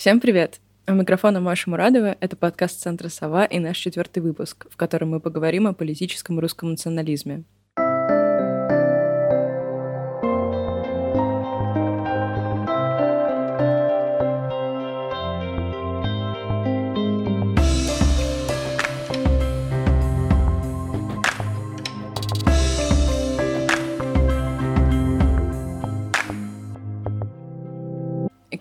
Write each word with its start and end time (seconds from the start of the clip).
Всем 0.00 0.18
привет! 0.18 0.60
У 0.88 0.92
микрофона 0.92 1.40
Маша 1.40 1.68
Мурадова. 1.68 2.16
Это 2.20 2.34
подкаст 2.34 2.80
Центра 2.80 3.10
«Сова» 3.10 3.44
и 3.44 3.58
наш 3.58 3.76
четвертый 3.76 4.20
выпуск, 4.20 4.66
в 4.70 4.78
котором 4.78 5.10
мы 5.10 5.20
поговорим 5.20 5.66
о 5.66 5.74
политическом 5.74 6.40
русском 6.40 6.70
национализме. 6.70 7.44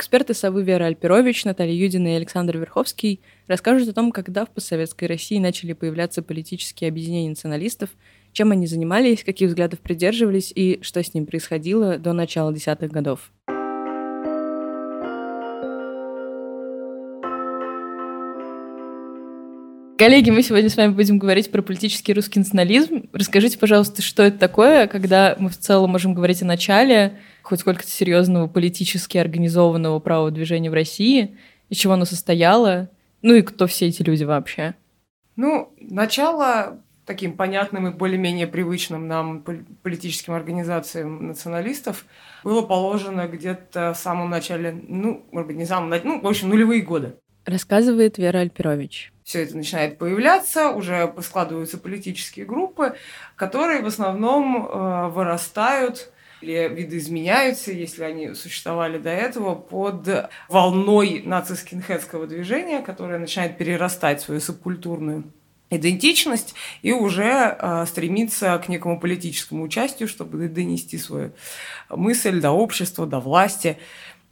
Эксперты 0.10 0.34
«Совы» 0.34 0.64
Вера 0.64 0.86
Альперович, 0.86 1.46
Наталья 1.46 1.72
Юдина 1.72 2.08
и 2.08 2.16
Александр 2.16 2.58
Верховский 2.58 3.22
расскажут 3.46 3.90
о 3.90 3.94
том, 3.94 4.12
когда 4.12 4.44
в 4.44 4.50
постсоветской 4.50 5.08
России 5.08 5.38
начали 5.38 5.74
появляться 5.74 6.24
политические 6.24 6.88
объединения 6.88 7.30
националистов, 7.30 7.92
чем 8.32 8.52
они 8.52 8.66
занимались, 8.66 9.24
каких 9.24 9.50
взглядов 9.50 9.82
придерживались 9.82 10.52
и 10.56 10.80
что 10.82 11.04
с 11.04 11.14
ним 11.14 11.28
происходило 11.28 12.00
до 12.00 12.14
начала 12.14 12.52
десятых 12.52 12.92
годов. 12.92 13.32
Коллеги, 20.00 20.30
мы 20.30 20.44
сегодня 20.44 20.70
с 20.70 20.78
вами 20.78 20.94
будем 20.94 21.20
говорить 21.20 21.52
про 21.52 21.62
политический 21.62 22.14
русский 22.14 22.40
национализм. 22.40 23.10
Расскажите, 23.12 23.60
пожалуйста, 23.60 24.02
что 24.02 24.24
это 24.24 24.38
такое, 24.38 24.88
когда 24.88 25.36
мы 25.40 25.50
в 25.50 25.58
целом 25.58 25.90
можем 25.90 26.14
говорить 26.14 26.42
о 26.42 26.46
начале 26.46 27.20
хоть 27.42 27.60
сколько-то 27.60 27.92
серьезного 27.92 28.48
политически 28.48 29.18
организованного 29.18 30.00
правого 30.00 30.32
движения 30.32 30.70
в 30.70 30.74
России, 30.74 31.36
из 31.68 31.80
чего 31.80 31.96
оно 31.96 32.06
состояло, 32.06 32.90
ну 33.22 33.34
и 33.34 33.42
кто 33.42 33.68
все 33.68 33.88
эти 33.88 34.02
люди 34.02 34.24
вообще? 34.24 34.74
Ну, 35.36 35.74
начало 35.82 36.80
таким 37.06 37.36
понятным 37.36 37.90
и 37.90 37.92
более-менее 37.92 38.48
привычным 38.48 39.06
нам 39.06 39.44
политическим 39.84 40.32
организациям 40.32 41.28
националистов 41.28 42.06
было 42.46 42.62
положено 42.62 43.28
где-то 43.28 43.92
в 43.94 43.98
самом 43.98 44.30
начале, 44.30 44.82
ну, 44.88 45.26
может 45.34 45.48
быть, 45.48 45.58
не 45.58 45.66
самом 45.66 45.90
начале, 45.90 46.10
ну, 46.10 46.22
в 46.22 46.28
общем, 46.28 46.48
нулевые 46.48 46.84
годы. 46.84 47.16
Рассказывает 47.50 48.20
Вера 48.20 48.40
Альперович 48.40 49.12
все 49.24 49.44
это 49.44 49.56
начинает 49.56 50.00
появляться, 50.00 50.70
уже 50.72 51.14
складываются 51.22 51.78
политические 51.78 52.48
группы, 52.48 52.96
которые 53.36 53.84
в 53.84 53.86
основном 53.86 54.66
э, 54.66 55.08
вырастают 55.10 56.12
или 56.42 56.68
видоизменяются, 56.68 57.72
если 57.72 58.04
они 58.04 58.34
существовали 58.34 58.98
до 58.98 59.12
этого, 59.12 59.54
под 59.54 60.32
волной 60.48 61.22
нацистскинхедского 61.24 62.26
движения, 62.26 62.82
которое 62.82 63.20
начинает 63.20 63.56
перерастать 63.58 64.20
свою 64.22 64.42
субкультурную 64.42 65.26
идентичность 65.70 66.56
и 66.82 66.92
уже 66.92 67.56
э, 67.60 67.86
стремиться 67.88 68.58
к 68.58 68.70
некому 68.70 69.00
политическому 69.00 69.64
участию, 69.64 70.10
чтобы 70.10 70.48
донести 70.48 70.98
свою 70.98 71.34
мысль 71.90 72.42
до 72.42 72.52
общества, 72.52 73.06
до 73.06 73.20
власти. 73.20 73.78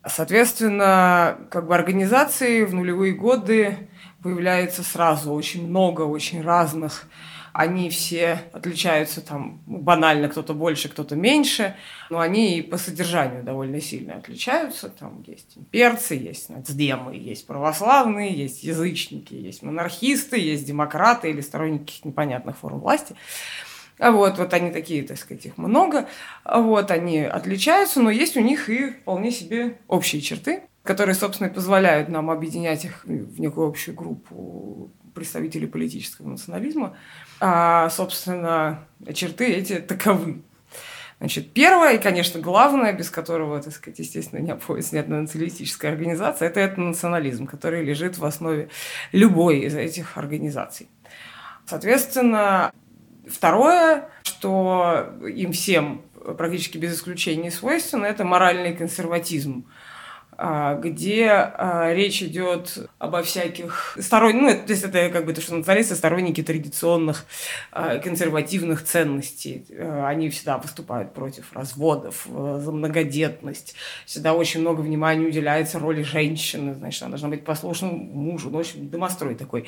Соответственно, 0.06 1.38
как 1.50 1.67
бы 1.67 1.76
организации 1.76 2.64
в 2.64 2.73
нулевые 2.73 3.14
годы 3.14 3.90
появляется 4.22 4.84
сразу 4.84 5.34
очень 5.34 5.67
много, 5.67 6.02
очень 6.02 6.42
разных. 6.42 7.08
Они 7.54 7.89
все 7.89 8.42
отличаются 8.54 9.20
там 9.20 9.64
ну, 9.66 9.80
банально, 9.80 10.30
кто-то 10.30 10.54
больше, 10.54 10.89
кто-то 10.89 11.16
меньше, 11.16 11.76
но 12.12 12.20
они 12.20 12.59
и 12.59 12.62
по 12.62 12.78
содержанию 12.78 13.44
довольно 13.44 13.81
сильно 13.81 14.16
отличаются. 14.16 14.89
Там 14.89 15.23
есть 15.26 15.58
имперцы, 15.58 16.14
есть 16.14 16.50
нацдемы, 16.50 17.16
есть 17.16 17.48
православные, 17.48 18.32
есть 18.32 18.64
язычники, 18.64 19.34
есть 19.34 19.64
монархисты, 19.64 20.38
есть 20.38 20.66
демократы 20.66 21.32
или 21.32 21.42
сторонники 21.42 22.00
непонятных 22.04 22.58
форм 22.58 22.80
власти. 22.80 23.16
А 24.00 24.12
вот, 24.12 24.38
вот 24.38 24.54
они 24.54 24.71
такие, 24.71 25.04
так 25.04 25.17
сказать, 25.17 25.45
их 25.45 25.58
много. 25.58 26.08
А 26.44 26.61
вот 26.61 26.92
они 26.92 27.20
отличаются, 27.21 28.02
но 28.02 28.11
есть 28.11 28.38
у 28.38 28.42
них 28.42 28.70
и 28.70 28.92
вполне 28.92 29.32
себе 29.32 29.77
общие 29.88 30.21
черты 30.21 30.64
которые, 30.88 31.16
собственно, 31.16 31.49
и 31.49 31.54
позволяют 31.54 32.10
нам 32.10 32.32
объединять 32.32 32.86
их 32.86 33.04
в 33.04 33.39
некую 33.39 33.67
общую 33.67 33.94
группу 33.94 34.89
представителей 35.14 35.67
политического 35.67 36.30
национализма. 36.30 36.95
А, 37.39 37.89
собственно, 37.89 38.88
черты 39.14 39.45
эти 39.48 39.76
таковы. 39.80 40.42
Значит, 41.20 41.52
первое 41.52 41.95
и, 41.95 42.02
конечно, 42.02 42.39
главное, 42.39 42.94
без 42.94 43.10
которого, 43.10 43.60
так 43.61 43.73
сказать, 43.73 44.00
естественно, 44.00 44.39
не 44.39 44.52
обходится 44.52 44.95
ни 44.95 45.00
одна 45.00 45.21
националистическая 45.21 45.92
организация, 45.92 46.48
это 46.48 46.64
этнонационализм, 46.64 47.48
который 47.48 47.83
лежит 47.83 48.17
в 48.17 48.26
основе 48.26 48.70
любой 49.11 49.60
из 49.61 49.76
этих 49.76 50.17
организаций. 50.17 50.88
Соответственно, 51.66 52.71
второе, 53.30 54.10
что 54.23 55.14
им 55.21 55.52
всем 55.52 56.04
практически 56.38 56.77
без 56.77 56.95
исключения 56.95 57.52
свойственно, 57.52 58.05
это 58.05 58.23
моральный 58.23 58.76
консерватизм– 58.76 59.65
где 60.37 61.30
а, 61.30 61.92
речь 61.93 62.21
идет 62.21 62.89
обо 62.99 63.23
всяких 63.23 63.98
сторонниках, 63.99 64.59
ну, 64.59 64.67
то 64.67 64.71
есть 64.71 64.83
это 64.83 65.09
как 65.09 65.25
бы 65.25 65.33
то, 65.33 65.42
что 65.42 65.55
националисты 65.55 65.95
сторонники 65.95 66.43
традиционных 66.43 67.25
а, 67.71 67.98
консервативных 67.98 68.83
ценностей. 68.83 69.65
Они 69.80 70.30
всегда 70.30 70.59
выступают 70.59 71.14
против 71.14 71.52
разводов, 71.53 72.27
за 72.27 72.71
многодетность. 72.71 73.76
Всегда 74.05 74.33
очень 74.33 74.61
много 74.61 74.81
внимания 74.81 75.26
уделяется 75.26 75.80
роли 75.80 76.03
женщины, 76.03 76.76
значит, 76.76 77.02
она 77.02 77.11
должна 77.11 77.30
быть 77.30 77.43
послушным 77.43 77.95
мужу, 77.95 78.49
ну, 78.49 78.58
в 78.58 78.61
общем, 78.61 78.89
домострой 78.89 79.36
такой. 79.36 79.67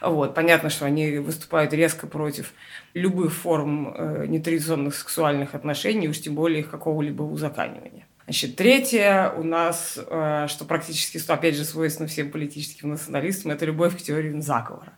Вот. 0.00 0.34
Понятно, 0.34 0.68
что 0.68 0.84
они 0.84 1.18
выступают 1.18 1.72
резко 1.72 2.06
против 2.06 2.52
любых 2.94 3.32
форм 3.32 3.94
э, 3.96 4.26
нетрадиционных 4.26 4.94
сексуальных 4.94 5.54
отношений, 5.54 6.08
уж 6.08 6.20
тем 6.20 6.34
более 6.34 6.60
их 6.60 6.70
какого-либо 6.70 7.22
узаканивания. 7.22 8.06
Значит, 8.30 8.54
третье 8.54 9.32
у 9.36 9.42
нас, 9.42 9.98
э, 9.98 10.46
что 10.48 10.64
практически, 10.64 11.18
что 11.18 11.34
опять 11.34 11.56
же 11.56 11.64
свойственно 11.64 12.08
всем 12.08 12.30
политическим 12.30 12.90
националистам, 12.90 13.50
это 13.50 13.64
любовь 13.64 13.98
к 13.98 14.02
теории 14.02 14.38
заговора. 14.38 14.92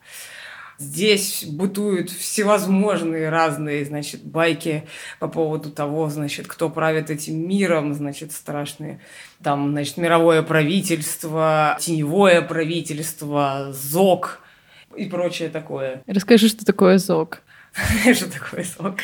Здесь 0.77 1.45
бытуют 1.45 2.11
всевозможные 2.11 3.31
разные, 3.31 3.87
значит, 3.87 4.23
байки 4.23 4.87
по 5.19 5.29
поводу 5.29 5.71
того, 5.71 6.11
значит, 6.11 6.47
кто 6.47 6.69
правит 6.69 7.09
этим 7.09 7.49
миром, 7.49 7.95
значит, 7.95 8.33
страшные. 8.33 9.01
Там, 9.43 9.71
значит, 9.71 9.97
мировое 9.97 10.43
правительство, 10.43 11.79
теневое 11.81 12.43
правительство, 12.43 13.69
ЗОК 13.73 14.41
и 14.95 15.07
прочее 15.07 15.49
такое. 15.49 16.03
Расскажи, 16.07 16.49
что 16.49 16.67
такое 16.67 16.99
ЗОК. 16.99 17.41
Что 18.13 18.31
такое 18.31 18.67
ЗОК? 18.79 18.99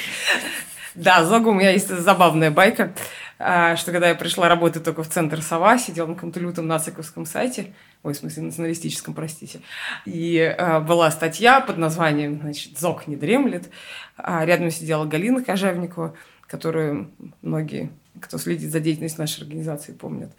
Да, 0.94 1.24
ЗОГ 1.24 1.46
у 1.46 1.54
меня 1.54 1.70
есть 1.70 1.88
забавная 1.88 2.50
байка. 2.50 2.92
А, 3.38 3.76
что 3.76 3.92
когда 3.92 4.08
я 4.08 4.14
пришла 4.14 4.48
работать 4.48 4.84
только 4.84 5.02
в 5.02 5.08
центр 5.08 5.42
Сова, 5.42 5.78
сидела 5.78 6.06
на 6.06 6.14
каком-то 6.14 6.40
лютом 6.40 6.66
нациковском 6.66 7.24
сайте, 7.24 7.72
ой, 8.02 8.14
в 8.14 8.16
смысле, 8.16 8.44
националистическом, 8.44 9.14
простите, 9.14 9.60
и 10.04 10.38
а, 10.38 10.80
была 10.80 11.10
статья 11.10 11.60
под 11.60 11.78
названием, 11.78 12.40
значит, 12.40 12.78
«ЗОК 12.78 13.06
не 13.06 13.16
дремлет», 13.16 13.70
а 14.16 14.44
рядом 14.44 14.70
сидела 14.70 15.04
Галина 15.04 15.44
Кожевникова, 15.44 16.14
которую 16.46 17.12
многие 17.42 17.90
кто 18.20 18.36
следит 18.38 18.72
за 18.72 18.80
деятельностью 18.80 19.20
нашей 19.20 19.42
организации, 19.42 19.92
помнят. 19.92 20.32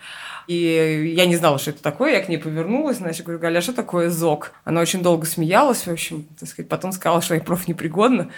И 0.47 1.13
я 1.15 1.25
не 1.25 1.37
знала, 1.37 1.57
что 1.59 1.71
это 1.71 1.81
такое, 1.81 2.13
я 2.13 2.21
к 2.21 2.27
ней 2.27 2.37
повернулась, 2.37 2.97
значит, 2.97 3.25
говорю, 3.25 3.39
Галя, 3.39 3.59
а 3.59 3.61
что 3.61 3.73
такое 3.73 4.09
ЗОК? 4.09 4.51
Она 4.65 4.81
очень 4.81 5.01
долго 5.01 5.25
смеялась, 5.25 5.87
в 5.87 5.91
общем, 5.91 6.27
так 6.37 6.49
сказать, 6.49 6.67
потом 6.67 6.91
сказала, 6.91 7.21
что 7.21 7.35
я 7.35 7.41
профнепригодна 7.41 8.31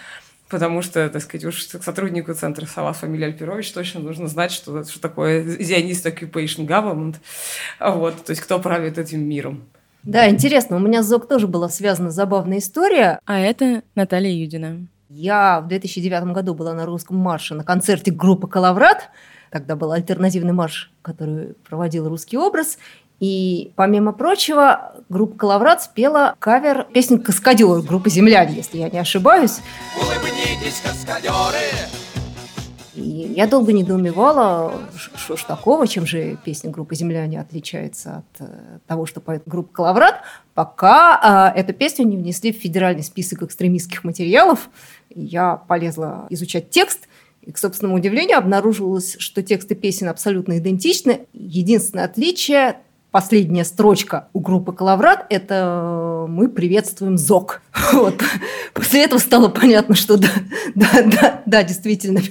потому 0.51 0.81
что, 0.81 1.09
так 1.09 1.21
сказать, 1.21 1.45
уж 1.45 1.65
сотруднику 1.65 2.33
центра 2.33 2.65
Сова 2.65 2.93
фамилия 2.93 3.27
Альпирович 3.27 3.71
точно 3.71 4.01
нужно 4.01 4.27
знать, 4.27 4.51
что, 4.51 4.83
что 4.83 5.01
такое 5.01 5.43
Zionist 5.43 6.05
Occupation 6.05 6.67
Government, 6.67 7.15
вот, 7.79 8.25
то 8.25 8.31
есть 8.31 8.41
кто 8.41 8.59
правит 8.59 8.97
этим 8.97 9.23
миром. 9.27 9.63
Да, 10.03 10.29
интересно, 10.29 10.77
у 10.77 10.79
меня 10.79 11.03
с 11.03 11.07
ЗОК 11.07 11.27
тоже 11.27 11.47
была 11.47 11.69
связана 11.69 12.11
забавная 12.11 12.57
история. 12.57 13.19
А 13.25 13.39
это 13.39 13.83
Наталья 13.95 14.31
Юдина. 14.31 14.87
Я 15.09 15.61
в 15.61 15.67
2009 15.67 16.33
году 16.33 16.53
была 16.53 16.73
на 16.73 16.85
русском 16.85 17.17
марше 17.17 17.55
на 17.55 17.63
концерте 17.63 18.11
группы 18.11 18.47
«Калаврат», 18.47 19.09
Тогда 19.51 19.75
был 19.75 19.91
альтернативный 19.91 20.53
марш, 20.53 20.89
который 21.01 21.55
проводил 21.67 22.07
русский 22.07 22.37
образ. 22.37 22.77
И, 23.19 23.73
помимо 23.75 24.13
прочего, 24.13 24.95
группа 25.11 25.37
«Калаврат» 25.37 25.83
спела 25.83 26.35
кавер 26.39 26.85
песни 26.93 27.17
«Каскадер» 27.17 27.81
группы 27.81 28.09
«Земляне», 28.09 28.55
если 28.55 28.77
я 28.77 28.89
не 28.89 28.97
ошибаюсь. 28.97 29.59
Улыбнитесь, 29.99 30.81
каскадеры! 30.81 31.59
И 32.95 33.33
я 33.35 33.47
долго 33.47 33.73
недоумевала, 33.73 34.73
что 34.95 35.35
ж 35.35 35.43
такого, 35.43 35.87
чем 35.87 36.05
же 36.05 36.37
песня 36.43 36.71
группы 36.71 36.95
«Земляне» 36.95 37.41
отличается 37.41 38.17
от 38.17 38.47
э, 38.47 38.79
того, 38.87 39.05
что 39.05 39.19
поет 39.19 39.43
группа 39.45 39.73
«Калаврат», 39.73 40.21
пока 40.53 41.53
э, 41.55 41.59
эту 41.59 41.73
песню 41.73 42.05
не 42.05 42.15
внесли 42.15 42.53
в 42.53 42.57
федеральный 42.57 43.03
список 43.03 43.43
экстремистских 43.43 44.03
материалов. 44.05 44.69
Я 45.13 45.57
полезла 45.57 46.27
изучать 46.29 46.69
текст, 46.69 47.09
и, 47.41 47.51
к 47.51 47.57
собственному 47.57 47.97
удивлению, 47.97 48.37
обнаружилось, 48.37 49.15
что 49.19 49.41
тексты 49.41 49.75
песен 49.75 50.07
абсолютно 50.07 50.59
идентичны. 50.59 51.21
Единственное 51.33 52.05
отличие 52.05 52.77
последняя 53.11 53.65
строчка 53.65 54.27
у 54.33 54.39
группы 54.39 54.71
«Калаврат»– 54.73 55.25
это 55.29 56.25
«Мы 56.27 56.49
приветствуем 56.49 57.17
ЗОК». 57.17 57.61
Вот. 57.93 58.21
После 58.73 59.03
этого 59.03 59.19
стало 59.19 59.49
понятно, 59.49 59.95
что 59.95 60.17
да, 60.17 60.29
да, 60.75 61.03
да, 61.03 61.41
да, 61.45 61.63
действительно, 61.63 62.21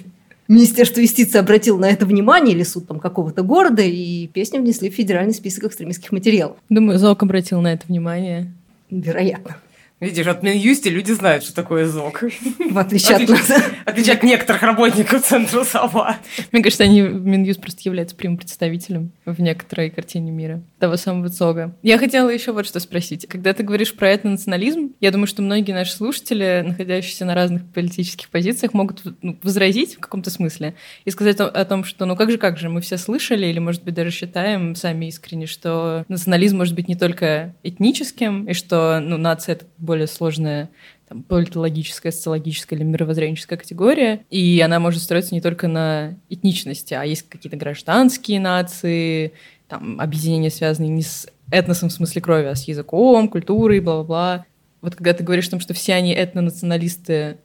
Министерство 0.48 1.00
юстиции 1.00 1.38
обратило 1.38 1.78
на 1.78 1.88
это 1.88 2.06
внимание, 2.06 2.54
или 2.56 2.64
суд 2.64 2.88
там 2.88 2.98
какого-то 2.98 3.42
города, 3.42 3.82
и 3.82 4.26
песню 4.26 4.60
внесли 4.60 4.90
в 4.90 4.94
федеральный 4.94 5.34
список 5.34 5.64
экстремистских 5.64 6.10
материалов. 6.12 6.56
Думаю, 6.68 6.98
ЗОК 6.98 7.22
обратил 7.22 7.60
на 7.60 7.72
это 7.72 7.86
внимание. 7.86 8.52
Вероятно. 8.90 9.56
Видишь, 10.00 10.26
от 10.26 10.42
Минюсти 10.42 10.88
люди 10.88 11.12
знают, 11.12 11.44
что 11.44 11.54
такое 11.54 11.86
ЗОК. 11.86 12.24
В 12.70 12.78
отличие 12.78 13.16
от 13.16 13.28
нас. 13.28 13.52
Отличие 13.84 14.14
от 14.14 14.22
некоторых 14.22 14.62
работников 14.62 15.22
Центра 15.22 15.62
Сова. 15.62 16.16
Мне 16.52 16.62
кажется, 16.62 16.84
они, 16.84 17.02
Минюст 17.02 17.60
просто 17.60 17.82
является 17.84 18.16
прямым 18.16 18.38
представителем 18.38 19.12
в 19.26 19.42
некоторой 19.42 19.90
картине 19.90 20.30
мира 20.30 20.62
того 20.78 20.96
самого 20.96 21.28
ЗОГа. 21.28 21.76
Я 21.82 21.98
хотела 21.98 22.30
еще 22.30 22.52
вот 22.52 22.66
что 22.66 22.80
спросить. 22.80 23.26
Когда 23.28 23.52
ты 23.52 23.62
говоришь 23.62 23.94
про 23.94 24.14
этнонационализм, 24.14 24.94
я 25.00 25.10
думаю, 25.10 25.26
что 25.26 25.42
многие 25.42 25.72
наши 25.72 25.92
слушатели, 25.92 26.62
находящиеся 26.66 27.26
на 27.26 27.34
разных 27.34 27.66
политических 27.70 28.30
позициях, 28.30 28.72
могут 28.72 29.02
ну, 29.20 29.38
возразить 29.42 29.96
в 29.96 30.00
каком-то 30.00 30.30
смысле 30.30 30.74
и 31.04 31.10
сказать 31.10 31.38
о, 31.40 31.46
о 31.46 31.64
том, 31.66 31.84
что 31.84 32.06
ну 32.06 32.16
как 32.16 32.30
же, 32.30 32.38
как 32.38 32.58
же, 32.58 32.70
мы 32.70 32.80
все 32.80 32.96
слышали 32.96 33.46
или, 33.46 33.58
может 33.58 33.84
быть, 33.84 33.92
даже 33.92 34.10
считаем 34.10 34.74
сами 34.74 35.06
искренне, 35.06 35.44
что 35.46 36.06
национализм 36.08 36.56
может 36.56 36.74
быть 36.74 36.88
не 36.88 36.96
только 36.96 37.54
этническим, 37.62 38.46
и 38.46 38.54
что 38.54 38.98
ну, 39.00 39.18
нация— 39.18 39.52
это 39.56 39.66
более 39.90 40.06
сложная 40.06 40.70
там, 41.08 41.24
политологическая, 41.24 42.12
социологическая 42.12 42.78
или 42.78 42.84
мировоззренческая 42.84 43.58
категория, 43.58 44.24
и 44.30 44.60
она 44.60 44.78
может 44.78 45.02
строиться 45.02 45.34
не 45.34 45.40
только 45.40 45.66
на 45.66 46.16
этничности, 46.28 46.94
а 46.94 47.02
есть 47.02 47.28
какие-то 47.28 47.56
гражданские 47.56 48.38
нации, 48.38 49.32
там, 49.66 50.00
объединения, 50.00 50.50
связанные 50.50 50.90
не 50.90 51.02
с 51.02 51.26
этносом 51.50 51.88
в 51.88 51.92
смысле 51.92 52.22
крови, 52.22 52.46
а 52.46 52.54
с 52.54 52.68
языком, 52.68 53.28
культурой, 53.28 53.80
бла-бла-бла. 53.80 54.46
Вот 54.80 54.94
когда 54.94 55.12
ты 55.12 55.24
говоришь 55.24 55.48
о 55.48 55.52
том, 55.52 55.60
что 55.60 55.74
все 55.74 55.94
они 55.94 56.14
этнонационалисты, 56.14 57.38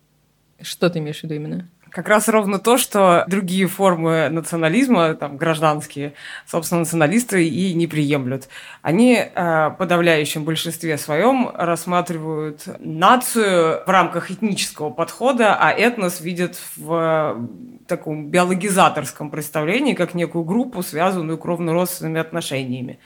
что 0.62 0.92
ты 0.92 1.00
имеешь 1.00 1.22
в 1.22 1.24
виду 1.24 1.34
именно? 1.34 1.68
Как 1.96 2.10
раз 2.10 2.28
ровно 2.28 2.60
то, 2.60 2.78
что 2.78 3.24
другие 3.30 3.68
формы 3.68 4.28
национализма, 4.30 5.14
там, 5.16 5.38
гражданские, 5.38 6.14
собственно, 6.46 6.82
националисты 6.82 7.48
и 7.48 7.74
не 7.74 7.88
приемлют. 7.88 8.50
Они 8.82 9.16
э, 9.16 9.70
в 9.70 9.78
подавляющем 9.80 10.44
большинстве 10.44 10.98
своем 10.98 11.50
рассматривают 11.54 12.64
нацию 12.80 13.82
в 13.86 13.90
рамках 13.90 14.30
этнического 14.30 14.90
подхода, 14.90 15.56
а 15.56 15.72
этнос 15.72 16.20
видят 16.20 16.58
в 16.76 17.48
таком 17.88 18.28
биологизаторском 18.28 19.32
представлении, 19.32 19.94
как 19.94 20.16
некую 20.16 20.44
группу, 20.44 20.84
связанную 20.84 21.38
кровно-родственными 21.38 22.20
отношениями. 22.20 23.00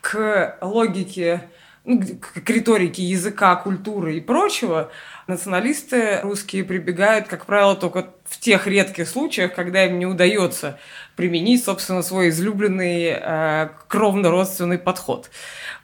К 0.00 0.58
логике, 0.60 1.42
ну, 1.84 2.02
к 2.18 2.50
риторике 2.50 3.04
языка, 3.04 3.54
культуры 3.54 4.16
и 4.16 4.20
прочего– 4.20 4.90
националисты 5.26 6.20
русские 6.22 6.64
прибегают, 6.64 7.28
как 7.28 7.46
правило, 7.46 7.74
только 7.74 8.10
в 8.24 8.38
тех 8.38 8.66
редких 8.66 9.08
случаях, 9.08 9.54
когда 9.54 9.84
им 9.84 9.98
не 9.98 10.06
удается 10.06 10.78
применить, 11.16 11.64
собственно, 11.64 12.02
свой 12.02 12.28
излюбленный 12.28 13.14
э, 13.16 13.68
кровно-родственный 13.88 14.78
подход. 14.78 15.30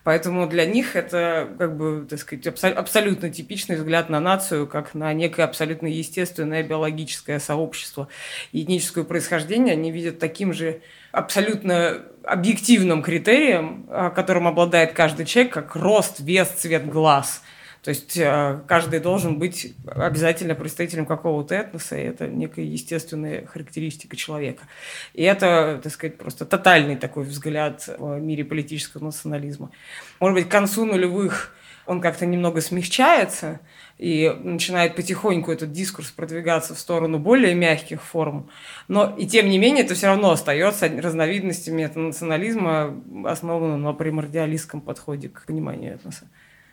Поэтому 0.05 0.47
для 0.47 0.67
них 0.67 0.97
это, 0.97 1.49
как 1.59 1.77
бы, 1.77 2.07
так 2.09 2.19
сказать, 2.19 2.47
абсо- 2.47 2.73
абсолютно 2.73 3.31
типичный 3.31 3.77
взгляд 3.77 4.11
на 4.11 4.21
нацию, 4.21 4.67
как 4.67 4.95
на 4.95 5.13
некое 5.13 5.45
абсолютно 5.45 5.87
естественное 5.87 6.63
биологическое 6.63 7.39
сообщество. 7.39 8.09
Этническое 8.53 9.05
происхождение 9.05 9.73
они 9.73 9.91
видят 9.91 10.19
таким 10.19 10.53
же 10.53 10.81
абсолютно 11.13 12.03
объективным 12.25 13.03
критерием, 13.03 13.87
э, 13.89 14.11
которым 14.15 14.49
обладает 14.49 14.93
каждый 14.93 15.27
человек, 15.27 15.53
как 15.53 15.77
рост, 15.77 16.21
вес, 16.21 16.49
цвет 16.49 16.89
глаз– 16.89 17.43
то 17.83 17.91
есть 17.91 18.17
э, 18.17 18.61
каждый 18.67 19.01
должен 19.01 19.39
быть 19.39 19.75
обязательно 19.87 20.55
представителем 20.55 21.07
какого-то 21.07 21.55
этноса, 21.55 21.97
и 21.97 22.03
это 22.03 22.27
некая 22.29 22.65
естественная 22.65 23.47
характеристика 23.47 24.17
человека. 24.17 24.65
И 25.15 25.23
это, 25.23 25.81
так 25.83 25.93
сказать, 25.93 26.19
просто 26.19 26.45
тотальный 26.45 26.97
такой 26.97 27.25
взгляд 27.25 27.89
в 27.99 28.19
мире 28.19 28.45
политического 28.45 29.05
национализма. 29.05 29.71
Может 30.19 30.35
быть, 30.35 30.49
к 30.49 30.51
концу 30.51 30.85
нулевых 30.85 31.55
он 31.87 32.01
как-то 32.01 32.25
немного 32.25 32.61
смягчается, 32.61 33.61
и 33.99 34.35
начинает 34.45 34.97
потихоньку 34.97 35.53
этот 35.53 35.73
дискурс 35.73 36.11
продвигаться 36.11 36.75
в 36.75 36.79
сторону 36.79 37.19
более 37.19 37.55
мягких 37.55 38.03
форм. 38.03 38.49
Но 38.89 39.15
и 39.19 39.27
тем 39.27 39.49
не 39.49 39.59
менее 39.59 39.85
это 39.85 39.95
все 39.95 40.07
равно 40.07 40.31
остается 40.31 40.89
разновидностями 40.89 41.83
этого 41.83 42.05
национализма, 42.05 42.99
основанного 43.27 43.77
на 43.77 43.93
примордиалистском 43.93 44.81
подходе 44.81 45.29
к 45.29 45.45
пониманию 45.47 45.95
этноса. 45.95 46.29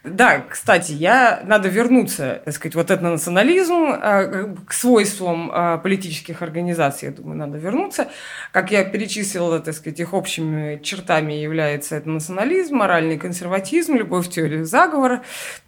Да, 0.10 0.46
кстати, 0.50 0.94
я 0.94 1.42
надо 1.44 1.70
вернуться, 1.70 2.42
так 2.46 2.54
сказать, 2.54 2.76
вот 2.76 2.92
этот 2.92 3.04
национализм 3.04 3.88
э, 3.92 4.56
к 4.66 4.74
свойствам 4.74 5.52
э, 5.52 5.80
политических 5.80 6.42
организаций, 6.42 7.10
я 7.10 7.12
думаю, 7.14 7.38
надо 7.38 7.58
вернуться. 7.58 8.08
Как 8.52 8.72
я 8.72 8.84
перечислила, 8.86 9.60
так 9.60 9.74
сказать, 9.74 10.00
их 10.00 10.14
общими 10.14 10.80
чертами 10.82 11.34
является 11.34 11.96
это 11.96 12.10
национализм, 12.10 12.78
моральный 12.78 13.18
консерватизм, 13.18 13.96
любовь 13.96 14.28
к 14.28 14.32
теории 14.32 14.64
заговора, 14.64 15.24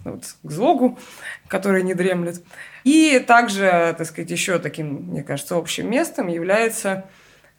вот, 0.06 0.24
к 0.44 0.52
злогу, 0.52 0.98
который 1.48 1.84
не 1.84 1.94
дремлет. 1.94 2.42
И 2.84 3.20
также, 3.20 3.94
так 3.98 4.08
сказать, 4.08 4.32
еще 4.32 4.60
таким, 4.60 5.08
мне 5.10 5.24
кажется, 5.24 5.56
общим 5.56 5.90
местом 5.90 6.28
является 6.28 7.06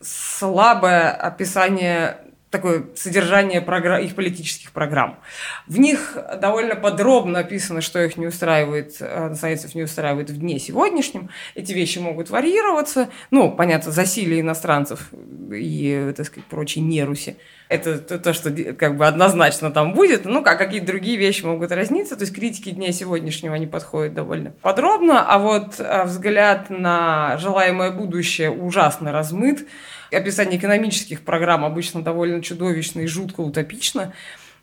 слабое 0.00 1.10
описание 1.10 2.16
такое 2.50 2.86
содержание 2.96 3.60
программ, 3.60 4.02
их 4.02 4.14
политических 4.14 4.72
программ. 4.72 5.20
В 5.66 5.78
них 5.78 6.18
довольно 6.40 6.74
подробно 6.74 7.32
написано, 7.34 7.80
что 7.80 8.02
их 8.02 8.16
не 8.16 8.26
устраивает, 8.26 8.96
э, 9.00 9.28
националистов 9.28 9.74
не 9.74 9.84
устраивает 9.84 10.30
в 10.30 10.38
дне 10.38 10.58
сегодняшнем. 10.58 11.30
Эти 11.54 11.72
вещи 11.72 11.98
могут 11.98 12.28
варьироваться. 12.30 13.08
Ну, 13.30 13.52
понятно, 13.52 13.92
засилие 13.92 14.40
иностранцев 14.40 15.10
и, 15.52 16.12
так 16.16 16.26
сказать, 16.26 16.44
прочей 16.46 16.80
неруси. 16.80 17.36
Это 17.68 17.98
то, 17.98 18.32
что 18.32 18.50
как 18.74 18.96
бы 18.96 19.06
однозначно 19.06 19.70
там 19.70 19.94
будет. 19.94 20.24
Ну, 20.24 20.42
как 20.42 20.58
какие-то 20.58 20.88
другие 20.88 21.16
вещи 21.16 21.44
могут 21.44 21.70
разниться. 21.70 22.16
То 22.16 22.22
есть 22.22 22.34
критики 22.34 22.70
дня 22.70 22.90
сегодняшнего, 22.90 23.54
они 23.54 23.68
подходят 23.68 24.12
довольно 24.12 24.50
подробно. 24.60 25.24
А 25.24 25.38
вот 25.38 25.78
э, 25.78 26.02
взгляд 26.04 26.68
на 26.68 27.38
желаемое 27.38 27.92
будущее 27.92 28.50
ужасно 28.50 29.12
размыт 29.12 29.68
описание 30.12 30.58
экономических 30.58 31.22
программ 31.22 31.64
обычно 31.64 32.02
довольно 32.02 32.42
чудовищно 32.42 33.00
и 33.00 33.06
жутко 33.06 33.40
утопично. 33.40 34.12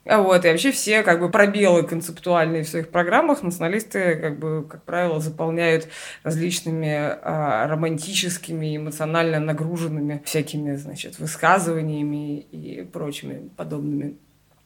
Вот, 0.06 0.46
и 0.46 0.48
вообще 0.48 0.72
все 0.72 1.04
как 1.04 1.20
бы 1.20 1.30
пробелы 1.30 1.84
концептуальные 1.84 2.64
в 2.64 2.70
своих 2.70 2.90
программах 2.90 3.44
националисты, 3.44 4.16
как 4.16 4.40
бы, 4.40 4.64
как 4.64 4.84
правило, 4.84 5.20
заполняют 5.20 5.90
различными 6.24 6.96
а, 6.96 7.68
романтическими, 7.68 8.78
эмоционально 8.78 9.40
нагруженными 9.40 10.22
всякими, 10.24 10.76
значит, 10.76 11.20
высказываниями 11.20 12.40
и 12.40 12.84
прочими 12.84 13.50
подобными 13.58 14.16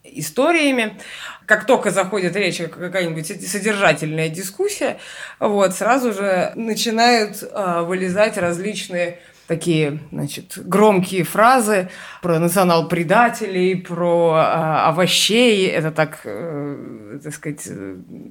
историями. 0.04 0.98
Как 1.46 1.66
только 1.66 1.90
заходит 1.90 2.36
речь 2.36 2.60
о 2.60 2.68
какая-нибудь 2.68 3.26
содержательная 3.26 4.28
дискуссия, 4.28 4.98
вот, 5.40 5.74
сразу 5.74 6.12
же 6.12 6.52
начинают 6.54 7.42
а, 7.52 7.82
вылезать 7.82 8.38
различные 8.38 9.18
такие, 9.52 9.98
значит, 10.10 10.54
громкие 10.64 11.24
фразы 11.24 11.90
про 12.22 12.38
национал-предателей, 12.38 13.76
про 13.76 14.32
э, 14.34 14.88
овощей. 14.88 15.66
Это 15.66 15.90
так, 15.90 16.20
э, 16.24 17.18
так 17.22 17.34
сказать, 17.34 17.68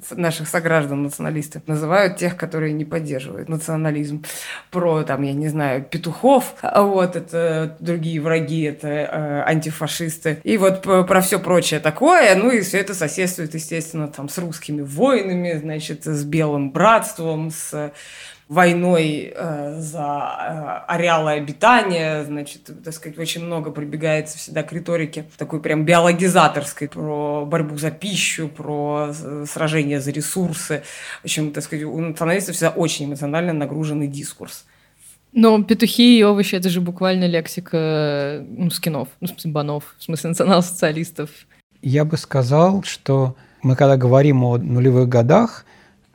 наших 0.10 0.48
сограждан 0.48 1.04
националистов 1.04 1.62
называют 1.68 2.18
тех, 2.18 2.38
которые 2.38 2.74
не 2.74 2.86
поддерживают 2.86 3.50
национализм. 3.50 4.24
Про, 4.72 5.04
там, 5.04 5.22
я 5.22 5.34
не 5.34 5.48
знаю, 5.48 5.84
петухов. 5.84 6.56
А 6.64 6.82
вот, 6.82 7.16
это 7.16 7.78
другие 7.80 8.20
враги, 8.20 8.64
это 8.64 8.88
э, 8.88 9.44
антифашисты. 9.46 10.40
И 10.44 10.58
вот 10.58 10.82
про 10.82 11.22
все 11.22 11.40
прочее 11.40 11.80
такое. 11.80 12.34
Ну 12.34 12.50
и 12.50 12.62
все 12.62 12.80
это 12.80 12.96
соседствует, 12.96 13.54
естественно, 13.54 14.08
там, 14.08 14.28
с 14.28 14.40
русскими 14.40 14.82
войнами, 14.82 15.54
значит, 15.54 16.06
с 16.06 16.24
белым 16.24 16.72
братством, 16.72 17.52
с 17.52 17.94
войной 18.52 19.32
э, 19.34 19.80
за 19.80 20.84
э, 20.86 20.92
ареалы 20.92 21.32
обитания, 21.32 22.26
значит, 22.26 22.70
так 22.84 22.94
сказать, 22.94 23.18
очень 23.18 23.46
много 23.46 23.72
прибегается 23.72 24.38
всегда 24.38 24.62
к 24.64 24.74
риторике 24.74 25.26
такой 25.38 25.62
прям 25.62 25.86
биологизаторской, 25.86 26.90
про 26.90 27.46
борьбу 27.46 27.78
за 27.78 27.92
пищу, 27.92 28.50
про 28.50 29.14
сражение 29.46 30.02
за 30.02 30.12
ресурсы. 30.12 30.84
В 31.22 31.26
общем, 31.26 31.54
так 31.54 31.64
сказать, 31.64 31.86
у 31.86 31.98
националистов 31.98 32.56
всегда 32.56 32.72
очень 32.72 33.06
эмоционально 33.06 33.54
нагруженный 33.54 34.08
дискурс. 34.08 34.66
Но 35.32 35.64
петухи 35.64 36.20
и 36.20 36.24
овощи– 36.24 36.56
это 36.58 36.68
же 36.68 36.82
буквально 36.82 37.28
лексика 37.28 38.46
ну, 38.50 38.70
скинов, 38.70 39.08
ну, 39.22 39.28
в 39.28 39.30
смысле 39.30 39.52
банов, 39.52 39.96
в 39.98 40.04
смысле 40.04 40.32
национал-социалистов. 40.32 41.30
Я 41.82 42.04
бы 42.04 42.18
сказал, 42.18 42.84
что 42.84 43.38
мы 43.62 43.78
когда 43.78 43.96
говорим 43.96 44.44
о 44.44 44.58
нулевых 44.58 45.08
годах, 45.08 45.66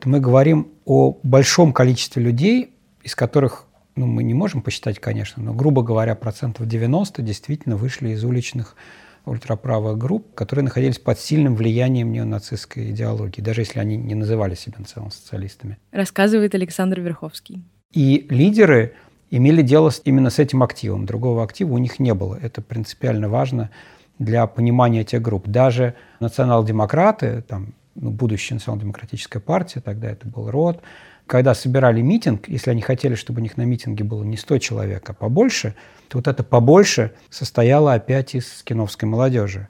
то 0.00 0.10
мы 0.10 0.20
говорим 0.20 0.68
о 0.86 1.18
большом 1.22 1.74
количестве 1.74 2.22
людей, 2.22 2.72
из 3.02 3.14
которых 3.14 3.66
ну, 3.96 4.06
мы 4.06 4.22
не 4.22 4.34
можем 4.34 4.62
посчитать, 4.62 4.98
конечно, 5.00 5.42
но, 5.42 5.52
грубо 5.52 5.82
говоря, 5.82 6.14
процентов 6.14 6.66
90 6.66 7.22
действительно 7.22 7.76
вышли 7.76 8.10
из 8.10 8.24
уличных 8.24 8.76
ультраправых 9.24 9.98
групп, 9.98 10.34
которые 10.34 10.64
находились 10.64 10.98
под 10.98 11.18
сильным 11.18 11.56
влиянием 11.56 12.12
неонацистской 12.12 12.90
идеологии, 12.90 13.40
даже 13.40 13.62
если 13.62 13.80
они 13.80 13.96
не 13.96 14.14
называли 14.14 14.54
себя 14.54 14.76
национал-социалистами. 14.78 15.78
Рассказывает 15.90 16.54
Александр 16.54 17.00
Верховский. 17.00 17.64
И 17.92 18.26
лидеры 18.30 18.94
имели 19.30 19.62
дело 19.62 19.90
именно 20.04 20.30
с 20.30 20.38
этим 20.38 20.62
активом. 20.62 21.06
Другого 21.06 21.42
актива 21.42 21.72
у 21.72 21.78
них 21.78 21.98
не 21.98 22.14
было. 22.14 22.38
Это 22.40 22.62
принципиально 22.62 23.28
важно 23.28 23.70
для 24.18 24.46
понимания 24.46 25.00
этих 25.00 25.20
групп. 25.22 25.48
Даже 25.48 25.94
национал-демократы, 26.20 27.42
там, 27.42 27.74
ну, 27.96 28.10
будущая 28.10 28.56
национал-демократическая 28.56 29.40
партия, 29.40 29.80
тогда 29.80 30.08
это 30.08 30.28
был 30.28 30.50
РОД, 30.50 30.80
когда 31.26 31.54
собирали 31.54 32.00
митинг, 32.00 32.48
если 32.48 32.70
они 32.70 32.82
хотели, 32.82 33.14
чтобы 33.14 33.40
у 33.40 33.42
них 33.42 33.56
на 33.56 33.62
митинге 33.62 34.04
было 34.04 34.22
не 34.22 34.36
100 34.36 34.58
человек, 34.58 35.10
а 35.10 35.12
побольше, 35.12 35.74
то 36.08 36.18
вот 36.18 36.28
это 36.28 36.44
побольше 36.44 37.12
состояло 37.30 37.94
опять 37.94 38.34
из 38.34 38.62
киновской 38.62 39.08
молодежи. 39.08 39.68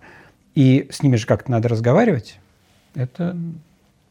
И 0.54 0.88
с 0.90 1.02
ними 1.02 1.16
же 1.16 1.26
как-то 1.26 1.50
надо 1.50 1.68
разговаривать. 1.68 2.38
Это 2.94 3.36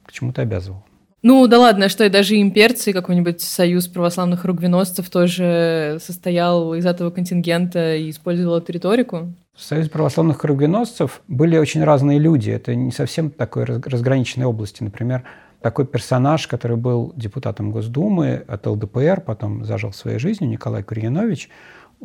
к 0.05 0.11
чему-то 0.11 0.41
обязывало. 0.41 0.83
Ну 1.21 1.47
да 1.47 1.57
ладно, 1.57 1.89
что 1.89 2.03
и 2.03 2.09
даже 2.09 2.39
имперцы, 2.39 2.93
какой-нибудь 2.93 3.41
союз 3.41 3.87
православных 3.87 4.45
ругвеносцев 4.45 5.09
тоже 5.09 5.97
состоял 5.99 6.75
из 6.75 6.85
этого 6.85 7.09
контингента 7.09 7.95
и 7.95 8.11
использовал 8.11 8.57
эту 8.57 8.71
риторику? 8.71 9.33
В 9.55 9.63
Союзе 9.63 9.89
православных 9.89 10.37
кругоносцев 10.37 11.21
были 11.29 11.57
очень 11.57 11.81
разные 11.81 12.19
люди. 12.19 12.51
Это 12.51 12.75
не 12.75 12.91
совсем 12.91 13.29
такой 13.29 13.63
разграниченной 13.63 14.45
области. 14.45 14.83
Например, 14.83 15.23
такой 15.61 15.85
персонаж, 15.87 16.45
который 16.47 16.75
был 16.75 17.13
депутатом 17.15 17.71
Госдумы 17.71 18.43
от 18.49 18.67
ЛДПР, 18.67 19.21
потом 19.21 19.63
зажил 19.63 19.93
своей 19.93 20.19
жизнью, 20.19 20.49
Николай 20.49 20.83
Курьянович, 20.83 21.49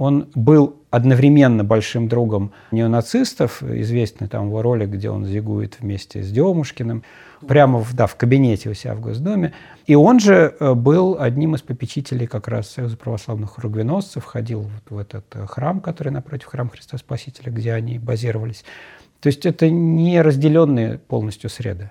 он 0.00 0.30
был 0.34 0.76
одновременно 0.88 1.62
большим 1.62 2.08
другом 2.08 2.52
неонацистов, 2.72 3.62
известный 3.62 4.28
там 4.28 4.46
его 4.46 4.62
ролик, 4.62 4.88
где 4.88 5.10
он 5.10 5.26
зигует 5.26 5.76
вместе 5.78 6.22
с 6.22 6.30
Демушкиным, 6.30 7.02
прямо 7.46 7.80
в, 7.80 7.92
да, 7.92 8.06
в 8.06 8.16
кабинете 8.16 8.70
у 8.70 8.74
себя 8.74 8.94
в 8.94 9.00
Госдуме. 9.02 9.52
И 9.86 9.94
он 9.94 10.18
же 10.18 10.56
э, 10.58 10.72
был 10.72 11.18
одним 11.20 11.54
из 11.54 11.60
попечителей 11.60 12.26
как 12.26 12.48
раз 12.48 12.70
Союза 12.70 12.96
православных 12.96 13.58
ругвеносцев, 13.58 14.24
ходил 14.24 14.62
вот 14.62 14.96
в 14.96 14.98
этот 14.98 15.26
э, 15.34 15.46
храм, 15.46 15.80
который 15.80 16.14
напротив 16.14 16.46
храма 16.46 16.70
Христа 16.70 16.96
Спасителя, 16.96 17.52
где 17.52 17.74
они 17.74 17.98
базировались. 17.98 18.64
То 19.20 19.26
есть 19.26 19.44
это 19.44 19.68
не 19.68 20.22
разделенные 20.22 20.96
полностью 20.96 21.50
среды. 21.50 21.90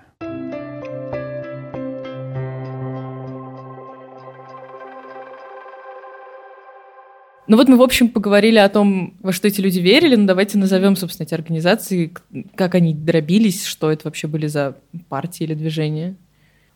Ну 7.50 7.56
вот 7.56 7.66
мы, 7.66 7.76
в 7.76 7.82
общем, 7.82 8.08
поговорили 8.08 8.58
о 8.58 8.68
том, 8.68 9.12
во 9.22 9.32
что 9.32 9.48
эти 9.48 9.60
люди 9.60 9.80
верили, 9.80 10.14
но 10.14 10.24
давайте 10.24 10.56
назовем, 10.56 10.94
собственно, 10.94 11.26
эти 11.26 11.34
организации, 11.34 12.14
как 12.54 12.76
они 12.76 12.94
дробились, 12.94 13.64
что 13.64 13.90
это 13.90 14.02
вообще 14.04 14.28
были 14.28 14.46
за 14.46 14.76
партии 15.08 15.42
или 15.42 15.54
движения. 15.54 16.14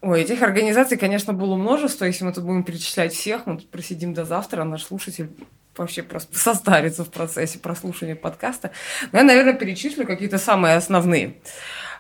Ой, 0.03 0.23
этих 0.23 0.43
организаций, 0.43 0.99
конечно, 0.99 1.33
было 1.33 1.55
множество. 1.55 2.07
Если 2.07 2.25
мы 2.25 2.33
тут 2.33 2.43
будем 2.43 2.65
перечислять 2.65 3.13
всех, 3.13 3.47
мы 3.47 3.59
тут 3.59 3.71
просидим 3.71 4.15
до 4.15 4.25
завтра, 4.25 4.65
наш 4.65 4.83
слушатель 4.83 5.29
вообще 5.77 6.03
просто 6.03 6.37
состарится 6.37 7.05
в 7.05 7.11
процессе 7.13 7.61
прослушивания 7.61 8.17
подкаста. 8.17 8.73
Но 9.13 9.19
я, 9.19 9.25
наверное, 9.25 9.55
перечислю 9.55 10.05
какие-то 10.05 10.39
самые 10.39 10.75
основные. 10.75 11.35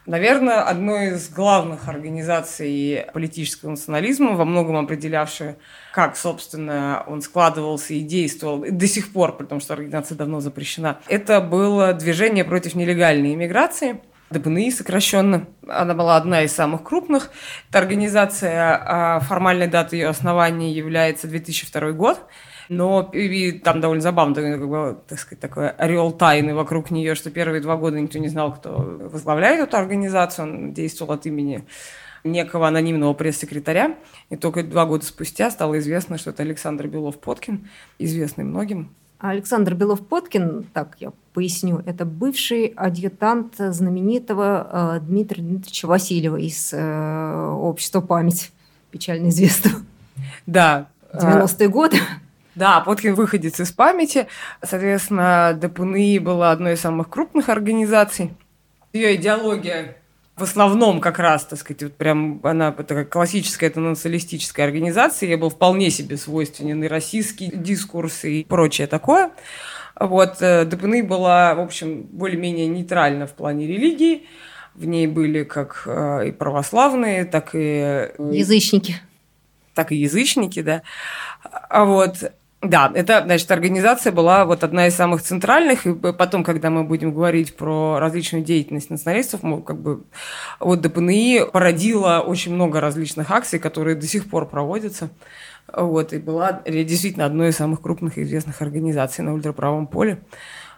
Наверное, 0.06 0.60
одной 0.62 1.14
из 1.14 1.30
главных 1.30 1.88
организаций 1.88 3.06
политического 3.14 3.70
национализма, 3.70 4.32
во 4.32 4.44
многом 4.44 4.76
определявшей, 4.76 5.54
как, 5.92 6.16
собственно, 6.16 7.04
он 7.06 7.22
складывался 7.22 7.94
и 7.94 8.00
действовал, 8.00 8.64
и 8.64 8.70
до 8.70 8.86
сих 8.86 9.12
пор, 9.12 9.36
потому 9.36 9.62
что 9.62 9.72
организация 9.72 10.16
давно 10.16 10.40
запрещена, 10.40 10.98
это 11.08 11.40
было 11.40 11.94
движение 11.94 12.44
против 12.44 12.74
нелегальной 12.74 13.34
иммиграции– 13.34 14.00
ДБНИ 14.30 14.70
сокращенно. 14.70 15.46
Она 15.68 15.94
была 15.94 16.16
одна 16.16 16.42
из 16.42 16.52
самых 16.52 16.82
крупных. 16.82 17.30
Эта 17.70 17.78
организация, 17.78 18.80
а, 18.84 19.20
формальной 19.20 19.68
датой 19.68 20.00
ее 20.00 20.08
основания 20.08 20.72
является 20.72 21.28
2002 21.28 21.92
год. 21.92 22.20
Но 22.68 23.10
и 23.12 23.52
там 23.52 23.80
довольно 23.80 24.02
забавно, 24.02 24.34
как 24.34 24.68
бы, 24.68 24.98
так 25.06 25.18
сказать, 25.18 25.40
такой 25.40 25.70
ореол 25.70 26.12
тайны 26.12 26.54
вокруг 26.54 26.90
нее, 26.90 27.14
что 27.14 27.30
первые 27.30 27.60
два 27.60 27.76
года 27.76 28.00
никто 28.00 28.18
не 28.18 28.28
знал, 28.28 28.54
кто 28.54 28.98
возглавляет 29.10 29.60
эту 29.60 29.76
организацию. 29.76 30.46
Он 30.46 30.72
действовал 30.72 31.12
от 31.12 31.26
имени 31.26 31.64
некого 32.24 32.68
анонимного 32.68 33.12
пресс-секретаря. 33.12 33.96
И 34.30 34.36
только 34.36 34.62
два 34.62 34.86
года 34.86 35.04
спустя 35.04 35.50
стало 35.50 35.78
известно, 35.78 36.18
что 36.18 36.30
это 36.30 36.42
Александр 36.42 36.86
Белов-Подкин, 36.88 37.68
известный 37.98 38.44
многим. 38.44 38.90
Александр 39.18 39.74
Белов-Подкин, 39.74 40.66
так 40.72 40.96
я 40.98 41.12
поясню, 41.32 41.82
это 41.86 42.04
бывший 42.04 42.66
адъютант 42.66 43.54
знаменитого 43.56 44.98
э, 44.98 45.00
Дмитрия 45.00 45.42
Дмитриевича 45.42 45.86
Васильева 45.86 46.36
из 46.36 46.72
э, 46.72 47.48
общества 47.52 48.00
«Память», 48.00 48.52
печально 48.90 49.28
известного. 49.28 49.78
Да. 50.46 50.88
90-е 51.14 51.68
годы. 51.68 51.96
Да, 52.54 52.80
Поткин 52.80 53.14
выходец 53.14 53.58
из 53.60 53.72
памяти. 53.72 54.28
Соответственно, 54.62 55.58
ДПНИ 55.60 56.18
была 56.20 56.52
одной 56.52 56.74
из 56.74 56.80
самых 56.80 57.08
крупных 57.08 57.48
организаций. 57.48 58.30
Ее 58.92 59.16
идеология 59.16 59.96
в 60.36 60.42
основном 60.42 61.00
как 61.00 61.18
раз, 61.18 61.44
так 61.44 61.58
сказать, 61.58 61.84
вот 61.84 61.92
прям 61.94 62.40
она 62.42 62.72
такая 62.72 63.04
классическая, 63.04 63.68
это 63.68 63.78
националистическая 63.80 64.66
организация, 64.66 65.28
ей 65.28 65.36
был 65.36 65.50
вполне 65.50 65.90
себе 65.90 66.16
свойственен 66.16 66.82
и 66.82 66.88
российский 66.88 67.50
дискурс 67.54 68.24
и 68.24 68.44
прочее 68.44 68.88
такое. 68.88 69.30
Вот, 69.98 70.42
э, 70.42 70.64
ДПНИ 70.64 71.02
была, 71.02 71.54
в 71.54 71.60
общем, 71.60 72.02
более-менее 72.02 72.66
нейтральна 72.66 73.28
в 73.28 73.32
плане 73.32 73.68
религии. 73.68 74.26
В 74.74 74.86
ней 74.86 75.06
были 75.06 75.44
как 75.44 75.84
э, 75.86 76.28
и 76.28 76.32
православные, 76.32 77.24
так 77.24 77.50
и... 77.54 77.80
Э, 77.80 78.30
язычники. 78.32 78.96
Так 79.72 79.92
и 79.92 79.96
язычники, 79.96 80.62
да. 80.62 80.82
А 81.44 81.84
вот 81.84 82.32
да, 82.64 82.90
это, 82.94 83.22
значит, 83.24 83.50
организация 83.50 84.12
была 84.12 84.44
вот 84.44 84.64
одна 84.64 84.86
из 84.86 84.94
самых 84.94 85.22
центральных, 85.22 85.86
и 85.86 85.94
потом, 85.94 86.44
когда 86.44 86.70
мы 86.70 86.84
будем 86.84 87.12
говорить 87.12 87.56
про 87.56 87.98
различную 87.98 88.44
деятельность 88.44 88.90
националистов, 88.90 89.42
мы 89.42 89.62
как 89.62 89.80
бы 89.80 90.04
вот 90.60 90.80
ДПНИ 90.80 91.46
породила 91.52 92.24
очень 92.26 92.54
много 92.54 92.80
различных 92.80 93.30
акций, 93.30 93.58
которые 93.58 93.96
до 93.96 94.06
сих 94.06 94.28
пор 94.28 94.48
проводятся. 94.48 95.10
Вот, 95.72 96.12
и 96.12 96.18
была 96.18 96.60
действительно 96.66 97.24
одной 97.24 97.48
из 97.48 97.56
самых 97.56 97.80
крупных 97.80 98.18
и 98.18 98.22
известных 98.22 98.60
организаций 98.60 99.24
на 99.24 99.32
ультраправом 99.32 99.86
поле 99.86 100.22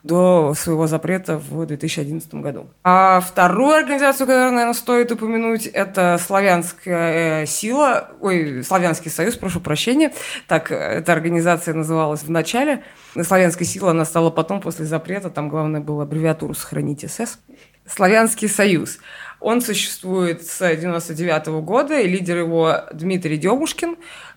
до 0.07 0.55
своего 0.55 0.87
запрета 0.87 1.39
в 1.39 1.67
2011 1.67 2.35
году. 2.35 2.69
А 2.85 3.21
вторую 3.21 3.75
организацию, 3.75 4.27
которую, 4.27 4.53
наверное, 4.53 4.75
стоит 4.75 5.13
упомянуть, 5.13 5.67
это 5.67 6.19
«Славянская 6.25 7.43
э, 7.43 7.47
сила», 7.47 8.11
ой, 8.21 8.63
«Славянский 8.65 9.11
союз», 9.11 9.37
прошу 9.37 9.61
прощения. 9.61 10.13
Так 10.49 10.71
эта 10.71 11.13
организация 11.13 11.75
называлась 11.75 12.23
в 12.23 12.31
начале. 12.31 12.83
«Славянская 13.21 13.67
сила» 13.67 13.91
она 13.91 14.05
стала 14.05 14.31
потом, 14.31 14.61
после 14.61 14.85
запрета, 14.85 15.31
там 15.31 15.49
главное 15.49 15.81
было 15.81 16.05
аббревиатуру 16.05 16.55
сохранить 16.55 17.05
СС. 17.11 17.39
«Славянский 17.87 18.49
союз». 18.49 18.99
Он 19.39 19.61
существует 19.61 20.47
с 20.47 20.61
1999 20.63 21.63
года, 21.63 22.01
и 22.01 22.09
лидер 22.09 22.39
его 22.39 22.85
Дмитрий 22.93 23.37
Демушкин, 23.37 23.97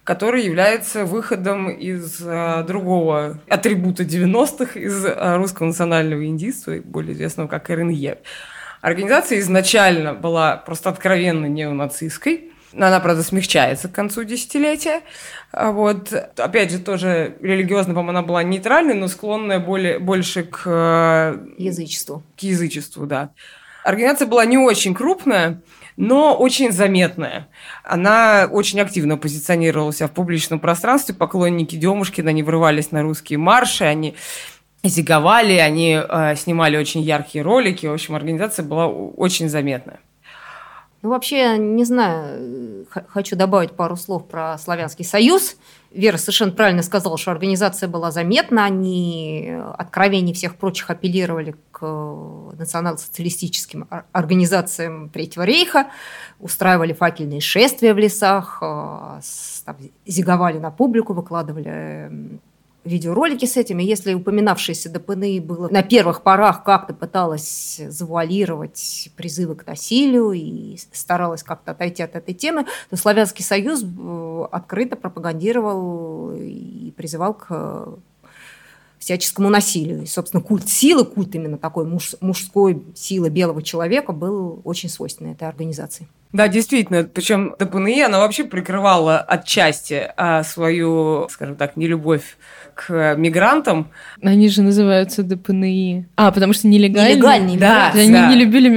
который 0.10 0.44
является 0.44 1.06
выходом 1.06 1.70
из 1.70 2.20
э, 2.20 2.64
другого 2.66 3.40
атрибута 3.48 4.02
90-х, 4.02 4.80
из 4.80 5.06
э, 5.06 5.36
русского 5.36 5.68
национального 5.68 6.26
индийства, 6.26 6.78
более 6.84 7.14
известного 7.14 7.48
как 7.48 7.70
РНЕ. 7.70 8.18
Организация 8.82 9.38
изначально 9.38 10.16
была 10.16 10.58
просто 10.58 10.90
откровенно 10.90 11.46
неонацистской, 11.46 12.52
она, 12.76 13.00
правда, 13.00 13.22
смягчается 13.22 13.88
к 13.88 13.92
концу 13.92 14.24
десятилетия. 14.24 15.02
А 15.52 15.72
вот, 15.72 16.12
опять 16.38 16.72
же, 16.72 16.80
тоже 16.80 17.36
религиозно, 17.40 17.94
по-моему, 17.94 18.10
она 18.10 18.24
была 18.24 18.42
нейтральной, 18.42 18.96
но 18.96 19.10
склонная 19.10 19.60
более, 19.60 20.00
больше 20.00 20.42
к... 20.44 20.64
Э, 20.66 21.38
язычеству. 21.60 22.24
К 22.36 22.42
язычеству, 22.42 23.06
да. 23.06 23.30
Организация 23.84 24.28
была 24.28 24.46
не 24.46 24.58
очень 24.58 24.96
крупная, 24.96 25.62
но 26.00 26.34
очень 26.34 26.72
заметная. 26.72 27.50
Она 27.84 28.48
очень 28.50 28.80
активно 28.80 29.18
позиционировала 29.18 29.92
себя 29.92 30.08
в 30.08 30.12
публичном 30.12 30.62
пространстве. 30.62 31.14
Поклонники 31.14 31.76
Демушкина, 31.76 32.30
они 32.30 32.42
врывались 32.42 32.92
на 32.92 33.02
русские 33.02 33.38
марши, 33.38 33.84
они 33.84 34.16
зиговали, 34.82 35.56
они 35.56 36.00
э, 36.02 36.36
снимали 36.38 36.78
очень 36.78 37.02
яркие 37.02 37.44
ролики. 37.44 37.86
В 37.86 37.92
общем, 37.92 38.16
организация 38.16 38.64
была 38.64 38.88
очень 38.88 39.50
заметная. 39.50 40.00
Ну, 41.02 41.10
вообще, 41.10 41.58
не 41.58 41.86
знаю, 41.86 42.86
хочу 43.08 43.38
добавить 43.38 43.72
пару 43.72 43.96
слов 43.96 44.28
про 44.28 44.58
Славянский 44.58 45.06
союз. 45.06 45.56
Вера 45.92 46.18
совершенно 46.18 46.52
правильно 46.52 46.84
сказала, 46.84 47.18
что 47.18 47.32
организация 47.32 47.88
была 47.88 48.12
заметна, 48.12 48.66
они 48.66 49.56
откровений 49.78 50.34
всех 50.34 50.58
прочих 50.58 50.90
апеллировали 50.90 51.56
к 51.72 51.82
национал-социалистическим 52.58 53.88
организациям 54.12 55.10
Третьего 55.10 55.44
рейха, 55.44 55.88
устраивали 56.40 56.92
факельные 56.92 57.40
шествия 57.40 57.94
в 57.94 57.98
лесах, 57.98 58.60
э, 58.62 59.22
там, 59.66 59.78
зиговали 60.06 60.60
на 60.60 60.70
публику, 60.70 61.14
выкладывали 61.14 62.40
видеоролики 62.90 63.46
с 63.46 63.56
этим. 63.56 63.80
И 63.80 63.86
если 63.86 64.14
упоминавшееся 64.14 64.90
ДПНИ 64.90 65.40
было 65.40 65.70
на 65.70 65.84
первых 65.84 66.22
порах 66.24 66.64
как-то 66.64 66.94
пыталась 66.94 67.80
завуалировать 67.88 69.10
призывы 69.16 69.56
к 69.56 69.66
насилию 69.66 70.32
и 70.32 70.78
старалась 70.92 71.44
как-то 71.44 71.72
отойти 71.72 72.04
от 72.04 72.16
этой 72.16 72.34
темы, 72.34 72.66
то 72.90 72.98
Славянский 72.98 73.44
Союз 73.44 73.84
э, 73.84 74.46
открыто 74.52 74.96
пропагандировал 74.96 76.34
и 76.36 76.92
призывал 76.98 77.34
к 77.34 78.00
всяческому 79.00 79.50
насилию. 79.50 80.04
И, 80.04 80.06
собственно, 80.06 80.44
культ 80.44 80.70
силы, 80.70 81.06
культ 81.06 81.34
именно 81.34 81.58
такой 81.58 81.86
муж, 81.86 82.16
мужской 82.22 82.84
силы 82.96 83.30
белого 83.30 83.64
человека 83.64 84.12
был 84.12 84.62
очень 84.64 84.90
свойственен 84.90 85.32
этой 85.32 85.48
организации. 85.48 86.08
Да, 86.32 86.48
действительно. 86.48 87.06
Причем 87.06 87.56
ДПНИ, 87.58 88.02
она 88.04 88.20
вообще 88.20 88.44
прикрывала 88.44 89.18
отчасти 89.20 90.12
а, 90.16 90.44
свою, 90.44 91.28
скажем 91.32 91.56
так, 91.56 91.76
нелюбовь 91.76 92.38
к 92.76 93.16
мигрантам. 93.16 93.90
Они 94.22 94.48
же 94.48 94.62
называются 94.62 95.24
ДПНИ. 95.24 96.06
А, 96.16 96.32
потому 96.32 96.54
что 96.54 96.68
нелегальные. 96.68 97.16
Нелегальные 97.16 97.58
да, 97.58 97.92
Они 97.94 98.12
да. 98.12 98.30
не 98.30 98.36
любили 98.36 98.70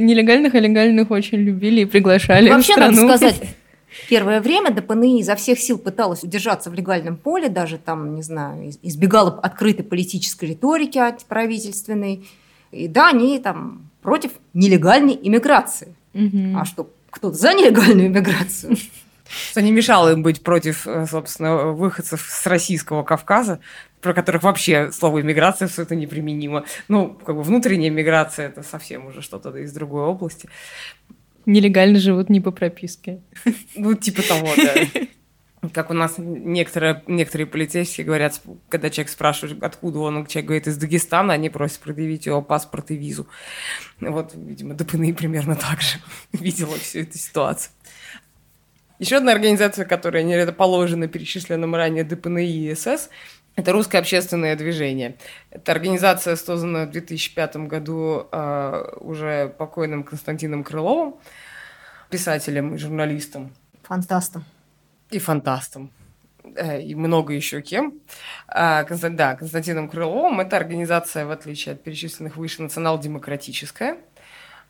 нелегальных, 0.00 0.54
а 0.54 0.58
легальных 0.58 1.10
очень 1.12 1.38
любили 1.38 1.82
и 1.82 1.84
приглашали 1.84 2.50
Вообще, 2.50 2.72
в 2.72 2.76
страну. 2.76 3.06
надо 3.06 3.16
сказать, 3.16 3.42
Первое 4.08 4.40
время 4.40 4.70
ДПНИ 4.70 5.20
изо 5.20 5.34
всех 5.36 5.58
сил 5.58 5.78
пыталась 5.78 6.22
удержаться 6.22 6.70
в 6.70 6.74
легальном 6.74 7.16
поле, 7.16 7.48
даже 7.48 7.78
там, 7.78 8.14
не 8.14 8.22
знаю, 8.22 8.72
избегала 8.82 9.38
открытой 9.40 9.84
политической 9.84 10.46
риторики 10.46 10.98
антиправительственной. 10.98 12.28
И 12.70 12.88
да, 12.88 13.08
они 13.08 13.38
там 13.38 13.90
против 14.02 14.32
нелегальной 14.54 15.18
иммиграции. 15.20 15.94
Мгм. 16.12 16.56
А 16.56 16.64
что, 16.64 16.90
кто-то 17.10 17.36
за 17.36 17.54
нелегальную 17.54 18.08
иммиграцию? 18.08 18.76
Что 19.50 19.60
не 19.60 19.72
мешало 19.72 20.12
им 20.12 20.22
быть 20.22 20.42
против, 20.42 20.86
э, 20.86 21.06
собственно, 21.06 21.66
выходцев 21.66 22.26
с 22.26 22.46
российского 22.46 23.02
Кавказа, 23.02 23.60
про 24.00 24.14
которых 24.14 24.42
вообще 24.42 24.90
слово 24.90 25.20
иммиграция 25.20 25.68
все 25.68 25.82
это 25.82 25.94
неприменимо. 25.94 26.64
Ну, 26.88 27.10
как 27.10 27.36
бы 27.36 27.42
внутренняя 27.42 27.90
миграция 27.90 28.48
это 28.48 28.62
совсем 28.62 29.06
уже 29.06 29.20
что-то 29.20 29.54
из 29.56 29.72
другой 29.72 30.04
области. 30.04 30.48
Нелегально 31.48 31.98
живут 31.98 32.28
не 32.28 32.42
по 32.42 32.50
прописке. 32.50 33.22
Ну, 33.74 33.94
типа 33.94 34.20
того, 34.20 34.48
да. 34.54 35.70
Как 35.72 35.88
у 35.88 35.94
нас 35.94 36.16
некоторые, 36.18 37.02
некоторые 37.06 37.46
полицейские 37.46 38.04
говорят, 38.04 38.42
когда 38.68 38.90
человек 38.90 39.10
спрашивает, 39.10 39.62
откуда 39.62 40.00
он, 40.00 40.26
человек 40.26 40.46
говорит, 40.46 40.66
из 40.66 40.76
Дагестана, 40.76 41.32
они 41.32 41.48
просят 41.48 41.78
предъявить 41.78 42.26
его 42.26 42.42
паспорт 42.42 42.90
и 42.90 42.96
визу. 42.96 43.28
Вот, 43.98 44.34
видимо, 44.34 44.74
ДПНИ 44.74 45.14
примерно 45.14 45.56
так 45.56 45.80
же 45.80 45.96
видела 46.32 46.76
всю 46.76 46.98
эту 46.98 47.16
ситуацию. 47.16 47.72
Еще 48.98 49.16
одна 49.16 49.32
организация, 49.32 49.86
которая 49.86 50.24
не 50.24 50.52
положена 50.52 51.08
перечисленным 51.08 51.74
ранее 51.74 52.04
ДПНИ 52.04 52.44
и 52.44 52.74
СС, 52.74 53.08
это 53.58 53.72
Русское 53.72 53.98
общественное 53.98 54.54
движение. 54.56 55.16
Это 55.50 55.72
организация, 55.72 56.36
созданная 56.36 56.86
в 56.86 56.90
2005 56.92 57.56
году 57.68 58.28
э, 58.30 58.84
уже 59.00 59.48
покойным 59.58 60.04
Константином 60.04 60.62
Крыловым, 60.62 61.16
писателем 62.08 62.74
и 62.74 62.78
журналистом 62.78 63.52
Фантастом. 63.82 64.44
и 65.10 65.18
фантастом, 65.18 65.90
э, 66.54 66.80
и 66.82 66.94
много 66.94 67.32
еще 67.32 67.60
кем. 67.60 67.94
А, 68.46 68.84
Конста- 68.84 69.10
Да, 69.10 69.34
Константином 69.34 69.88
Крыловым. 69.88 70.38
Эта 70.40 70.56
организация, 70.56 71.26
в 71.26 71.30
отличие 71.32 71.72
от 71.74 71.82
перечисленных 71.82 72.36
выше, 72.36 72.62
национал-демократическая. 72.62 73.98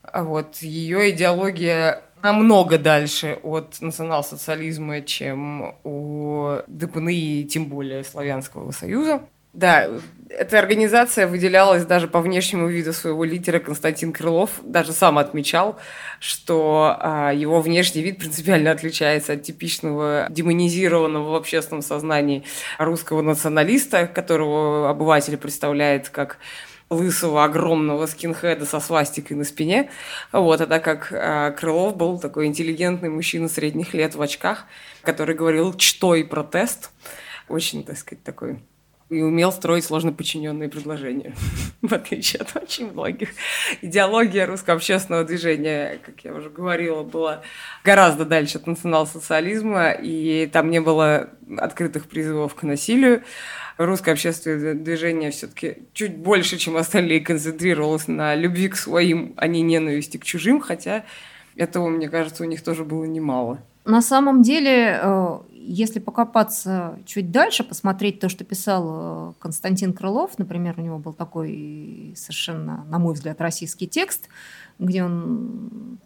А 0.01 0.23
Вот. 0.23 0.55
Ее 0.57 1.11
идеология 1.11 2.01
намного 2.21 2.77
дальше 2.77 3.39
от 3.43 3.81
национал-социализма, 3.81 5.01
чем 5.01 5.75
у 5.83 6.57
ДПНИ, 6.67 7.47
тем 7.49 7.65
более 7.65 8.03
Славянского 8.03 8.71
Союза. 8.71 9.21
Да, 9.53 9.89
эта 10.29 10.59
организация 10.59 11.25
выделялась 11.25 11.83
даже 11.83 12.07
по 12.07 12.21
внешнему 12.21 12.67
виду 12.67 12.93
своего 12.93 13.23
лидера 13.23 13.59
Константин 13.59 14.13
Крылов. 14.13 14.51
Даже 14.61 14.93
сам 14.93 15.17
отмечал, 15.17 15.79
что 16.19 16.95
а, 16.99 17.31
его 17.33 17.59
внешний 17.59 18.03
вид 18.03 18.19
принципиально 18.19 18.69
отличается 18.69 19.33
от 19.33 19.41
типичного 19.41 20.27
демонизированного 20.29 21.31
в 21.31 21.35
общественном 21.35 21.81
сознании 21.81 22.43
русского 22.77 23.23
националиста, 23.23 24.05
которого 24.05 24.87
обыватель 24.91 25.35
представляет 25.35 26.09
как 26.09 26.37
лысого 26.89 27.43
огромного 27.43 28.05
скинхеда 28.07 28.65
со 28.65 28.79
свастикой 28.79 29.37
на 29.37 29.43
спине. 29.43 29.89
Вот, 30.31 30.61
а 30.61 30.67
так 30.67 30.83
как 30.83 31.11
а, 31.11 31.51
Крылов 31.51 31.95
был 31.95 32.19
такой 32.19 32.47
интеллигентный 32.47 33.09
мужчина 33.09 33.47
средних 33.47 33.93
лет 33.93 34.15
в 34.15 34.21
очках, 34.21 34.65
который 35.03 35.35
говорил 35.35 35.77
«что» 35.77 36.15
и 36.15 36.23
протест. 36.23 36.91
Очень, 37.47 37.83
так 37.83 37.97
сказать, 37.97 38.23
такой 38.23 38.59
и 39.09 39.21
умел 39.21 39.51
строить 39.51 39.85
сложно 39.85 40.13
подчиненные 40.13 40.69
предложения, 40.69 41.33
в 41.81 41.93
отличие 41.93 42.41
от 42.41 42.55
очень 42.55 42.91
многих. 42.91 43.29
Идеология 43.81 44.45
русского 44.45 44.75
общественного 44.75 45.23
движения, 45.23 45.99
как 46.05 46.23
я 46.23 46.33
уже 46.33 46.49
говорила, 46.49 47.03
была 47.03 47.41
гораздо 47.83 48.25
дальше 48.25 48.59
от 48.59 48.67
национал-социализма, 48.67 49.91
и 49.91 50.47
там 50.47 50.69
не 50.69 50.79
было 50.79 51.29
открытых 51.57 52.07
призывов 52.07 52.53
к 52.53 52.63
насилию. 52.63 53.23
Русское 53.79 54.11
общественное 54.11 54.73
движение 54.73 55.31
все-таки 55.31 55.77
чуть 55.93 56.17
больше, 56.17 56.57
чем 56.57 56.75
остальные, 56.75 57.21
концентрировалось 57.21 58.09
на 58.09 58.35
любви 58.35 58.67
к 58.67 58.75
своим, 58.75 59.33
а 59.37 59.47
не 59.47 59.61
ненависти 59.61 60.17
к 60.17 60.25
чужим, 60.25 60.59
хотя 60.59 61.05
этого, 61.55 61.87
мне 61.87 62.09
кажется, 62.09 62.43
у 62.43 62.45
них 62.45 62.61
тоже 62.61 62.83
было 62.83 63.05
немало. 63.05 63.59
На 63.85 64.01
самом 64.01 64.41
деле, 64.41 64.99
э, 65.01 65.39
если 65.53 65.99
покопаться 65.99 66.99
чуть 67.05 67.31
дальше, 67.31 67.63
посмотреть 67.63 68.19
то, 68.19 68.27
что 68.27 68.43
писал 68.43 69.31
э, 69.31 69.33
Константин 69.39 69.93
Крылов, 69.93 70.37
например, 70.37 70.75
у 70.77 70.81
него 70.81 70.97
был 70.97 71.13
такой 71.13 72.13
совершенно, 72.17 72.83
на 72.89 72.99
мой 72.99 73.13
взгляд, 73.13 73.39
российский 73.39 73.87
текст, 73.87 74.27
где 74.77 75.05
он 75.05 75.99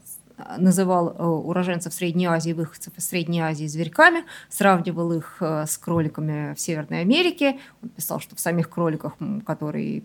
называл 0.58 1.10
э, 1.10 1.24
уроженцев 1.24 1.94
Средней 1.94 2.26
Азии, 2.26 2.54
выходцев 2.54 2.94
из 2.98 3.08
Средней 3.08 3.42
Азии 3.42 3.66
зверьками, 3.66 4.24
сравнивал 4.50 5.14
их 5.14 5.38
э, 5.40 5.66
с 5.68 5.78
кроликами 5.78 6.54
в 6.54 6.60
Северной 6.60 7.02
Америке. 7.02 7.60
Он 7.82 7.90
писал, 7.90 8.20
что 8.20 8.36
в 8.36 8.40
самих 8.40 8.70
кроликах, 8.70 9.14
которые 9.46 10.02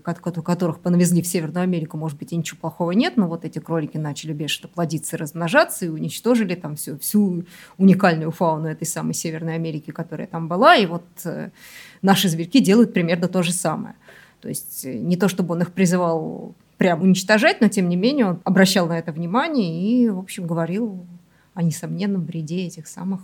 которых 0.00 0.80
понавезли 0.80 1.22
в 1.22 1.26
Северную 1.26 1.62
Америку, 1.62 1.96
может 1.96 2.18
быть, 2.18 2.32
и 2.32 2.36
ничего 2.36 2.58
плохого 2.60 2.92
нет, 2.92 3.16
но 3.16 3.28
вот 3.28 3.44
эти 3.44 3.58
кролики 3.58 3.96
начали 3.96 4.32
бешено 4.32 4.68
плодиться 4.68 5.16
и 5.16 5.18
размножаться, 5.18 5.86
и 5.86 5.88
уничтожили 5.88 6.54
там 6.54 6.76
всю, 6.76 6.98
всю 6.98 7.44
уникальную 7.78 8.30
фауну 8.30 8.68
этой 8.68 8.86
самой 8.86 9.14
Северной 9.14 9.54
Америки, 9.54 9.90
которая 9.90 10.26
там 10.26 10.48
была, 10.48 10.76
и 10.76 10.86
вот 10.86 11.04
э, 11.24 11.50
наши 12.02 12.28
зверьки 12.28 12.60
делают 12.60 12.92
примерно 12.92 13.28
то 13.28 13.42
же 13.42 13.52
самое. 13.52 13.94
То 14.40 14.48
есть 14.48 14.84
не 14.84 15.16
то, 15.16 15.28
чтобы 15.28 15.54
он 15.54 15.62
их 15.62 15.72
призывал 15.72 16.56
прям 16.82 17.00
уничтожать, 17.00 17.60
но 17.60 17.68
тем 17.68 17.88
не 17.88 17.94
менее 17.94 18.26
он 18.26 18.40
обращал 18.42 18.88
на 18.88 18.98
это 18.98 19.12
внимание 19.12 19.80
и, 19.80 20.08
в 20.08 20.18
общем, 20.18 20.48
говорил 20.48 21.06
о 21.54 21.62
несомненном 21.62 22.24
вреде 22.24 22.66
этих 22.66 22.88
самых 22.88 23.20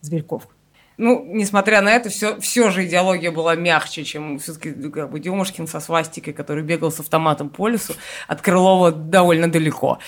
зверьков. 0.00 0.48
Ну, 0.96 1.22
несмотря 1.26 1.82
на 1.82 1.90
это, 1.90 2.08
все, 2.08 2.40
все 2.40 2.70
же 2.70 2.86
идеология 2.86 3.30
была 3.30 3.56
мягче, 3.56 4.04
чем 4.04 4.38
все-таки 4.38 4.72
как 4.88 5.10
бы 5.10 5.20
Демушкин 5.20 5.66
со 5.66 5.80
свастикой, 5.80 6.32
который 6.32 6.62
бегал 6.62 6.90
с 6.90 6.98
автоматом 6.98 7.50
по 7.50 7.68
лесу, 7.68 7.92
от 8.26 8.40
Крылова 8.40 8.90
довольно 8.90 9.52
далеко. 9.52 9.98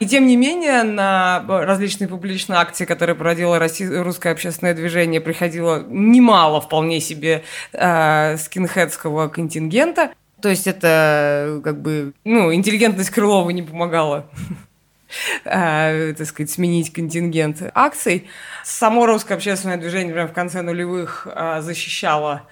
И 0.00 0.06
тем 0.06 0.26
не 0.26 0.38
менее, 0.38 0.82
на 0.82 1.44
различные 1.46 2.08
публичные 2.08 2.58
акции, 2.58 2.86
которые 2.86 3.16
проводило 3.16 3.58
Россия, 3.58 4.02
русское 4.02 4.32
общественное 4.32 4.72
движение, 4.72 5.20
приходило 5.20 5.84
немало 5.88 6.62
вполне 6.62 7.00
себе 7.00 7.44
э, 7.74 8.38
скинхедского 8.38 9.28
контингента. 9.28 10.12
То 10.40 10.50
есть 10.50 10.66
это 10.66 11.60
как 11.64 11.80
бы, 11.80 12.12
ну, 12.24 12.52
интеллигентность 12.52 13.10
Крылова 13.10 13.50
не 13.50 13.62
помогала 13.62 14.26
э, 15.44 16.14
так 16.18 16.26
сказать, 16.26 16.50
сменить 16.50 16.92
контингент 16.92 17.62
акций. 17.74 18.28
Само 18.64 19.06
русское 19.06 19.34
общественное 19.34 19.78
движение 19.78 20.12
прямо 20.12 20.28
в 20.28 20.34
конце 20.34 20.62
нулевых 20.62 21.26
э, 21.30 21.60
защищало 21.62 22.42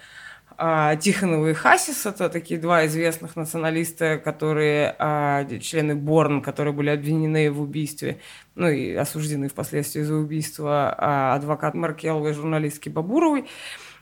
э, 0.59 0.97
Тихонова 0.99 1.49
и 1.49 1.53
Хасис. 1.53 2.07
Это 2.07 2.31
такие 2.31 2.59
два 2.59 2.87
известных 2.87 3.37
националиста, 3.37 4.19
которые 4.19 4.97
э, 4.99 5.59
члены 5.61 5.95
Борн, 5.95 6.41
которые 6.41 6.73
были 6.73 6.91
обвинены 6.91 7.51
в 7.51 7.61
убийстве, 7.61 8.21
ну 8.55 8.69
и 8.69 8.95
осуждены 8.95 9.49
впоследствии 9.49 10.03
за 10.03 10.15
убийство 10.15 10.95
э, 10.97 11.35
адвокат 11.35 11.75
Маркеловой 11.75 12.31
и 12.31 12.35
журналистки 12.35 12.89
Бабуровой. 12.89 13.45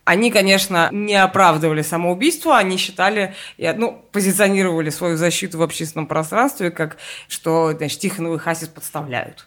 Они, 0.05 0.33
конечно, 0.33 0.89
не 0.91 1.15
оправдывали 1.15 1.83
самоубийство, 1.83 2.59
они 2.59 2.77
считали, 2.77 3.35
ну, 3.59 4.05
позиционировали 4.11 4.91
свою 4.91 5.17
защиту 5.17 5.59
в 5.59 5.63
общественном 5.63 6.07
пространстве, 6.07 6.71
как 6.71 6.97
что, 7.29 7.73
значит, 7.73 8.01
Тихонов 8.01 8.37
и 8.37 8.39
Хасис 8.39 8.69
подставляют. 8.69 9.47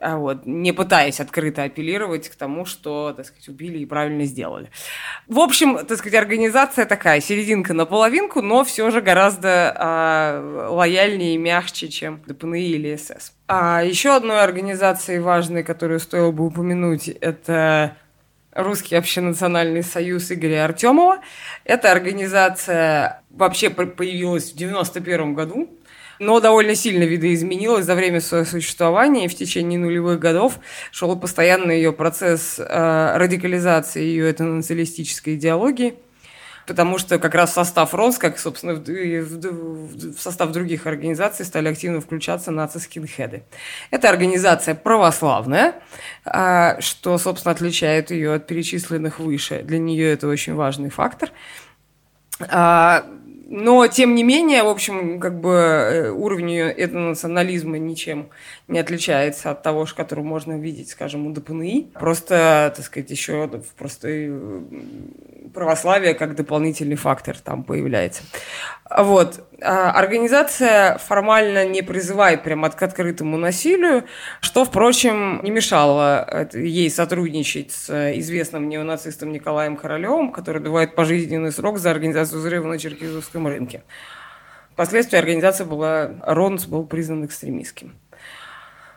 А 0.00 0.16
вот, 0.16 0.46
не 0.46 0.70
пытаясь 0.70 1.18
открыто 1.18 1.64
апеллировать 1.64 2.28
к 2.28 2.36
тому, 2.36 2.64
что, 2.64 3.12
так 3.16 3.26
сказать, 3.26 3.48
убили 3.48 3.78
и 3.78 3.86
правильно 3.86 4.24
сделали. 4.26 4.70
В 5.26 5.40
общем, 5.40 5.84
так 5.84 5.98
сказать, 5.98 6.14
организация 6.14 6.86
такая, 6.86 7.20
серединка 7.20 7.74
на 7.74 7.84
половинку, 7.84 8.42
но 8.42 8.62
все 8.62 8.92
же 8.92 9.00
гораздо 9.00 9.74
а, 9.76 10.68
лояльнее 10.70 11.34
и 11.34 11.38
мягче, 11.38 11.88
чем 11.88 12.22
ДПНИ 12.26 12.60
или 12.60 12.94
СС. 12.94 13.32
А 13.48 13.82
еще 13.82 14.14
одной 14.14 14.40
организацией 14.42 15.18
важной, 15.18 15.64
которую 15.64 15.98
стоило 15.98 16.30
бы 16.30 16.46
упомянуть, 16.46 17.08
это 17.08 17.96
Русский 18.54 18.96
общенациональный 18.96 19.82
союз 19.82 20.30
Игоря 20.30 20.64
Артемова. 20.64 21.20
Эта 21.64 21.90
организация 21.90 23.22
вообще 23.30 23.70
появилась 23.70 24.52
в 24.52 24.56
91 24.56 25.34
году, 25.34 25.70
но 26.18 26.38
довольно 26.38 26.74
сильно 26.74 27.04
видоизменилась 27.04 27.86
за 27.86 27.94
время 27.94 28.20
своего 28.20 28.44
существования, 28.44 29.24
и 29.24 29.28
в 29.28 29.34
течение 29.34 29.78
нулевых 29.78 30.18
годов 30.18 30.58
шел 30.90 31.18
постоянный 31.18 31.76
ее 31.76 31.92
процесс 31.92 32.58
э, 32.58 33.16
радикализации 33.16 34.02
ее 34.02 34.30
этнонационалистической 34.30 35.36
идеологии– 35.36 35.94
потому 36.66 36.98
что 36.98 37.18
как 37.18 37.34
раз 37.34 37.52
состав 37.52 37.94
РОНС, 37.94 38.18
как, 38.18 38.38
собственно, 38.38 38.74
в, 38.74 40.18
состав 40.18 40.52
других 40.52 40.86
организаций 40.86 41.44
стали 41.44 41.68
активно 41.68 42.00
включаться 42.00 42.50
наци-скинхеды. 42.50 43.44
Это 43.90 44.08
организация 44.08 44.74
православная, 44.74 45.74
а, 46.24 46.80
что, 46.80 47.18
собственно, 47.18 47.52
отличает 47.52 48.10
ее 48.10 48.34
от 48.34 48.46
перечисленных 48.46 49.18
выше. 49.18 49.62
Для 49.62 49.78
нее 49.78 50.12
это 50.12 50.28
очень 50.28 50.54
важный 50.54 50.90
фактор. 50.90 51.30
Но, 53.54 53.86
тем 53.86 54.14
не 54.14 54.24
менее, 54.24 54.62
в 54.62 54.68
общем, 54.68 55.20
как 55.20 55.38
бы 55.38 55.50
э, 55.50 56.10
уровень 56.10 56.56
этого 56.56 57.10
национализма 57.10 57.76
ничем 57.76 58.30
не 58.66 58.78
отличается 58.78 59.50
от 59.50 59.62
того, 59.62 59.86
который 59.94 60.24
можно 60.24 60.58
видеть, 60.58 60.88
скажем, 60.88 61.26
у 61.26 61.32
ДПНИ. 61.34 61.90
Просто, 61.92 62.72
так 62.74 62.82
сказать, 62.82 63.10
еще 63.10 63.46
просто 63.76 64.08
э, 64.08 64.60
православие 65.52 66.14
как 66.14 66.34
дополнительный 66.34 66.96
фактор 66.96 67.38
там 67.38 67.62
появляется. 67.62 68.22
Вот. 68.96 69.46
А 69.60 69.92
организация 69.92 70.96
формально 70.98 71.66
не 71.66 71.82
призывает 71.82 72.42
прямо 72.42 72.70
к 72.70 72.82
открытому 72.82 73.36
насилию, 73.36 74.04
что, 74.40 74.64
впрочем, 74.64 75.40
не 75.42 75.50
мешало 75.50 76.48
ей 76.54 76.90
сотрудничать 76.90 77.70
с 77.70 78.12
известным 78.18 78.68
неонацистом 78.70 79.30
Николаем 79.30 79.76
Королевым, 79.76 80.32
который 80.32 80.62
добывает 80.62 80.94
пожизненный 80.94 81.52
срок 81.52 81.78
за 81.78 81.90
организацию 81.90 82.40
взрыва 82.40 82.66
на 82.66 82.78
Черкизовском 82.78 83.41
рынке. 83.46 83.82
Впоследствии 84.72 85.18
организация 85.18 85.66
была, 85.66 86.12
РОНС 86.22 86.66
был 86.66 86.86
признан 86.86 87.26
экстремистским. 87.26 87.94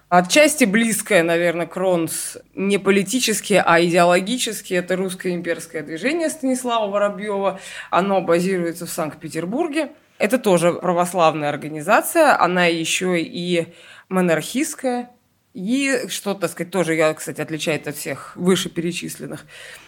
Отчасти 0.07 0.65
близкое, 0.65 1.23
наверное, 1.23 1.65
к 1.65 1.75
Ронс 1.75 2.37
не 2.53 2.77
политически, 2.77 3.61
а 3.65 3.83
идеологически. 3.83 4.75
Это 4.75 4.95
русское 4.95 5.33
имперское 5.33 5.81
движение 5.81 6.29
Станислава 6.29 6.89
Воробьева. 6.89 7.59
Оно 7.89 8.21
базируется 8.21 8.85
в 8.85 8.91
Санкт-Петербурге. 8.91 9.91
Это 10.19 10.37
тоже 10.37 10.73
православная 10.73 11.49
организация. 11.49 12.39
Она 12.39 12.67
еще 12.67 13.19
и 13.19 13.73
монархистская. 14.07 15.09
И 15.53 16.05
что, 16.07 16.35
так 16.35 16.51
сказать, 16.51 16.71
тоже, 16.71 16.95
я, 16.95 17.13
кстати, 17.13 17.41
отличает 17.41 17.87
от 17.87 17.95
всех 17.95 18.35
вышеперечисленных. 18.35 19.45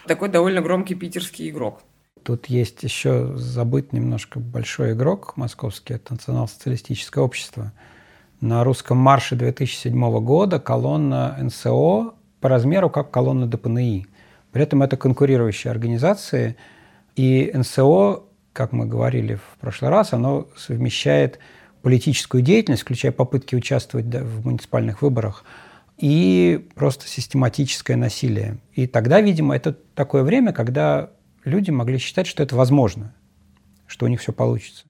Такой 0.08 0.30
довольно 0.30 0.62
громкий 0.62 0.96
питерский 0.96 1.50
игрок. 1.50 1.84
Тут 2.28 2.48
есть 2.48 2.84
еще 2.84 3.32
забыть 3.38 3.94
немножко 3.94 4.40
большой 4.40 4.92
игрок 4.92 5.38
московский, 5.38 5.94
это 5.94 6.14
национал-социалистическое 6.14 7.24
общество– 7.24 7.72
на 8.42 8.64
русском 8.66 8.98
марше 8.98 9.36
2007 9.36 10.20
года 10.20 10.60
колонна 10.60 11.38
НСО 11.40 12.14
по 12.42 12.50
размеру 12.50 12.90
как 12.90 13.12
колонна 13.12 13.48
ДПНИ. 13.48 14.08
При 14.52 14.62
этом 14.62 14.84
это 14.84 14.98
конкурирующие 14.98 15.72
организации, 15.72 16.58
и 17.16 17.50
НСО, 17.54 18.24
как 18.54 18.74
мы 18.74 18.86
говорили 18.86 19.36
в 19.36 19.58
прошлый 19.60 19.90
раз, 19.90 20.12
оно 20.12 20.50
совмещает 20.56 21.40
политическую 21.82 22.44
деятельность, 22.44 22.84
включая 22.84 23.14
попытки 23.14 23.56
участвовать 23.56 24.06
в 24.06 24.46
муниципальных 24.46 25.02
выборах, 25.02 25.46
и 25.98 26.68
просто 26.76 27.08
систематическое 27.08 27.98
насилие. 27.98 28.58
И 28.74 28.86
тогда, 28.86 29.20
видимо, 29.20 29.56
это 29.56 29.76
такое 29.96 30.24
время, 30.24 30.54
когда 30.54 31.10
люди 31.48 31.72
могли 31.72 31.98
считать, 31.98 32.28
что 32.28 32.44
это 32.44 32.56
возможно, 32.56 33.16
что 33.88 34.06
у 34.06 34.10
них 34.10 34.22
все 34.22 34.34
получится. 34.34 34.87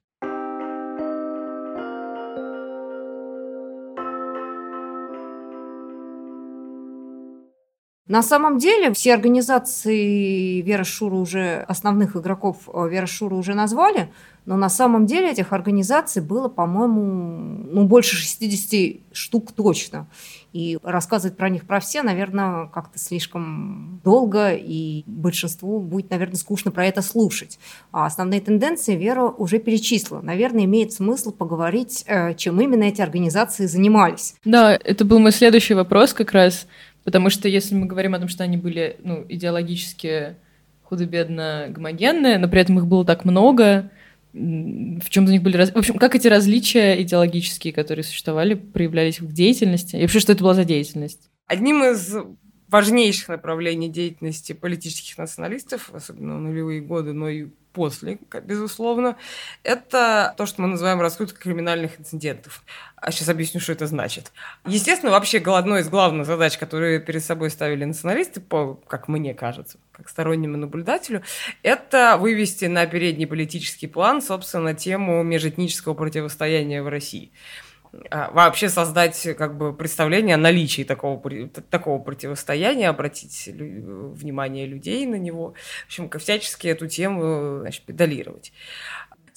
На 8.08 8.22
самом 8.22 8.56
деле 8.56 8.92
все 8.94 9.12
организации 9.12 10.62
Вера 10.62 10.84
Шура 10.84 11.14
уже, 11.14 11.64
основных 11.68 12.16
игроков 12.16 12.56
э, 12.66 12.88
Вера 12.88 13.06
Шура 13.06 13.34
уже 13.34 13.54
назвали, 13.54 14.10
но 14.46 14.56
на 14.56 14.70
самом 14.70 15.04
деле 15.04 15.30
этих 15.30 15.52
организаций 15.52 16.22
было, 16.22 16.48
по-моему, 16.48 17.66
ну, 17.70 17.84
больше 17.84 18.16
60 18.16 19.02
штук 19.12 19.52
точно. 19.52 20.08
И 20.54 20.78
рассказывать 20.82 21.36
про 21.36 21.50
них 21.50 21.66
про 21.66 21.80
все, 21.80 22.02
наверное, 22.02 22.68
как-то 22.68 22.98
слишком 22.98 24.00
долго, 24.02 24.54
и 24.54 25.04
большинству 25.06 25.80
будет, 25.80 26.08
наверное, 26.08 26.36
скучно 26.36 26.70
про 26.70 26.86
это 26.86 27.02
слушать. 27.02 27.58
А 27.92 28.06
основные 28.06 28.40
тенденции 28.40 28.96
Вера 28.96 29.24
уже 29.24 29.58
перечислила. 29.58 30.22
Наверное, 30.22 30.64
имеет 30.64 30.94
смысл 30.94 31.30
поговорить, 31.30 32.04
э, 32.06 32.32
чем 32.34 32.58
именно 32.58 32.84
эти 32.84 33.02
организации 33.02 33.66
занимались. 33.66 34.34
Да, 34.46 34.74
это 34.82 35.04
был 35.04 35.18
мой 35.18 35.32
следующий 35.32 35.74
вопрос 35.74 36.14
как 36.14 36.32
раз– 36.32 36.66
Потому 37.08 37.30
что 37.30 37.48
если 37.48 37.74
мы 37.74 37.86
говорим 37.86 38.14
о 38.14 38.18
том, 38.18 38.28
что 38.28 38.44
они 38.44 38.58
были 38.58 38.96
ну, 39.02 39.24
идеологически 39.26 40.36
худо-бедно 40.82 41.68
гомогенные, 41.70 42.36
но 42.36 42.48
при 42.48 42.60
этом 42.60 42.76
их 42.76 42.86
было 42.86 43.02
так 43.02 43.24
много, 43.24 43.90
в 44.34 45.08
чем 45.08 45.26
за 45.26 45.32
них 45.32 45.42
были 45.42 45.56
раз... 45.56 45.70
В 45.70 45.76
общем, 45.78 45.94
как 45.94 46.14
эти 46.14 46.28
различия 46.28 47.00
идеологические, 47.00 47.72
которые 47.72 48.04
существовали, 48.04 48.52
проявлялись 48.52 49.20
в 49.20 49.24
их 49.24 49.32
деятельности? 49.32 49.96
И 49.96 50.02
вообще, 50.02 50.20
что 50.20 50.32
это 50.32 50.42
была 50.42 50.52
за 50.52 50.66
деятельность? 50.66 51.30
Одним 51.46 51.82
из 51.82 52.14
важнейших 52.68 53.28
направлений 53.28 53.88
деятельности 53.88 54.52
политических 54.52 55.16
националистов, 55.16 55.90
особенно 55.94 56.36
в 56.36 56.42
нулевые 56.42 56.82
годы, 56.82 57.14
но 57.14 57.30
и 57.30 57.46
после, 57.78 58.18
безусловно, 58.42 59.16
это 59.62 60.34
то, 60.36 60.46
что 60.46 60.62
мы 60.62 60.66
называем 60.66 61.00
раскрутка 61.00 61.38
криминальных 61.38 62.00
инцидентов. 62.00 62.64
А 62.96 63.12
сейчас 63.12 63.28
объясню, 63.28 63.60
что 63.60 63.70
это 63.70 63.86
значит. 63.86 64.32
Естественно, 64.66 65.12
вообще 65.12 65.38
одной 65.38 65.82
из 65.82 65.88
главных 65.88 66.26
задач, 66.26 66.58
которые 66.58 66.98
перед 66.98 67.22
собой 67.22 67.50
ставили 67.50 67.84
националисты, 67.84 68.40
по, 68.40 68.74
как 68.88 69.06
мне 69.06 69.32
кажется, 69.32 69.78
как 69.92 70.08
стороннему 70.08 70.56
наблюдателю, 70.56 71.22
это 71.62 72.16
вывести 72.18 72.64
на 72.64 72.84
передний 72.86 73.28
политический 73.28 73.86
план, 73.86 74.22
собственно, 74.22 74.74
тему 74.74 75.22
межэтнического 75.22 75.94
противостояния 75.94 76.82
в 76.82 76.88
России. 76.88 77.30
А, 78.10 78.30
вообще 78.30 78.68
создать 78.68 79.28
как 79.36 79.56
бы 79.56 79.72
представление 79.72 80.34
о 80.34 80.38
наличии 80.38 80.82
такого, 80.82 81.20
такого 81.70 81.98
противостояния, 81.98 82.88
обратить 82.88 83.48
внимание 83.48 84.66
людей 84.66 85.06
на 85.06 85.16
него, 85.16 85.54
в 85.84 85.86
общем, 85.86 86.10
всячески 86.18 86.68
эту 86.68 86.86
тему 86.86 87.60
значит, 87.60 87.84
педалировать. 87.84 88.52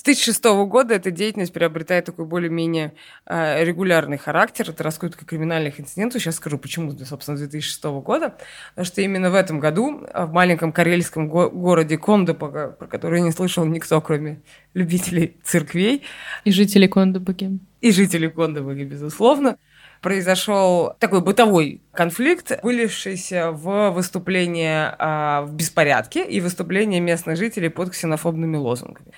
С 0.01 0.03
2006 0.03 0.43
года 0.65 0.95
эта 0.95 1.11
деятельность 1.11 1.53
приобретает 1.53 2.05
такой 2.05 2.25
более-менее 2.25 2.93
э, 3.27 3.63
регулярный 3.63 4.17
характер. 4.17 4.71
Это 4.71 4.83
раскрутка 4.83 5.25
криминальных 5.25 5.79
инцидентов. 5.79 6.19
Сейчас 6.19 6.37
скажу, 6.37 6.57
почему, 6.57 6.97
собственно, 7.05 7.37
с 7.37 7.41
2006 7.41 7.83
года. 7.83 8.35
Потому 8.71 8.85
что 8.85 9.01
именно 9.01 9.29
в 9.29 9.35
этом 9.35 9.59
году 9.59 10.07
в 10.11 10.31
маленьком 10.31 10.71
карельском 10.71 11.29
го- 11.29 11.51
городе 11.51 11.99
Кондопога, 11.99 12.69
про 12.69 12.87
который 12.87 13.21
не 13.21 13.31
слышал 13.31 13.63
никто, 13.63 14.01
кроме 14.01 14.41
любителей 14.73 15.37
церквей. 15.43 16.01
И 16.45 16.51
жителей 16.51 16.87
Кондопоги 16.87 17.59
и 17.81 17.91
жители 17.91 18.27
Кондовыги, 18.27 18.83
безусловно, 18.83 19.57
произошел 20.01 20.93
такой 20.99 21.21
бытовой 21.21 21.81
конфликт, 21.93 22.59
вылившийся 22.63 23.51
в 23.51 23.89
выступление 23.91 24.95
а, 24.97 25.41
в 25.41 25.53
беспорядке 25.53 26.23
и 26.23 26.39
выступление 26.39 27.01
местных 27.01 27.37
жителей 27.37 27.69
под 27.69 27.91
ксенофобными 27.91 28.57
лозунгами. 28.57 29.11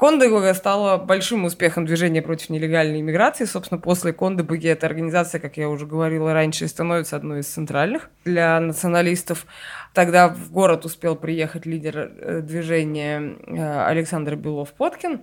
Кондебуга 0.00 0.54
стала 0.54 0.96
большим 0.96 1.44
успехом 1.44 1.84
движения 1.84 2.22
против 2.22 2.48
нелегальной 2.48 3.00
иммиграции. 3.00 3.44
Собственно, 3.44 3.78
после 3.78 4.14
Кондебуги 4.14 4.66
эта 4.66 4.86
организация, 4.86 5.40
как 5.42 5.58
я 5.58 5.68
уже 5.68 5.84
говорила 5.84 6.32
раньше, 6.32 6.66
становится 6.68 7.16
одной 7.16 7.40
из 7.40 7.48
центральных 7.48 8.08
для 8.24 8.58
националистов. 8.60 9.44
Тогда 9.92 10.28
в 10.28 10.50
город 10.52 10.86
успел 10.86 11.16
приехать 11.16 11.66
лидер 11.66 11.98
э, 11.98 12.40
движения 12.40 13.36
э, 13.46 13.84
Александр 13.84 14.36
Белов-Поткин, 14.36 15.20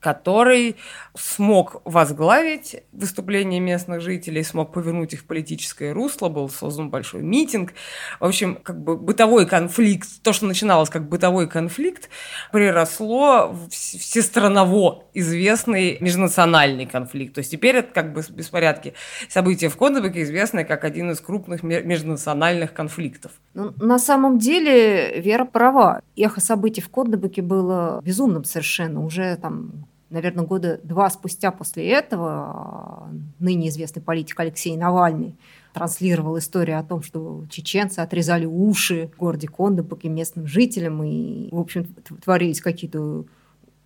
который 0.00 0.76
смог 1.14 1.82
возглавить 1.84 2.82
выступление 2.92 3.60
местных 3.60 4.00
жителей, 4.00 4.42
смог 4.42 4.72
повернуть 4.72 5.12
их 5.12 5.20
в 5.20 5.24
политическое 5.24 5.92
русло, 5.92 6.28
был 6.28 6.48
создан 6.48 6.90
большой 6.90 7.22
митинг. 7.22 7.74
В 8.18 8.24
общем, 8.24 8.56
как 8.56 8.82
бы 8.82 8.96
бытовой 8.96 9.46
конфликт, 9.46 10.08
то, 10.22 10.32
что 10.32 10.46
начиналось 10.46 10.88
как 10.88 11.08
бытовой 11.08 11.48
конфликт, 11.48 12.08
приросло 12.50 13.48
в 13.48 13.68
всестраново 13.70 15.04
известный 15.14 15.98
межнациональный 16.00 16.86
конфликт. 16.86 17.34
То 17.34 17.40
есть 17.40 17.50
теперь 17.50 17.76
это 17.76 17.92
как 17.92 18.12
бы 18.12 18.22
беспорядки. 18.30 18.94
События 19.28 19.68
в 19.68 19.76
Кондебеке 19.76 20.22
известны 20.22 20.64
как 20.64 20.84
один 20.84 21.10
из 21.10 21.20
крупных 21.20 21.62
межнациональных 21.62 22.72
конфликтов. 22.72 23.32
Ну, 23.54 23.72
на 23.78 23.98
самом 23.98 24.38
деле 24.38 25.20
Вера 25.20 25.44
права. 25.44 26.00
Эхо 26.16 26.40
событий 26.40 26.80
в 26.80 26.88
Кондебеке 26.88 27.42
было 27.42 28.00
безумным 28.02 28.44
совершенно. 28.44 29.04
Уже 29.04 29.36
там 29.36 29.86
наверное, 30.10 30.44
года 30.44 30.80
два 30.82 31.08
спустя 31.08 31.50
после 31.50 31.88
этого 31.88 33.08
ныне 33.38 33.68
известный 33.68 34.02
политик 34.02 34.38
Алексей 34.40 34.76
Навальный 34.76 35.34
транслировал 35.72 36.36
историю 36.38 36.78
о 36.78 36.82
том, 36.82 37.02
что 37.02 37.44
чеченцы 37.48 38.00
отрезали 38.00 38.44
уши 38.44 39.10
в 39.14 39.18
городе 39.18 39.48
Кондопок 39.48 40.04
и 40.04 40.08
местным 40.08 40.46
жителям, 40.46 41.02
и, 41.04 41.48
в 41.50 41.58
общем, 41.58 41.86
творились 42.22 42.60
какие-то 42.60 43.24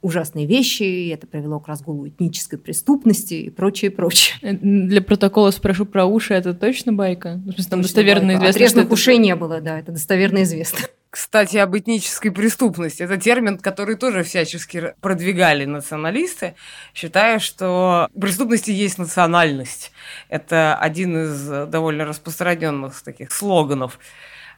ужасные 0.05 0.47
вещи, 0.47 0.83
и 0.83 1.09
это 1.09 1.27
привело 1.27 1.59
к 1.61 1.67
разгулу 1.67 2.09
этнической 2.09 2.59
преступности 2.59 3.35
и 3.35 3.51
прочее, 3.51 3.91
прочее. 3.91 4.37
Э, 4.43 4.53
для 4.53 5.01
протокола 5.01 5.51
спрошу 5.51 5.87
про 5.87 6.05
уши, 6.05 6.35
это 6.35 6.53
точно 6.53 6.93
байка? 6.93 7.41
Там 7.71 7.81
достоверно 7.81 8.35
байка. 8.35 8.51
известно, 8.51 8.83
Отрезанных 8.83 8.93
ушей 8.93 9.15
это... 9.15 9.23
не 9.23 9.35
было, 9.35 9.61
да, 9.63 9.79
это 9.79 9.93
достоверно 9.93 10.43
известно. 10.43 10.81
Кстати, 11.15 11.59
об 11.59 11.77
этнической 11.77 12.33
преступности. 12.33 13.05
Это 13.05 13.17
термин, 13.17 13.59
который 13.59 13.95
тоже 13.95 14.25
всячески 14.25 14.95
продвигали 15.01 15.65
националисты, 15.65 16.57
считая, 16.93 17.39
что 17.39 18.09
преступности 18.21 18.73
есть 18.73 18.99
национальность. 18.99 19.93
Это 20.29 20.75
один 20.75 21.17
из 21.17 21.69
довольно 21.69 22.05
распространенных 22.05 23.01
таких 23.01 23.31
слоганов. 23.31 24.01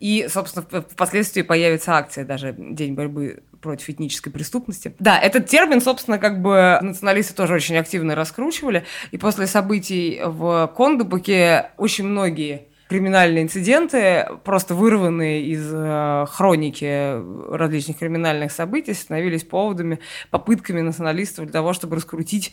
И, 0.01 0.29
собственно, 0.31 0.65
впоследствии 0.65 1.43
появится 1.43 1.93
акция 1.93 2.25
даже 2.25 2.55
День 2.57 2.95
борьбы 2.95 3.43
против 3.61 3.91
этнической 3.91 4.33
преступности. 4.33 4.95
Да, 4.99 5.19
этот 5.19 5.49
термин, 5.49 5.83
собственно, 5.83 6.17
как 6.17 6.41
бы 6.41 6.79
националисты 6.81 7.35
тоже 7.35 7.53
очень 7.53 7.77
активно 7.77 8.15
раскручивали. 8.15 8.87
И 9.11 9.19
после 9.19 9.47
событий 9.47 10.23
в 10.25 10.73
Кондубуке 10.75 11.73
очень 11.77 12.07
многие 12.07 12.69
криминальные 12.89 13.45
инциденты, 13.45 14.27
просто 14.45 14.75
вырванные 14.75 15.43
из 15.43 15.69
э, 15.73 16.27
хроники 16.29 17.21
различных 17.53 17.99
криминальных 17.99 18.53
событий, 18.53 18.95
становились 18.95 19.45
поводами, 19.45 19.99
попытками 20.31 20.81
националистов 20.81 21.47
для 21.47 21.53
того, 21.53 21.73
чтобы 21.73 21.97
раскрутить 21.97 22.53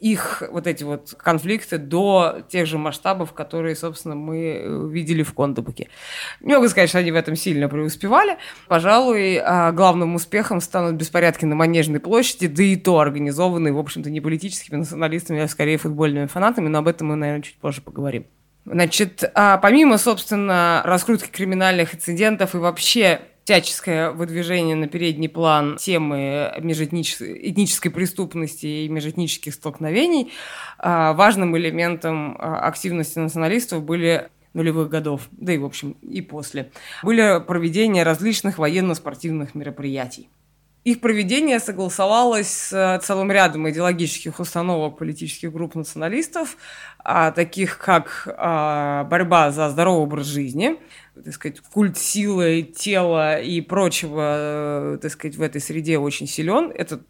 их 0.00 0.42
вот 0.50 0.66
эти 0.66 0.84
вот 0.84 1.14
конфликты 1.16 1.78
до 1.78 2.42
тех 2.48 2.66
же 2.66 2.78
масштабов, 2.78 3.32
которые, 3.32 3.74
собственно, 3.74 4.14
мы 4.14 4.60
э, 4.60 4.88
видели 4.90 5.22
в 5.22 5.32
Кондобуке. 5.32 5.88
Не 6.40 6.54
могу 6.54 6.68
сказать, 6.68 6.88
что 6.88 6.98
они 6.98 7.10
в 7.10 7.14
этом 7.14 7.36
сильно 7.36 7.68
преуспевали. 7.68 8.36
Пожалуй, 8.68 9.38
а, 9.38 9.72
главным 9.72 10.14
успехом 10.14 10.60
станут 10.60 10.96
беспорядки 10.96 11.44
на 11.44 11.54
Манежной 11.54 12.00
площади, 12.00 12.48
да 12.48 12.62
и 12.62 12.76
то 12.76 12.98
организованные, 12.98 13.72
в 13.72 13.78
общем-то, 13.78 14.10
не 14.10 14.20
политическими 14.20 14.76
националистами, 14.76 15.40
а 15.40 15.48
скорее 15.48 15.78
футбольными 15.78 16.26
фанатами, 16.26 16.68
но 16.68 16.80
об 16.80 16.88
этом 16.88 17.08
мы, 17.08 17.16
наверное, 17.16 17.42
чуть 17.42 17.56
позже 17.56 17.80
поговорим. 17.80 18.26
Значит, 18.64 19.30
а 19.34 19.58
помимо, 19.58 19.98
собственно, 19.98 20.80
раскрутки 20.84 21.28
криминальных 21.28 21.94
инцидентов 21.94 22.54
и 22.54 22.58
вообще 22.58 23.20
всяческое 23.44 24.10
выдвижение 24.10 24.74
на 24.74 24.88
передний 24.88 25.28
план 25.28 25.76
темы 25.76 26.50
межэтнической 26.60 27.90
преступности 27.90 28.66
и 28.66 28.88
межэтнических 28.88 29.52
столкновений, 29.52 30.32
а, 30.78 31.12
важным 31.12 31.56
элементом 31.56 32.36
а, 32.38 32.60
активности 32.66 33.18
националистов 33.18 33.84
были 33.84 34.30
нулевых 34.54 34.88
годов, 34.88 35.28
да 35.32 35.52
и, 35.52 35.58
в 35.58 35.64
общем, 35.64 35.96
и 36.00 36.22
после, 36.22 36.70
были 37.02 37.40
проведение 37.46 38.02
различных 38.02 38.56
военно-спортивных 38.56 39.54
мероприятий. 39.54 40.30
Их 40.84 41.00
проведение 41.00 41.60
согласовалось 41.60 42.48
с 42.48 42.72
э, 42.72 43.00
целым 43.02 43.32
рядом 43.32 43.68
идеологических 43.70 44.38
установок 44.38 44.98
политических 44.98 45.50
групп 45.50 45.76
националистов, 45.76 46.58
а, 46.98 47.32
таких 47.32 47.78
как 47.78 48.28
а, 48.36 49.04
борьба 49.04 49.50
за 49.50 49.70
здоровый 49.70 50.02
образ 50.02 50.26
жизни, 50.26 50.76
так 51.14 51.32
сказать, 51.32 51.60
культ 51.60 51.96
силы, 51.96 52.62
тела 52.62 53.40
и 53.40 53.62
прочего, 53.62 54.94
э, 54.96 54.98
так 55.00 55.10
сказать, 55.10 55.36
в 55.36 55.42
этой 55.42 55.62
среде 55.62 55.96
очень 55.96 56.26
силен. 56.26 56.70
Это 56.74 57.00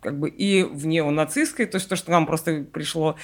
как 0.00 0.18
бы 0.18 0.28
и 0.28 0.64
в 0.64 0.86
неонацистской, 0.86 1.66
то 1.66 1.76
есть 1.76 1.88
то, 1.88 1.94
что 1.94 2.10
нам 2.10 2.26
просто 2.26 2.64
пришло 2.64 3.14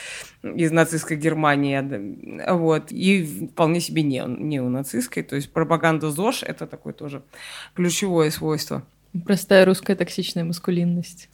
из 0.45 0.71
нацистской 0.71 1.17
Германии, 1.17 2.47
вот, 2.53 2.93
и 2.93 3.49
вполне 3.53 3.81
себе 3.81 4.03
не, 4.03 4.23
неонацистской, 4.25 5.25
то 5.25 5.35
есть 5.35 5.53
пропаганда 5.53 6.11
ЗОЖ– 6.11 6.43
это 6.47 6.69
такое 6.69 6.93
тоже 6.93 7.25
ключевое 7.75 8.31
свойство. 8.31 8.85
Простая 9.25 9.65
русская 9.65 9.97
токсичная 9.97 10.45
маскулинность. 10.45 11.29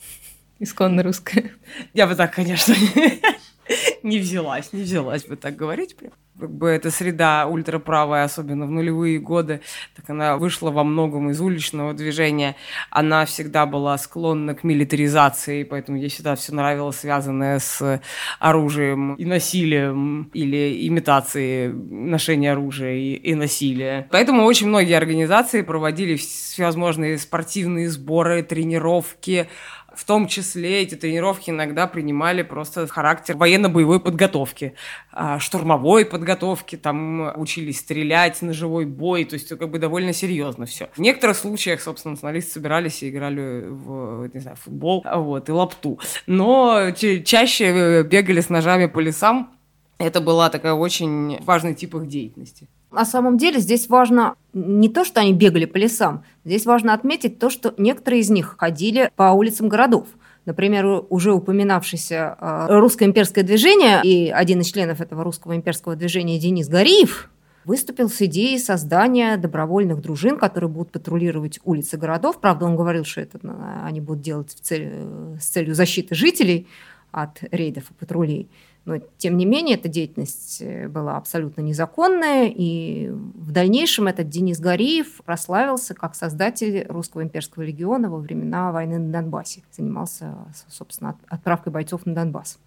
Исконно 0.58 1.02
русская. 1.02 1.50
Я 1.94 2.06
бы 2.06 2.14
так, 2.14 2.34
конечно, 2.34 2.74
не 4.02 4.18
взялась, 4.18 4.72
не 4.72 4.82
взялась 4.82 5.24
бы 5.24 5.36
так 5.36 5.56
говорить 5.56 5.96
прям. 5.96 6.12
Как 6.40 6.50
бы 6.50 6.70
эта 6.70 6.90
среда 6.90 7.46
ультраправая, 7.46 8.24
особенно 8.24 8.66
в 8.66 8.70
нулевые 8.70 9.18
годы, 9.18 9.60
так 9.94 10.08
она 10.08 10.38
вышла 10.38 10.70
во 10.70 10.82
многом 10.82 11.30
из 11.30 11.40
уличного 11.40 11.92
движения. 11.92 12.56
Она 12.90 13.26
всегда 13.26 13.66
была 13.66 13.98
склонна 13.98 14.54
к 14.54 14.64
милитаризации, 14.64 15.62
поэтому 15.62 15.98
ей 15.98 16.08
всегда 16.08 16.34
все 16.34 16.54
нравилось, 16.54 16.96
связанное 16.96 17.58
с 17.58 18.00
оружием 18.40 19.14
и 19.16 19.26
насилием, 19.26 20.30
или 20.32 20.88
имитацией 20.88 21.68
ношения 21.68 22.52
оружия 22.52 22.94
и, 22.94 23.12
и 23.12 23.34
насилия. 23.34 24.08
Поэтому 24.10 24.44
очень 24.44 24.68
многие 24.68 24.96
организации 24.96 25.60
проводили 25.60 26.16
всевозможные 26.16 27.18
спортивные 27.18 27.90
сборы, 27.90 28.42
тренировки, 28.42 29.48
в 29.94 30.04
том 30.04 30.26
числе 30.26 30.82
эти 30.82 30.94
тренировки 30.94 31.50
иногда 31.50 31.86
принимали 31.86 32.42
просто 32.42 32.86
характер 32.86 33.36
военно-боевой 33.36 34.00
подготовки, 34.00 34.74
а, 35.12 35.38
штурмовой 35.38 36.04
подготовки, 36.04 36.76
там 36.76 37.32
учились 37.36 37.80
стрелять 37.80 38.40
на 38.42 38.52
живой 38.52 38.86
бой, 38.86 39.24
то 39.24 39.34
есть 39.34 39.48
как 39.48 39.70
бы 39.70 39.78
довольно 39.78 40.12
серьезно 40.12 40.66
все. 40.66 40.88
В 40.94 41.00
некоторых 41.00 41.36
случаях, 41.36 41.80
собственно, 41.80 42.12
националисты 42.12 42.52
собирались 42.52 43.02
и 43.02 43.08
играли 43.08 43.64
в, 43.68 44.30
не 44.32 44.40
знаю, 44.40 44.56
футбол, 44.56 45.04
вот, 45.04 45.48
и 45.48 45.52
лапту. 45.52 45.98
Но 46.26 46.90
чаще 46.92 47.64
э, 47.64 48.02
бегали 48.02 48.40
с 48.40 48.48
ножами 48.48 48.86
по 48.86 49.00
лесам, 49.00 49.52
это 49.98 50.20
была 50.20 50.50
такая 50.50 50.74
очень 50.74 51.38
важный 51.44 51.74
тип 51.74 51.94
их 51.94 52.08
деятельности. 52.08 52.68
На 52.92 53.04
самом 53.04 53.38
деле 53.38 53.58
здесь 53.58 53.88
важно 53.88 54.36
не 54.52 54.88
то, 54.88 55.04
что 55.04 55.20
они 55.20 55.32
бегали 55.32 55.64
по 55.64 55.78
лесам, 55.78 56.24
здесь 56.44 56.66
важно 56.66 56.92
отметить 56.92 57.38
то, 57.38 57.48
что 57.48 57.74
некоторые 57.78 58.20
из 58.20 58.30
них 58.30 58.56
ходили 58.58 59.10
по 59.16 59.32
улицам 59.32 59.68
городов. 59.68 60.06
Например, 60.44 61.04
уже 61.08 61.32
упоминавшееся 61.32 62.36
э, 62.38 62.66
русское 62.78 63.04
имперское 63.06 63.44
движение 63.44 64.00
и 64.02 64.28
один 64.28 64.60
из 64.60 64.66
членов 64.66 65.00
этого 65.00 65.22
русского 65.22 65.54
имперского 65.54 65.94
движения 65.94 66.38
Денис 66.38 66.68
Гариев 66.68 67.30
выступил 67.64 68.08
с 68.08 68.20
идеей 68.22 68.58
создания 68.58 69.36
добровольных 69.36 70.00
дружин, 70.00 70.36
которые 70.36 70.68
будут 70.68 70.90
патрулировать 70.90 71.60
улицы 71.64 71.96
городов. 71.96 72.40
Правда, 72.40 72.66
он 72.66 72.74
говорил, 72.76 73.04
что 73.04 73.20
это 73.20 73.38
э, 73.42 73.82
они 73.84 74.00
будут 74.00 74.22
делать 74.22 74.50
в 74.50 74.60
цель, 74.60 74.88
э, 74.90 75.36
с 75.40 75.46
целью 75.46 75.74
защиты 75.74 76.14
жителей 76.14 76.66
от 77.12 77.38
рейдов 77.52 77.84
и 77.90 77.94
патрулей. 77.94 78.50
Но, 78.84 78.98
тем 79.16 79.36
не 79.36 79.46
менее, 79.46 79.76
эта 79.76 79.88
деятельность 79.88 80.60
э, 80.60 80.88
была 80.88 81.16
абсолютно 81.16 81.60
незаконная, 81.60 82.48
и 82.48 83.10
в 83.10 83.52
дальнейшем 83.52 84.08
этот 84.08 84.28
Денис 84.28 84.58
Гариев 84.58 85.22
прославился 85.24 85.94
как 85.94 86.16
создатель 86.16 86.86
Русского 86.88 87.22
имперского 87.22 87.62
легиона 87.62 88.10
во 88.10 88.18
времена 88.18 88.72
войны 88.72 88.98
на 88.98 89.12
Донбассе. 89.12 89.62
Занимался, 89.70 90.34
собственно, 90.68 91.16
отправкой 91.28 91.72
бойцов 91.72 92.06
на 92.06 92.14
Донбасс. 92.14 92.58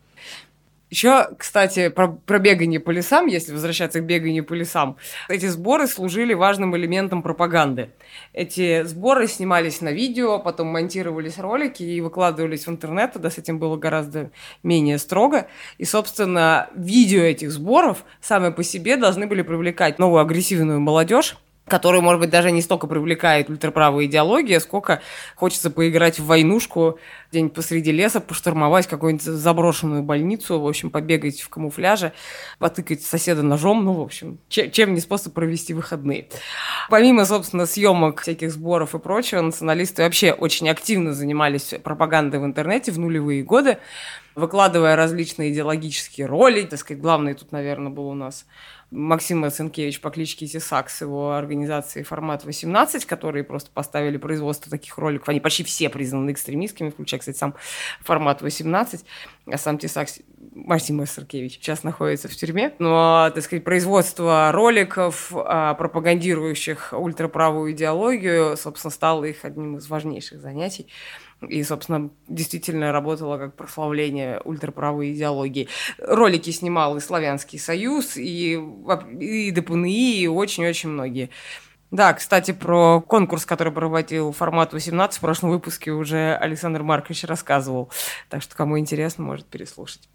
Еще, 0.91 1.30
кстати, 1.38 1.89
про, 1.89 2.10
про 2.10 2.38
бегание 2.38 2.80
по 2.80 2.91
лесам, 2.91 3.26
если 3.26 3.52
возвращаться 3.52 4.02
к 4.02 4.06
беганию 4.06 4.45
по 4.45 4.54
лесам, 4.54 4.98
эти 5.30 5.48
сборы 5.48 5.88
служили 5.88 6.36
важным 6.36 6.76
элементом 6.78 7.24
пропаганды. 7.24 7.89
Эти 8.34 8.84
сборы 8.84 9.28
снимались 9.28 9.82
на 9.82 9.91
видео, 9.91 10.38
потом 10.38 10.67
монтировались 10.67 11.39
ролики 11.39 11.82
и 11.82 12.02
выкладывались 12.02 12.67
в 12.67 12.69
интернет, 12.69 13.13
тогда 13.13 13.32
с 13.32 13.39
этим 13.39 13.58
было 13.58 13.78
гораздо 13.78 14.30
менее 14.62 15.00
строго. 15.00 15.48
И, 15.80 15.86
собственно, 15.86 16.69
видео 16.76 17.24
этих 17.24 17.52
сборов 17.52 18.06
сами 18.21 18.52
по 18.52 18.63
себе 18.63 18.95
должны 18.95 19.26
были 19.26 19.41
привлекать 19.41 19.98
новую 19.98 20.21
агрессивную 20.21 20.80
молодежь, 20.80 21.36
который, 21.67 22.02
может 22.02 22.21
быть, 22.21 22.30
даже 22.30 22.52
не 22.52 22.62
столько 22.62 22.88
привлекает 22.88 23.50
ультраправая 23.50 24.06
идеология, 24.06 24.60
сколько 24.60 25.02
хочется 25.36 25.71
поиграть 25.71 26.19
в 26.19 26.26
войнушку 26.26 27.00
где-нибудь 27.36 27.54
посреди 27.54 27.91
леса, 27.91 28.21
поштурмовать 28.21 28.88
какую-нибудь 28.88 29.26
заброшенную 29.26 30.04
больницу, 30.04 30.58
в 30.58 30.65
общем, 30.65 30.89
побегать 30.89 31.41
в 31.41 31.50
камуфляже, 31.50 32.13
потыкать 32.60 33.04
соседа 33.04 33.43
ножом, 33.43 33.84
ну, 33.84 33.93
в 33.93 34.02
общем, 34.02 34.39
чем, 34.48 34.71
чем 34.71 34.93
не 34.93 35.02
способ 35.02 35.34
провести 35.34 35.74
выходные. 35.74 36.30
Помимо, 36.89 37.26
собственно, 37.26 37.65
съемок, 37.65 38.21
всяких 38.21 38.52
сборов 38.52 38.95
и 38.95 39.00
прочего, 39.00 39.41
националисты 39.41 40.04
вообще 40.04 40.32
очень 40.32 40.69
активно 40.69 41.13
занимались 41.13 41.74
пропагандой 41.84 42.39
в 42.39 42.45
интернете 42.45 42.93
в 42.93 43.00
нулевые 43.00 43.43
годы, 43.43 43.80
выкладывая 44.36 44.95
различные 44.95 45.52
идеологические 45.52 46.28
роли. 46.28 46.63
Так 46.63 46.80
сказать, 46.80 47.02
главный 47.02 47.34
тут, 47.34 47.52
наверное, 47.52 47.91
был 47.91 48.08
у 48.08 48.13
нас 48.13 48.45
Максим 48.91 49.39
Маценкевич 49.39 50.00
по 50.00 50.10
кличке 50.10 50.45
Тесак 50.45 50.89
с 50.89 51.02
его 51.02 51.34
организацией 51.34 52.04
«Формат 52.06 52.45
18», 52.45 53.06
которые 53.06 53.43
просто 53.43 53.71
поставили 53.74 54.17
производство 54.17 54.69
таких 54.69 54.98
роликов. 54.98 55.28
Они 55.30 55.39
почти 55.39 55.63
все 55.63 55.89
признаны 55.89 56.32
экстремистскими, 56.32 56.91
включая, 56.91 57.19
кстати, 57.26 57.38
сам 57.38 57.56
формат 58.02 58.42
18, 58.42 59.06
а 59.48 59.58
сам 59.58 59.78
Тесак 59.80 60.08
Максим 60.54 61.06
Саркевич 61.06 61.54
сейчас 61.54 61.84
находится 61.84 62.28
в 62.28 62.36
тюрьме. 62.36 62.74
Но, 62.80 63.32
так 63.34 63.44
сказать, 63.44 63.64
производство 63.64 64.52
роликов, 64.52 65.32
а, 65.34 65.74
пропагандирующих 65.74 66.94
ультраправую 66.96 67.72
идеологию, 67.72 68.56
собственно, 68.58 68.92
стало 68.92 69.26
их 69.26 69.44
одним 69.44 69.78
из 69.78 69.90
важнейших 69.90 70.40
занятий. 70.40 70.88
И, 71.50 71.64
собственно, 71.64 72.10
действительно 72.28 72.92
работало 72.92 73.38
как 73.38 73.56
прославление 73.56 74.40
ультраправой 74.46 75.14
идеологии. 75.14 75.68
Ролики 75.98 76.52
снимал 76.52 76.96
и 76.96 77.00
Славянский 77.02 77.60
Союз, 77.60 78.16
и, 78.18 78.54
и 79.20 79.52
ДПНИ, 79.52 80.22
и 80.22 80.28
очень-очень 80.28 80.90
многие. 80.90 81.30
Да, 81.96 82.12
кстати, 82.14 82.52
про 82.52 83.00
конкурс, 83.00 83.46
который 83.46 83.72
проводил 83.72 84.34
формат 84.34 84.74
18 84.74 85.18
в 85.18 85.22
прошлом 85.22 85.52
выпуске 85.52 85.92
уже 85.92 86.36
Александр 86.36 86.84
Маркович 86.84 87.24
рассказывал. 87.24 87.90
Так 88.30 88.42
что, 88.42 88.54
кому 88.54 88.78
интересно, 88.78 89.24
может 89.24 89.46
переслушать. 89.46 90.10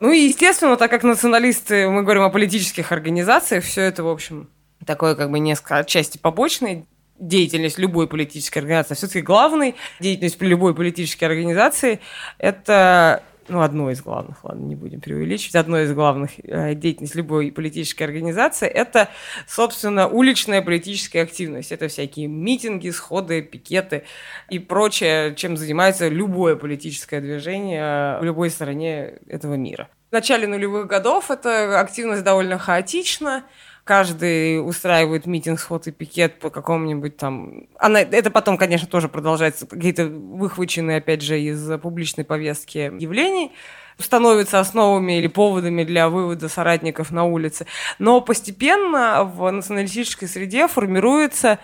Ну 0.00 0.10
и, 0.10 0.18
естественно, 0.18 0.76
так 0.76 0.90
как 0.90 1.04
националисты, 1.04 1.88
мы 1.88 2.02
говорим 2.02 2.24
о 2.24 2.30
политических 2.30 2.90
организациях, 2.90 3.62
все 3.62 3.82
это, 3.82 4.02
в 4.02 4.08
общем, 4.08 4.50
такое 4.84 5.14
как 5.14 5.30
бы 5.30 5.38
несколько 5.38 5.76
отчасти 5.76 6.18
побочной 6.18 6.86
деятельность 7.20 7.78
любой 7.78 8.08
политической 8.08 8.58
организации. 8.58 8.94
Все-таки 8.94 9.20
главной 9.20 9.76
деятельность 10.00 10.42
любой 10.42 10.74
политической 10.74 11.26
организации– 11.26 12.00
это 12.38 13.22
ну, 13.50 13.62
одно 13.62 13.90
из 13.90 14.00
главных, 14.00 14.44
ладно, 14.44 14.64
не 14.64 14.76
будем 14.76 15.00
преувеличивать, 15.00 15.56
одно 15.56 15.80
из 15.80 15.92
главных 15.92 16.30
э, 16.42 16.74
деятельностей 16.74 17.18
любой 17.18 17.52
политической 17.52 18.04
организации– 18.04 18.68
это, 18.68 19.08
собственно, 19.46 20.08
уличная 20.08 20.62
политическая 20.62 21.22
активность. 21.22 21.72
Это 21.72 21.88
всякие 21.88 22.28
митинги, 22.28 22.90
сходы, 22.90 23.42
пикеты 23.42 24.04
и 24.48 24.58
прочее, 24.58 25.34
чем 25.34 25.56
занимается 25.56 26.08
любое 26.08 26.56
политическое 26.56 27.20
движение 27.20 28.18
в 28.20 28.24
любой 28.24 28.50
стране 28.50 29.18
этого 29.26 29.54
мира. 29.54 29.88
В 30.10 30.12
начале 30.12 30.46
нулевых 30.46 30.86
годов 30.86 31.30
эта 31.30 31.78
активность 31.78 32.24
довольно 32.24 32.58
хаотична, 32.58 33.44
каждый 33.90 34.64
устраивает 34.64 35.26
митинг, 35.26 35.58
сход 35.58 35.88
и 35.88 35.90
пикет 35.90 36.38
по 36.38 36.48
какому-нибудь 36.48 37.16
там... 37.16 37.64
Она, 37.76 38.02
это 38.02 38.30
потом, 38.30 38.56
конечно, 38.56 38.86
тоже 38.86 39.08
продолжается, 39.08 39.66
какие-то 39.66 40.06
выхваченные, 40.06 40.98
опять 40.98 41.22
же, 41.22 41.40
из 41.40 41.76
публичной 41.80 42.24
повестки 42.24 42.78
явлений 42.78 43.50
становятся 43.98 44.60
основами 44.60 45.18
или 45.18 45.26
поводами 45.26 45.82
для 45.82 46.08
вывода 46.08 46.48
соратников 46.48 47.10
на 47.10 47.24
улице. 47.24 47.66
Но 47.98 48.20
постепенно 48.20 49.24
в 49.24 49.50
националистической 49.50 50.28
среде 50.28 50.68
формируется 50.68 51.58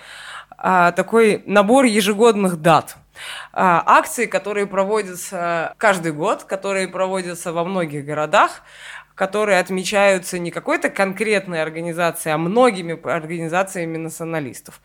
а, 0.59 0.91
такой 0.91 1.45
набор 1.47 1.85
ежегодных 1.85 2.57
дат– 2.57 2.97
акции, 3.53 4.27
которые 4.27 4.67
проводятся 4.67 5.75
каждый 5.79 6.13
год, 6.13 6.45
которые 6.45 6.89
проводятся 6.89 7.53
во 7.53 7.65
многих 7.65 8.05
городах, 8.05 8.63
которые 9.17 9.59
отмечаются 9.59 10.39
не 10.39 10.53
какой-то 10.53 10.91
конкретной 10.91 11.61
организацией, 11.63 12.35
а 12.35 12.39
многими 12.39 12.93
организациями 13.13 13.97
националистов. 13.97 14.81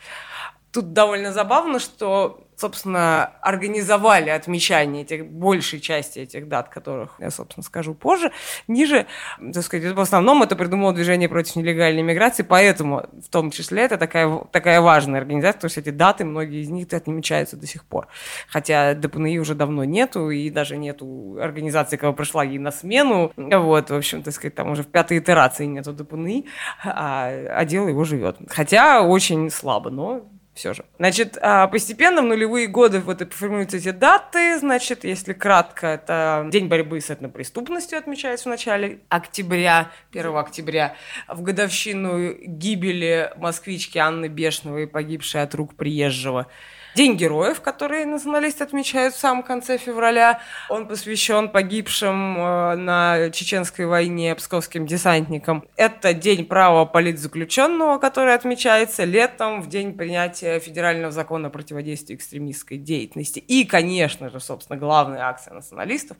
Тут 0.71 0.93
довольно 0.93 1.33
забавно, 1.33 1.79
что 1.79 2.47
собственно, 2.61 3.33
организовали 3.41 4.29
отмечание 4.29 5.01
этих, 5.01 5.25
большей 5.25 5.79
части 5.79 6.19
этих 6.19 6.47
дат, 6.47 6.69
которых 6.69 7.15
я, 7.19 7.31
собственно, 7.31 7.63
скажу 7.63 7.95
позже, 7.95 8.31
ниже, 8.67 9.07
так 9.53 9.63
сказать, 9.63 9.93
в 9.93 9.99
основном 9.99 10.43
это 10.43 10.55
придумало 10.55 10.93
движение 10.93 11.27
против 11.27 11.55
нелегальной 11.55 12.03
миграции, 12.03 12.43
поэтому 12.43 13.05
в 13.19 13.29
том 13.29 13.51
числе 13.51 13.83
это 13.83 13.97
такая, 13.97 14.43
такая 14.51 14.79
важная 14.79 15.19
организация, 15.19 15.57
потому 15.57 15.71
что 15.71 15.79
эти 15.79 15.89
даты, 15.89 16.23
многие 16.23 16.61
из 16.61 16.69
них 16.69 16.87
отмечаются 16.93 17.57
до 17.57 17.65
сих 17.65 17.83
пор. 17.83 18.07
Хотя 18.47 18.93
ДПНИ 18.93 19.39
уже 19.39 19.55
давно 19.55 19.83
нету, 19.83 20.29
и 20.29 20.49
даже 20.49 20.77
нету 20.77 21.37
организации, 21.41 21.95
которая 21.95 22.15
пришла 22.15 22.43
ей 22.43 22.59
на 22.59 22.71
смену, 22.71 23.31
вот, 23.35 23.89
в 23.89 23.95
общем, 23.95 24.21
так 24.21 24.33
сказать, 24.33 24.55
там 24.55 24.69
уже 24.69 24.83
в 24.83 24.87
пятой 24.87 25.17
итерации 25.17 25.65
нету 25.65 25.93
ДПНИ, 25.93 26.45
а, 26.83 27.31
а 27.49 27.65
дело 27.65 27.87
его 27.87 28.03
живет. 28.03 28.37
Хотя 28.49 29.01
очень 29.01 29.49
слабо, 29.49 29.89
но 29.89 30.29
все 30.53 30.73
же. 30.73 30.83
Значит, 30.97 31.37
а, 31.41 31.67
постепенно 31.67 32.21
в 32.21 32.25
нулевые 32.25 32.67
годы 32.67 32.99
вот 32.99 33.21
формируются 33.33 33.77
эти 33.77 33.91
даты. 33.91 34.59
Значит, 34.59 35.03
если 35.03 35.33
кратко, 35.33 35.87
это 35.87 36.47
День 36.51 36.67
борьбы 36.67 36.99
с 36.99 37.09
этнопреступностью 37.09 37.97
отмечается 37.97 38.49
в 38.49 38.51
начале 38.51 38.99
октября, 39.09 39.91
1 40.11 40.35
октября, 40.35 40.95
в 41.27 41.41
годовщину 41.41 42.33
гибели 42.33 43.31
москвички 43.37 43.97
Анны 43.97 44.27
Бешновой, 44.27 44.87
погибшей 44.87 45.41
от 45.41 45.55
рук 45.55 45.75
приезжего. 45.75 46.47
День 46.93 47.15
героев, 47.15 47.61
который 47.61 48.03
националисты 48.03 48.65
отмечают 48.65 49.15
в 49.15 49.17
самом 49.17 49.43
конце 49.43 49.77
февраля. 49.77 50.41
Он 50.67 50.89
посвящен 50.89 51.47
погибшим 51.47 52.37
э, 52.37 52.75
на 52.75 53.29
чеченской 53.29 53.85
войне 53.85 54.35
псковским 54.35 54.85
десантникам. 54.85 55.63
Это 55.77 56.13
день 56.13 56.45
права 56.45 56.83
политзаключенного, 56.83 57.97
который 57.97 58.33
отмечается 58.33 59.05
летом 59.05 59.61
в 59.61 59.69
день 59.69 59.93
принятия 59.93 60.59
федерального 60.59 61.13
закона 61.13 61.47
о 61.47 61.49
противодействии 61.49 62.13
экстремистской 62.13 62.77
деятельности. 62.77 63.39
И, 63.39 63.63
конечно 63.63 64.29
же, 64.29 64.41
собственно, 64.41 64.77
главная 64.77 65.21
акция 65.21 65.53
националистов, 65.53 66.17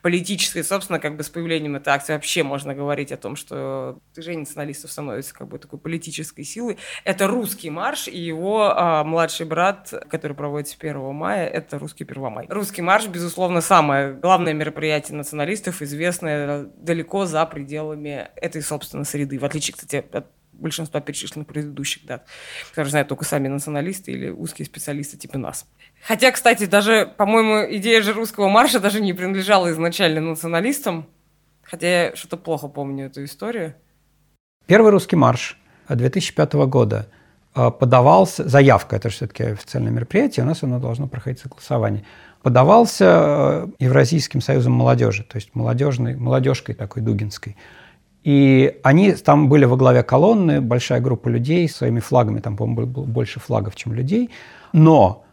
политическая, 0.00 0.62
собственно, 0.62 1.00
как 1.00 1.16
бы 1.16 1.24
с 1.24 1.28
появлением 1.28 1.74
этой 1.74 1.88
акции 1.88 2.12
вообще 2.12 2.44
можно 2.44 2.72
говорить 2.72 3.10
о 3.10 3.16
том, 3.16 3.34
что 3.34 3.98
движение 4.14 4.40
националистов 4.40 4.92
становится 4.92 5.34
как 5.34 5.48
бы 5.48 5.58
такой 5.58 5.80
политической 5.80 6.44
силой. 6.44 6.78
Это 7.02 7.26
русский 7.26 7.70
марш 7.70 8.06
и 8.06 8.16
его 8.16 8.72
а, 8.72 9.02
младший 9.02 9.46
брат 9.46 9.92
который 10.08 10.36
проводится 10.36 10.76
1 10.78 11.14
мая, 11.14 11.46
это 11.46 11.78
«Русский 11.78 12.04
Первомай». 12.04 12.46
«Русский 12.48 12.82
марш», 12.82 13.06
безусловно, 13.06 13.60
самое 13.60 14.12
главное 14.14 14.52
мероприятие 14.52 15.16
националистов, 15.16 15.82
известное 15.82 16.66
далеко 16.76 17.26
за 17.26 17.44
пределами 17.46 18.28
этой, 18.36 18.62
собственно, 18.62 19.04
среды, 19.04 19.38
в 19.38 19.44
отличие, 19.44 19.74
кстати, 19.74 20.04
от 20.12 20.26
большинства 20.52 21.00
перечисленных 21.00 21.48
предыдущих 21.48 22.06
дат, 22.06 22.26
которые 22.70 22.90
знают 22.90 23.08
только 23.08 23.24
сами 23.24 23.48
националисты 23.48 24.12
или 24.12 24.30
узкие 24.30 24.66
специалисты 24.66 25.16
типа 25.16 25.36
нас. 25.38 25.66
Хотя, 26.02 26.30
кстати, 26.30 26.66
даже, 26.66 27.12
по-моему, 27.16 27.74
идея 27.76 28.02
же 28.02 28.12
русского 28.12 28.48
марша 28.48 28.80
даже 28.80 29.00
не 29.00 29.12
принадлежала 29.12 29.70
изначально 29.70 30.20
националистам, 30.20 31.08
хотя 31.62 32.06
я 32.06 32.16
что-то 32.16 32.36
плохо 32.36 32.68
помню 32.68 33.06
эту 33.06 33.24
историю. 33.24 33.74
Первый 34.66 34.92
русский 34.92 35.16
марш 35.16 35.58
2005 35.88 36.54
года– 36.54 37.08
подавался, 37.54 38.48
заявка, 38.48 38.96
это 38.96 39.08
же 39.08 39.16
все-таки 39.16 39.44
официальное 39.44 39.92
мероприятие, 39.92 40.44
у 40.44 40.48
нас 40.48 40.62
оно 40.62 40.78
должно 40.78 41.06
проходить 41.06 41.40
согласование, 41.40 42.04
подавался 42.42 43.04
э, 43.04 43.66
Евразийским 43.78 44.40
союзом 44.40 44.72
молодежи, 44.72 45.22
то 45.24 45.36
есть 45.36 45.54
молодежной, 45.54 46.16
молодежкой 46.16 46.74
такой 46.74 47.02
дугинской. 47.02 47.56
И 48.22 48.80
они 48.82 49.12
там 49.12 49.48
были 49.48 49.66
во 49.66 49.76
главе 49.76 50.02
колонны, 50.02 50.60
большая 50.60 51.00
группа 51.00 51.28
людей 51.28 51.68
своими 51.68 52.00
флагами, 52.00 52.40
там, 52.40 52.56
по-моему, 52.56 52.86
было 52.86 53.04
больше 53.04 53.38
флагов, 53.38 53.76
чем 53.76 53.92
людей. 53.92 54.30
Но 54.72 55.23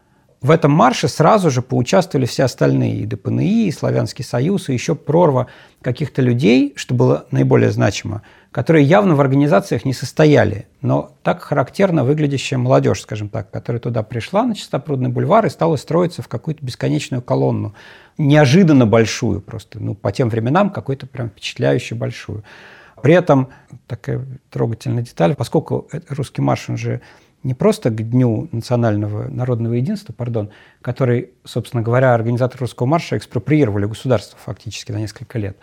в 0.42 0.50
этом 0.50 0.72
марше 0.72 1.08
сразу 1.08 1.50
же 1.50 1.62
поучаствовали 1.62 2.26
все 2.26 2.44
остальные, 2.44 2.96
и 2.96 3.06
ДПНИ, 3.06 3.68
и 3.68 3.72
Славянский 3.72 4.24
союз, 4.24 4.68
и 4.68 4.72
еще 4.72 4.94
прорва 4.94 5.46
каких-то 5.80 6.20
людей, 6.20 6.72
что 6.76 6.94
было 6.94 7.26
наиболее 7.30 7.70
значимо– 7.70 8.22
которые 8.52 8.84
явно 8.84 9.16
в 9.16 9.20
организациях 9.20 9.86
не 9.86 9.94
состояли, 9.94 10.66
но 10.82 11.16
так 11.22 11.42
характерно 11.42 12.04
выглядящая 12.04 12.58
молодежь, 12.58 13.00
скажем 13.00 13.30
так, 13.30 13.50
которая 13.50 13.80
туда 13.80 14.02
пришла 14.02 14.44
на 14.44 14.54
Чистопрудный 14.54 15.08
бульвар 15.08 15.46
и 15.46 15.50
стала 15.50 15.76
строиться 15.76 16.20
в 16.20 16.28
какую-то 16.28 16.64
бесконечную 16.64 17.22
колонну, 17.22 17.74
неожиданно 18.18 18.86
большую 18.86 19.40
просто, 19.40 19.80
ну, 19.80 19.94
по 19.94 20.12
тем 20.12 20.28
временам 20.28 20.68
какую-то 20.68 21.06
прям 21.06 21.30
впечатляющую 21.30 21.96
большую. 21.96 22.44
При 23.02 23.14
этом 23.14 23.48
такая 23.86 24.24
трогательная 24.50 25.02
деталь, 25.02 25.34
поскольку 25.34 25.88
русский 26.10 26.42
марш, 26.42 26.68
он 26.68 26.76
же 26.76 27.00
не 27.42 27.54
просто 27.54 27.90
к 27.90 28.10
Дню 28.10 28.48
национального 28.52 29.28
народного 29.28 29.74
единства, 29.74 30.12
пардон, 30.12 30.50
который, 30.80 31.30
собственно 31.44 31.82
говоря, 31.82 32.14
организаторы 32.14 32.60
русского 32.60 32.86
марша 32.86 33.16
экспроприировали 33.16 33.86
государство 33.86 34.38
фактически 34.42 34.92
на 34.92 34.98
несколько 34.98 35.38
лет, 35.38 35.56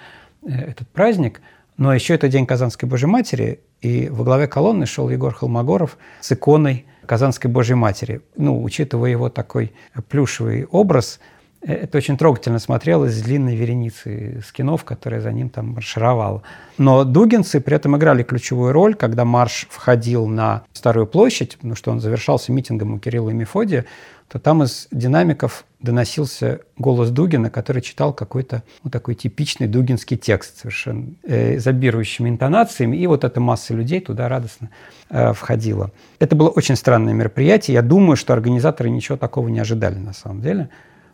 э, 0.44 0.52
этот 0.52 0.88
праздник– 0.90 1.42
но 1.80 1.94
еще 1.94 2.16
это 2.16 2.28
День 2.28 2.46
Казанской 2.46 2.90
Божьей 2.90 3.08
Матери, 3.08 3.62
и 3.80 4.10
во 4.10 4.26
главе 4.26 4.48
колонны 4.48 4.86
шел 4.86 5.10
Егор 5.10 5.34
Холмогоров 5.34 5.98
с 6.20 6.30
иконой 6.30 6.86
Казанской 7.06 7.50
Божьей 7.50 7.76
Матери. 7.76 8.20
Ну, 8.36 8.62
учитывая 8.62 9.12
его 9.12 9.30
такой 9.30 9.72
плюшевый 10.10 10.66
образ, 10.66 11.22
это 11.62 11.98
очень 11.98 12.18
трогательно 12.18 12.60
смотрелось 12.60 13.14
с 13.14 13.22
длинной 13.22 13.56
вереницы 13.56 14.42
скинов, 14.48 14.86
которая 14.86 15.22
за 15.22 15.32
ним 15.32 15.50
там 15.50 15.74
маршировала. 15.74 16.42
Но 16.78 17.04
дугинцы 17.04 17.60
при 17.60 17.76
этом 17.76 17.98
играли 17.98 18.24
ключевую 18.24 18.72
роль, 18.72 18.96
когда 18.96 19.26
марш 19.26 19.68
входил 19.70 20.28
на 20.28 20.64
Старую 20.74 21.08
площадь, 21.08 21.58
потому 21.58 21.76
что 21.76 21.92
он 21.92 22.00
завершался 22.00 22.54
митингом 22.54 22.94
у 22.94 23.00
Кирилла 23.00 23.32
и 23.32 23.34
Мефодия, 23.34 23.86
то 24.30 24.40
там 24.40 24.64
из 24.64 24.88
динамиков 24.92 25.66
доносился 25.82 26.62
голос 26.78 27.10
Дугина, 27.10 27.50
который 27.50 27.82
читал 27.82 28.14
какой-то 28.14 28.64
ну, 28.84 28.92
такой 28.92 29.16
типичный 29.16 29.68
дугинский 29.68 30.18
текст 30.18 30.60
совершенно 30.60 31.08
э, 31.24 31.58
забирующими 31.60 32.30
интонациями, 32.30 32.96
и 32.96 33.08
вот 33.08 33.24
эта 33.24 33.40
масса 33.40 33.74
людей 33.74 34.00
туда 34.00 34.30
радостно 34.30 34.70
э, 35.10 35.34
входила. 35.34 35.92
Это 36.20 36.36
было 36.36 36.50
очень 36.50 36.76
странное 36.76 37.14
мероприятие. 37.14 37.74
Я 37.74 37.82
думаю, 37.82 38.16
что 38.16 38.34
организаторы 38.34 38.90
ничего 38.90 39.18
такого 39.18 39.50
не 39.50 39.60
ожидали 39.60 39.98
на 39.98 40.14
самом 40.14 40.42
деле. 40.42 40.70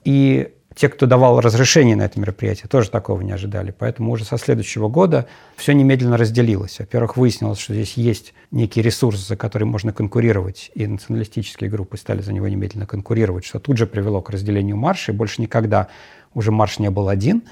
И 0.06 0.54
те, 0.76 0.90
кто 0.90 1.06
давал 1.06 1.40
разрешение 1.40 1.96
на 1.96 2.04
это 2.04 2.20
мероприятие, 2.20 2.68
тоже 2.68 2.90
такого 2.90 3.22
не 3.22 3.32
ожидали. 3.32 3.74
Поэтому 3.78 4.12
уже 4.12 4.26
со 4.26 4.38
следующего 4.38 4.90
года 4.90 5.26
все 5.56 5.74
немедленно 5.74 6.18
разделилось. 6.18 6.80
Во-первых, 6.80 7.18
выяснилось, 7.18 7.60
что 7.60 7.74
здесь 7.74 7.94
есть 7.94 8.34
некий 8.52 8.82
ресурс, 8.82 9.26
за 9.26 9.38
который 9.38 9.64
можно 9.64 9.94
конкурировать, 9.94 10.72
и 10.76 10.86
националистические 10.86 11.70
группы 11.70 11.98
стали 11.98 12.22
за 12.22 12.34
него 12.34 12.48
немедленно 12.48 12.86
конкурировать, 12.86 13.46
что 13.46 13.60
тут 13.60 13.78
же 13.78 13.88
привело 13.88 14.22
к 14.22 14.30
разделению 14.30 14.76
марша, 14.76 15.12
и 15.14 15.16
больше 15.16 15.42
никогда 15.42 15.88
уже 16.34 16.52
марш 16.52 16.78
не 16.80 16.90
был 16.90 17.08
один 17.08 17.44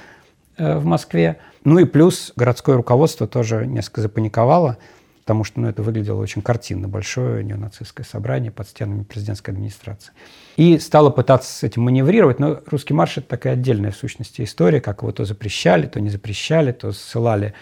э, 0.58 0.78
в 0.78 0.86
Москве. 0.86 1.38
Ну 1.64 1.80
и 1.80 1.86
плюс 1.86 2.34
городское 2.36 2.76
руководство 2.76 3.26
тоже 3.26 3.66
несколько 3.66 4.01
запаниковало, 4.01 4.78
потому 5.24 5.45
что 5.45 5.61
ну, 5.61 5.69
это 5.69 5.82
выглядело 5.82 6.19
очень 6.19 6.41
картинно, 6.41 6.89
большое 6.89 7.45
неонацистское 7.45 8.05
собрание 8.05 8.51
под 8.51 8.67
стенами 8.67 9.03
президентской 9.03 9.51
администрации. 9.51 10.11
И 10.57 10.78
стало 10.80 11.11
пытаться 11.11 11.49
с 11.49 11.63
этим 11.63 11.84
маневрировать, 11.84 12.39
но 12.39 12.59
русский 12.65 12.93
марш– 12.93 13.17
это 13.17 13.30
такая 13.30 13.53
отдельная 13.53 13.91
в 13.91 13.95
сущности 13.95 14.43
история, 14.43 14.82
как 14.82 15.01
его 15.01 15.13
то 15.13 15.24
запрещали, 15.24 15.88
то 15.88 16.01
не 16.01 16.09
запрещали, 16.09 16.74
то 16.74 16.91
ссылали 16.91 17.53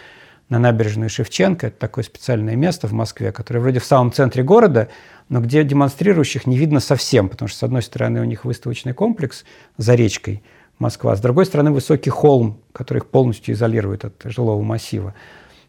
на 0.50 0.58
набережную 0.58 1.12
Шевченко. 1.12 1.68
Это 1.68 1.78
такое 1.78 2.04
специальное 2.04 2.56
место 2.56 2.88
в 2.88 2.94
Москве, 2.94 3.32
которое 3.32 3.60
вроде 3.60 3.80
в 3.80 3.86
самом 3.86 4.12
центре 4.12 4.42
города, 4.42 4.90
но 5.30 5.40
где 5.40 5.64
демонстрирующих 5.64 6.48
не 6.48 6.58
видно 6.58 6.80
совсем, 6.80 7.30
потому 7.30 7.48
что, 7.48 7.60
с 7.60 7.64
одной 7.64 7.84
стороны, 7.84 8.22
у 8.22 8.26
них 8.26 8.44
выставочный 8.44 8.94
комплекс 8.94 9.46
за 9.78 9.94
речкой 9.94 10.42
Москва, 10.80 11.16
с 11.16 11.22
другой 11.22 11.46
стороны, 11.46 11.72
высокий 11.72 12.10
холм, 12.10 12.60
который 12.74 12.98
их 12.98 13.06
полностью 13.06 13.54
изолирует 13.54 14.04
от 14.04 14.16
жилого 14.24 14.64
массива. 14.64 15.14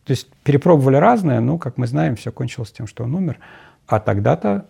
То 0.05 0.13
есть 0.13 0.29
перепробовали 0.43 0.97
разное, 0.97 1.41
но, 1.41 1.59
как 1.59 1.77
мы 1.79 1.87
знаем, 1.87 2.17
все 2.17 2.33
кончилось 2.33 2.73
тем, 2.73 2.87
что 2.87 3.05
он 3.05 3.15
умер. 3.15 3.39
А 3.87 4.01
тогда-то 4.01 4.67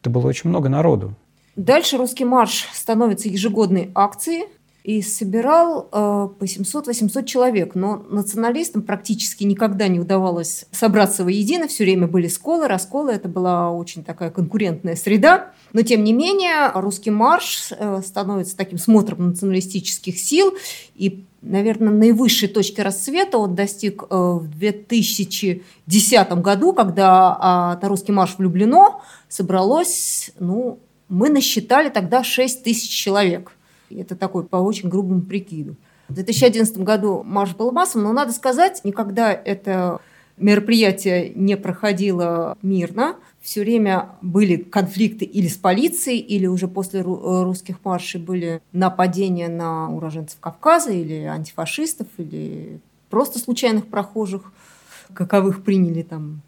это 0.00 0.10
было 0.10 0.26
очень 0.26 0.50
много 0.50 0.68
народу. 0.68 1.14
Дальше 1.56 1.96
«Русский 1.96 2.24
марш» 2.24 2.68
становится 2.72 3.28
ежегодной 3.28 3.90
акцией 3.94 4.46
и 4.84 5.02
собирал 5.02 5.88
э, 5.92 6.28
по 6.38 6.44
700-800 6.44 7.24
человек. 7.24 7.74
Но 7.74 8.04
националистам 8.08 8.82
практически 8.82 9.44
никогда 9.44 9.88
не 9.88 10.00
удавалось 10.00 10.66
собраться 10.70 11.24
воедино. 11.24 11.68
Все 11.68 11.84
время 11.84 12.06
были 12.06 12.28
сколы, 12.28 12.68
расколы. 12.68 13.12
Это 13.12 13.28
была 13.28 13.70
очень 13.70 14.04
такая 14.04 14.30
конкурентная 14.30 14.96
среда. 14.96 15.52
Но, 15.72 15.82
тем 15.82 16.04
не 16.04 16.12
менее, 16.12 16.70
«Русский 16.74 17.10
марш» 17.10 17.70
э, 17.70 18.00
становится 18.04 18.56
таким 18.56 18.78
смотром 18.78 19.28
националистических 19.28 20.18
сил. 20.18 20.54
И 20.94 21.24
наверное, 21.42 21.92
наивысшей 21.92 22.48
точки 22.48 22.80
расцвета 22.80 23.38
он 23.38 23.54
достиг 23.54 24.04
э, 24.04 24.14
в 24.14 24.48
2010 24.58 26.32
году, 26.40 26.72
когда 26.72 27.36
а, 27.38 27.78
на 27.80 27.88
русский 27.88 28.12
марш 28.12 28.36
влюблено 28.38 29.02
собралось, 29.28 30.30
ну, 30.38 30.80
мы 31.08 31.30
насчитали 31.30 31.88
тогда 31.88 32.24
6 32.24 32.62
тысяч 32.62 32.90
человек. 32.90 33.52
Это 33.90 34.16
такой 34.16 34.44
по 34.44 34.56
очень 34.56 34.88
грубому 34.88 35.22
прикиду. 35.22 35.76
В 36.08 36.14
2011 36.14 36.78
году 36.78 37.22
марш 37.24 37.54
был 37.54 37.70
массовым, 37.70 38.08
но 38.08 38.12
надо 38.12 38.32
сказать, 38.32 38.80
никогда 38.84 39.32
это 39.32 40.00
мероприятие 40.36 41.32
не 41.34 41.56
проходило 41.56 42.56
мирно 42.62 43.16
все 43.40 43.62
время 43.62 44.10
были 44.20 44.56
конфликты 44.56 45.24
или 45.24 45.48
с 45.48 45.56
полицией, 45.56 46.18
или 46.18 46.46
уже 46.46 46.68
после 46.68 47.00
э, 47.00 47.04
русских 47.04 47.76
маршей 47.84 48.20
были 48.20 48.60
нападения 48.72 49.48
на 49.48 49.88
уроженцев 49.88 50.38
Кавказа, 50.40 50.90
или 50.90 51.22
антифашистов, 51.22 52.08
или 52.18 52.80
просто 53.08 53.38
случайных 53.38 53.86
прохожих, 53.86 54.52
каковых 55.14 55.64
приняли 55.64 56.02
там 56.02 56.42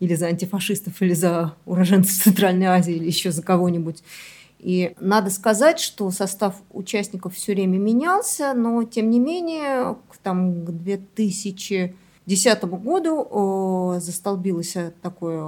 или 0.00 0.14
за 0.14 0.26
антифашистов, 0.26 1.00
или 1.00 1.14
за 1.14 1.54
уроженцев 1.64 2.22
Центральной 2.22 2.66
Азии, 2.66 2.94
или 2.94 3.06
еще 3.06 3.30
за 3.30 3.42
кого-нибудь. 3.42 4.02
И 4.64 4.94
надо 4.98 5.28
сказать, 5.28 5.78
что 5.78 6.10
состав 6.10 6.54
участников 6.72 7.34
все 7.34 7.52
время 7.52 7.76
менялся, 7.76 8.54
но 8.54 8.82
тем 8.84 9.10
не 9.10 9.20
менее, 9.20 9.96
там, 10.22 10.64
к 10.64 10.70
2000 10.70 11.94
2010 12.26 12.64
году 12.82 13.96
застолбилось 14.00 14.76
такое 15.02 15.44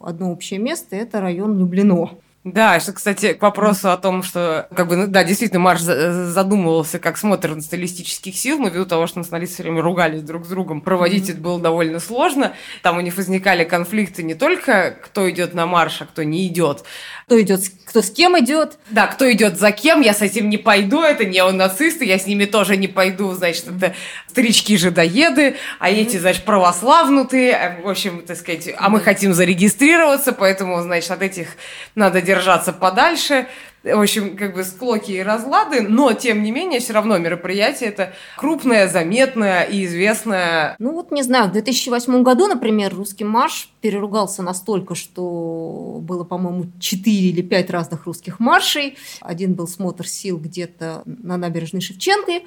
одно 0.00 0.30
общее 0.30 0.60
место, 0.60 0.94
это 0.94 1.20
район 1.20 1.58
Люблино. 1.58 2.10
Да, 2.44 2.80
что, 2.80 2.92
кстати, 2.92 3.34
к 3.34 3.42
вопросу 3.42 3.92
о 3.92 3.96
том, 3.96 4.24
что, 4.24 4.66
как 4.74 4.88
бы, 4.88 4.96
ну, 4.96 5.06
да, 5.06 5.22
действительно, 5.22 5.60
Марш 5.60 5.80
задумывался 5.80 6.98
как 6.98 7.16
смотр 7.16 7.54
националистических 7.54 8.34
сил, 8.34 8.58
но 8.58 8.68
ввиду 8.68 8.84
того, 8.84 9.06
что 9.06 9.18
националисты 9.18 9.54
все 9.54 9.62
время 9.62 9.80
ругались 9.80 10.22
друг 10.22 10.44
с 10.44 10.48
другом, 10.48 10.80
проводить 10.80 11.28
mm-hmm. 11.28 11.34
это 11.34 11.40
было 11.40 11.60
довольно 11.60 12.00
сложно. 12.00 12.52
Там 12.82 12.98
у 12.98 13.00
них 13.00 13.16
возникали 13.16 13.62
конфликты 13.62 14.24
не 14.24 14.34
только 14.34 14.96
кто 15.04 15.30
идет 15.30 15.54
на 15.54 15.66
марш, 15.66 16.02
а 16.02 16.06
кто 16.06 16.24
не 16.24 16.48
идет. 16.48 16.82
Кто 17.26 17.40
идет, 17.40 17.60
кто 17.86 18.02
с 18.02 18.10
кем 18.10 18.36
идет. 18.40 18.76
Да, 18.90 19.06
кто 19.06 19.30
идет 19.30 19.60
за 19.60 19.70
кем, 19.70 20.00
я 20.00 20.12
с 20.12 20.20
этим 20.20 20.50
не 20.50 20.58
пойду, 20.58 21.00
это 21.00 21.24
неонацисты, 21.24 22.04
я 22.04 22.18
с 22.18 22.26
ними 22.26 22.46
тоже 22.46 22.76
не 22.76 22.88
пойду, 22.88 23.32
значит, 23.34 23.68
это 23.68 23.94
старички-жидоеды, 24.28 25.54
а 25.78 25.90
эти, 25.90 26.16
значит, 26.16 26.44
православнутые, 26.44 27.80
в 27.84 27.88
общем, 27.88 28.24
так 28.26 28.36
сказать, 28.36 28.70
а 28.76 28.88
мы 28.88 28.98
хотим 28.98 29.32
зарегистрироваться, 29.32 30.32
поэтому, 30.32 30.82
значит, 30.82 31.10
от 31.12 31.22
этих 31.22 31.46
надо 31.94 32.20
делать 32.20 32.31
держаться 32.34 32.72
подальше. 32.72 33.46
В 33.82 34.00
общем, 34.00 34.36
как 34.36 34.54
бы 34.54 34.62
склоки 34.62 35.10
и 35.10 35.22
разлады, 35.22 35.80
но, 35.80 36.12
тем 36.12 36.44
не 36.44 36.52
менее, 36.52 36.78
все 36.78 36.92
равно 36.92 37.18
мероприятие 37.18 37.88
это 37.88 38.12
крупное, 38.36 38.86
заметное 38.86 39.64
и 39.64 39.84
известное. 39.86 40.76
Ну 40.78 40.92
вот, 40.92 41.10
не 41.10 41.24
знаю, 41.24 41.48
в 41.48 41.52
2008 41.52 42.22
году, 42.22 42.46
например, 42.46 42.94
«Русский 42.94 43.24
марш» 43.24 43.70
переругался 43.80 44.44
настолько, 44.44 44.94
что 44.94 45.98
было, 46.00 46.22
по-моему, 46.22 46.66
4 46.78 47.16
или 47.16 47.42
5 47.42 47.70
разных 47.70 48.06
русских 48.06 48.38
маршей. 48.38 48.96
Один 49.20 49.54
был 49.54 49.66
смотр 49.66 50.06
сил 50.06 50.38
где-то 50.38 51.02
на 51.04 51.36
набережной 51.36 51.80
Шевченко, 51.80 52.46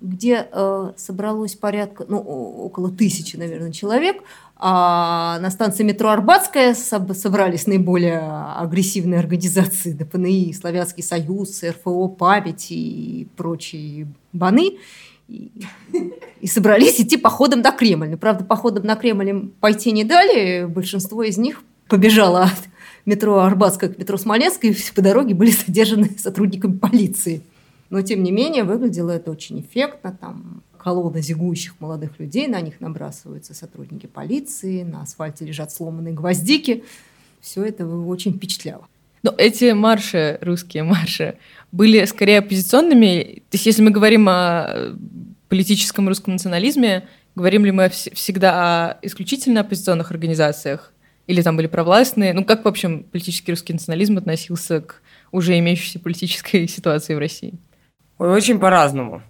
где 0.00 0.48
э, 0.50 0.92
собралось 0.96 1.54
порядка, 1.54 2.06
ну, 2.08 2.18
около 2.18 2.90
тысячи, 2.90 3.36
наверное, 3.36 3.72
человек. 3.72 4.22
А 4.64 5.40
на 5.40 5.50
станции 5.50 5.82
метро 5.82 6.10
Арбатская 6.10 6.72
собрались 6.72 7.66
наиболее 7.66 8.20
агрессивные 8.20 9.18
организации 9.18 9.90
ДПНИ, 9.90 10.52
Славянский 10.52 11.02
союз, 11.02 11.64
РФО 11.64 12.06
«Память» 12.06 12.68
и 12.70 13.26
прочие 13.36 14.06
баны. 14.32 14.78
И, 15.26 15.50
и 16.40 16.46
собрались 16.46 17.00
идти 17.00 17.16
походом 17.16 17.60
до 17.60 17.72
Кремля. 17.72 18.10
Но, 18.10 18.16
правда, 18.16 18.44
походом 18.44 18.86
на 18.86 18.94
Кремль 18.94 19.30
им 19.30 19.52
пойти 19.58 19.90
не 19.90 20.04
дали. 20.04 20.64
Большинство 20.66 21.24
из 21.24 21.38
них 21.38 21.64
побежало 21.88 22.44
от 22.44 22.68
метро 23.04 23.40
Арбатская 23.40 23.90
к 23.90 23.98
метро 23.98 24.16
Смоленская, 24.16 24.70
и 24.70 24.76
по 24.94 25.02
дороге 25.02 25.34
были 25.34 25.50
задержаны 25.50 26.08
сотрудниками 26.18 26.78
полиции. 26.78 27.42
Но, 27.90 28.00
тем 28.02 28.22
не 28.22 28.30
менее, 28.30 28.62
выглядело 28.62 29.10
это 29.10 29.32
очень 29.32 29.60
эффектно. 29.60 30.16
Там 30.20 30.62
колонна 30.82 31.20
зигующих 31.20 31.74
молодых 31.80 32.18
людей, 32.18 32.48
на 32.48 32.60
них 32.60 32.80
набрасываются 32.80 33.54
сотрудники 33.54 34.06
полиции, 34.06 34.82
на 34.82 35.02
асфальте 35.02 35.44
лежат 35.44 35.72
сломанные 35.72 36.12
гвоздики. 36.12 36.84
Все 37.40 37.64
это 37.64 37.86
очень 37.86 38.34
впечатляло. 38.34 38.86
Но 39.22 39.32
эти 39.38 39.72
марши, 39.72 40.38
русские 40.40 40.82
марши, 40.82 41.36
были 41.70 42.04
скорее 42.06 42.40
оппозиционными. 42.40 43.42
То 43.50 43.54
есть 43.54 43.66
если 43.66 43.82
мы 43.82 43.90
говорим 43.90 44.28
о 44.28 44.96
политическом 45.48 46.08
русском 46.08 46.32
национализме, 46.32 47.08
говорим 47.36 47.64
ли 47.64 47.70
мы 47.70 47.88
всегда 47.88 48.90
о 48.90 48.98
исключительно 49.02 49.60
оппозиционных 49.60 50.10
организациях? 50.10 50.92
Или 51.28 51.40
там 51.42 51.56
были 51.56 51.68
провластные? 51.68 52.32
Ну, 52.32 52.44
как, 52.44 52.64
в 52.64 52.68
общем, 52.68 53.04
политический 53.04 53.52
русский 53.52 53.72
национализм 53.72 54.18
относился 54.18 54.80
к 54.80 55.00
уже 55.30 55.56
имеющейся 55.60 56.00
политической 56.00 56.66
ситуации 56.76 57.14
в 57.14 57.18
России? 57.18 57.54
Очень 58.18 58.58
по-разному. 58.58 59.22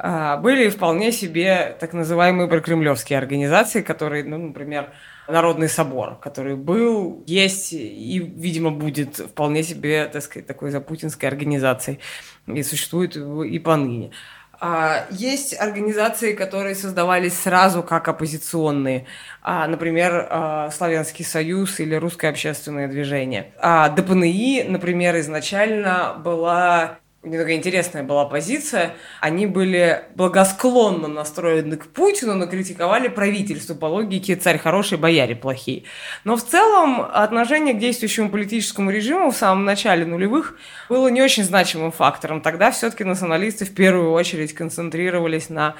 А, 0.00 0.36
были 0.36 0.68
вполне 0.68 1.10
себе 1.10 1.76
так 1.80 1.92
называемые 1.92 2.48
прокремлевские 2.48 3.18
организации, 3.18 3.82
которые, 3.82 4.24
ну, 4.24 4.38
например, 4.38 4.90
Народный 5.26 5.68
собор, 5.68 6.18
который 6.20 6.56
был, 6.56 7.22
есть 7.26 7.72
и, 7.72 8.18
видимо, 8.18 8.70
будет 8.70 9.16
вполне 9.16 9.62
себе, 9.62 10.06
так 10.06 10.22
сказать, 10.22 10.46
такой 10.46 10.70
запутинской 10.70 11.28
организацией 11.28 11.98
и 12.46 12.62
существует 12.62 13.14
и 13.16 13.58
поныне. 13.58 14.12
А, 14.60 15.04
есть 15.10 15.60
организации, 15.60 16.32
которые 16.32 16.76
создавались 16.76 17.38
сразу 17.38 17.82
как 17.82 18.08
оппозиционные, 18.08 19.04
а, 19.42 19.66
например, 19.66 20.70
Славянский 20.72 21.24
союз 21.24 21.80
или 21.80 21.96
Русское 21.96 22.28
общественное 22.28 22.88
движение. 22.88 23.52
ДПНИ, 23.96 24.64
например, 24.68 25.18
изначально 25.18 26.14
была 26.18 26.98
немного 27.22 27.54
интересная 27.54 28.02
была 28.02 28.24
позиция. 28.24 28.94
Они 29.20 29.46
были 29.46 30.04
благосклонно 30.14 31.08
настроены 31.08 31.76
к 31.76 31.86
Путину, 31.88 32.34
но 32.34 32.46
критиковали 32.46 33.08
правительство 33.08 33.74
по 33.74 33.86
логике 33.86 34.36
«царь 34.36 34.58
хороший, 34.58 34.98
бояре 34.98 35.34
плохие». 35.34 35.84
Но 36.24 36.36
в 36.36 36.44
целом 36.44 37.00
отношение 37.00 37.74
к 37.74 37.78
действующему 37.78 38.30
политическому 38.30 38.90
режиму 38.90 39.30
в 39.30 39.36
самом 39.36 39.64
начале 39.64 40.04
нулевых 40.04 40.56
было 40.88 41.08
не 41.08 41.20
очень 41.20 41.44
значимым 41.44 41.92
фактором. 41.92 42.40
Тогда 42.40 42.70
все-таки 42.70 43.04
националисты 43.04 43.64
в 43.64 43.74
первую 43.74 44.12
очередь 44.12 44.54
концентрировались 44.54 45.48
на 45.48 45.74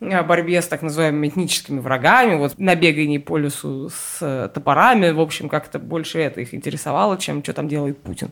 борьбе 0.00 0.60
с 0.60 0.66
так 0.66 0.82
называемыми 0.82 1.28
этническими 1.28 1.80
врагами, 1.80 2.36
вот 2.36 2.58
на 2.58 2.74
бегании 2.74 3.18
по 3.18 3.38
лесу 3.38 3.90
с 3.90 4.50
топорами, 4.52 5.10
в 5.10 5.20
общем, 5.20 5.48
как-то 5.48 5.78
больше 5.78 6.18
это 6.18 6.40
их 6.40 6.52
интересовало, 6.52 7.16
чем 7.16 7.42
что 7.42 7.52
там 7.52 7.68
делает 7.68 7.98
Путин. 8.02 8.30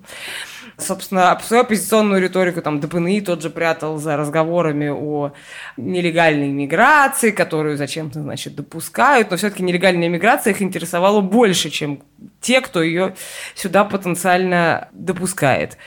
Собственно, 0.77 1.39
свою 1.43 1.63
оппозиционную 1.63 2.21
риторику 2.21 2.63
там 2.63 2.81
ДПНИ 2.81 3.21
тот 3.23 3.43
же 3.43 3.51
прятал 3.51 3.99
за 3.99 4.17
разговорами 4.17 4.89
о 4.89 5.33
нелегальной 5.77 6.49
миграции, 6.49 7.31
которую 7.31 7.77
зачем-то, 7.77 8.21
значит, 8.21 8.55
допускают, 8.55 9.31
но 9.31 9.37
все-таки 9.37 9.63
нелегальная 9.63 10.09
миграция 10.09 10.53
их 10.53 10.63
интересовала 10.63 11.21
больше, 11.21 11.71
чем 11.71 12.03
те, 12.41 12.61
кто 12.61 12.83
ее 12.83 13.15
сюда 13.55 13.85
потенциально 13.85 14.89
допускает. 14.93 15.79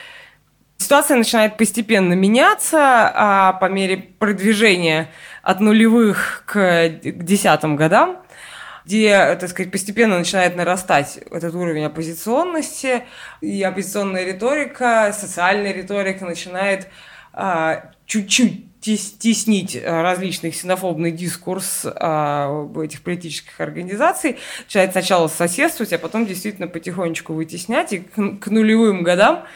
Ситуация 0.78 1.16
начинает 1.16 1.56
постепенно 1.56 2.12
меняться 2.12 3.10
а 3.14 3.54
по 3.54 3.66
мере 3.66 3.96
продвижения 3.96 5.08
от 5.46 5.60
нулевых 5.60 6.42
к 6.44 6.88
десятым 7.02 7.76
годам, 7.76 8.20
где, 8.84 9.36
так 9.36 9.48
сказать, 9.48 9.70
постепенно 9.70 10.18
начинает 10.18 10.56
нарастать 10.56 11.20
этот 11.30 11.54
уровень 11.54 11.84
оппозиционности, 11.84 13.04
и 13.40 13.62
оппозиционная 13.62 14.24
риторика, 14.24 15.14
социальная 15.16 15.72
риторика 15.72 16.24
начинает 16.24 16.88
а, 17.32 17.92
чуть-чуть 18.06 18.64
теснить 18.80 19.80
различный 19.84 20.50
ксенофобный 20.50 21.12
дискурс 21.12 21.82
а, 21.84 22.68
этих 22.82 23.02
политических 23.02 23.60
организаций, 23.60 24.38
начинает 24.64 24.92
сначала 24.92 25.28
соседствовать, 25.28 25.92
а 25.92 25.98
потом 25.98 26.26
действительно 26.26 26.66
потихонечку 26.66 27.34
вытеснять, 27.34 27.92
и 27.92 27.98
к, 28.00 28.14
к 28.40 28.46
нулевым 28.48 29.04
годам 29.04 29.44
а, 29.44 29.46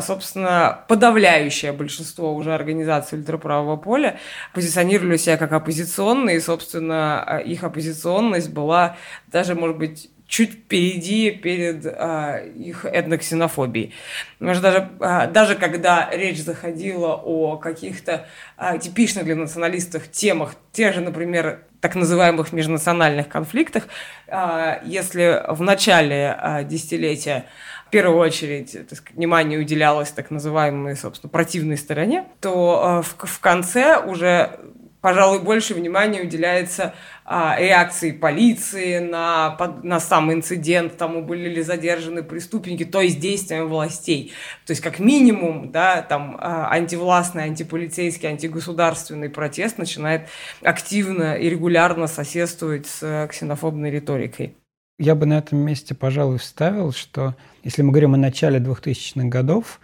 собственно, 0.00 0.84
подавляющее 0.88 1.72
большинство 1.72 2.34
уже 2.34 2.54
организаций 2.54 3.18
ультраправого 3.18 3.76
поля 3.76 4.18
позиционировали 4.52 5.16
себя 5.16 5.36
как 5.36 5.52
оппозиционные, 5.52 6.36
и, 6.36 6.40
собственно, 6.40 7.22
а, 7.22 7.38
их 7.38 7.64
оппозиционность 7.64 8.50
была 8.50 8.96
даже, 9.28 9.54
может 9.54 9.78
быть, 9.78 10.10
чуть 10.26 10.52
впереди 10.52 11.30
перед 11.30 11.84
а, 11.86 12.38
их 12.38 12.86
этноксенофобией. 12.86 13.92
Даже, 14.40 14.88
а, 15.00 15.26
даже 15.26 15.56
когда 15.56 16.08
речь 16.10 16.42
заходила 16.42 17.14
о 17.14 17.58
каких-то 17.58 18.26
а, 18.56 18.78
типичных 18.78 19.24
для 19.24 19.36
националистов 19.36 20.10
темах, 20.10 20.54
те 20.72 20.92
же, 20.92 21.00
например, 21.02 21.64
так 21.82 21.96
называемых 21.96 22.52
межнациональных 22.52 23.28
конфликтах, 23.28 23.88
а, 24.28 24.80
если 24.84 25.42
в 25.48 25.60
начале 25.60 26.34
а, 26.38 26.62
десятилетия 26.62 27.44
первую 27.92 28.18
очередь 28.18 28.72
так 28.72 28.98
сказать, 28.98 29.16
внимание 29.16 29.58
уделялось 29.58 30.10
так 30.10 30.30
называемой, 30.30 30.96
собственно, 30.96 31.30
противной 31.30 31.76
стороне, 31.76 32.26
то 32.40 33.02
э, 33.04 33.24
в, 33.24 33.26
в 33.26 33.40
конце 33.40 33.98
уже 33.98 34.58
пожалуй, 35.02 35.40
больше 35.40 35.74
внимания 35.74 36.22
уделяется 36.22 36.94
а, 37.24 37.56
реакции 37.58 38.12
полиции 38.12 39.00
на, 39.00 39.58
на 39.82 40.00
сам 40.00 40.32
инцидент, 40.32 40.96
тому 40.96 41.22
были 41.22 41.48
ли 41.48 41.62
задержаны 41.62 42.22
преступники, 42.22 42.84
то 42.84 43.00
есть 43.00 43.18
действиям 43.18 43.68
властей. 43.68 44.32
То 44.64 44.70
есть, 44.70 44.80
как 44.80 45.00
минимум, 45.00 45.72
да, 45.72 46.02
там 46.02 46.38
а, 46.40 46.70
антивластный, 46.70 47.42
антиполицейский, 47.42 48.28
антигосударственный 48.28 49.28
протест 49.28 49.76
начинает 49.76 50.28
активно 50.62 51.34
и 51.34 51.50
регулярно 51.50 52.06
соседствовать 52.06 52.86
с 52.86 53.02
э, 53.02 53.26
ксенофобной 53.28 53.90
риторикой. 53.90 54.56
Я 55.02 55.16
бы 55.16 55.26
на 55.26 55.38
этом 55.38 55.58
месте, 55.58 55.96
пожалуй, 55.96 56.38
вставил, 56.38 56.92
что 56.92 57.34
если 57.64 57.82
мы 57.82 57.90
говорим 57.90 58.14
о 58.14 58.18
начале 58.18 58.60
2000-х 58.60 59.26
годов, 59.26 59.80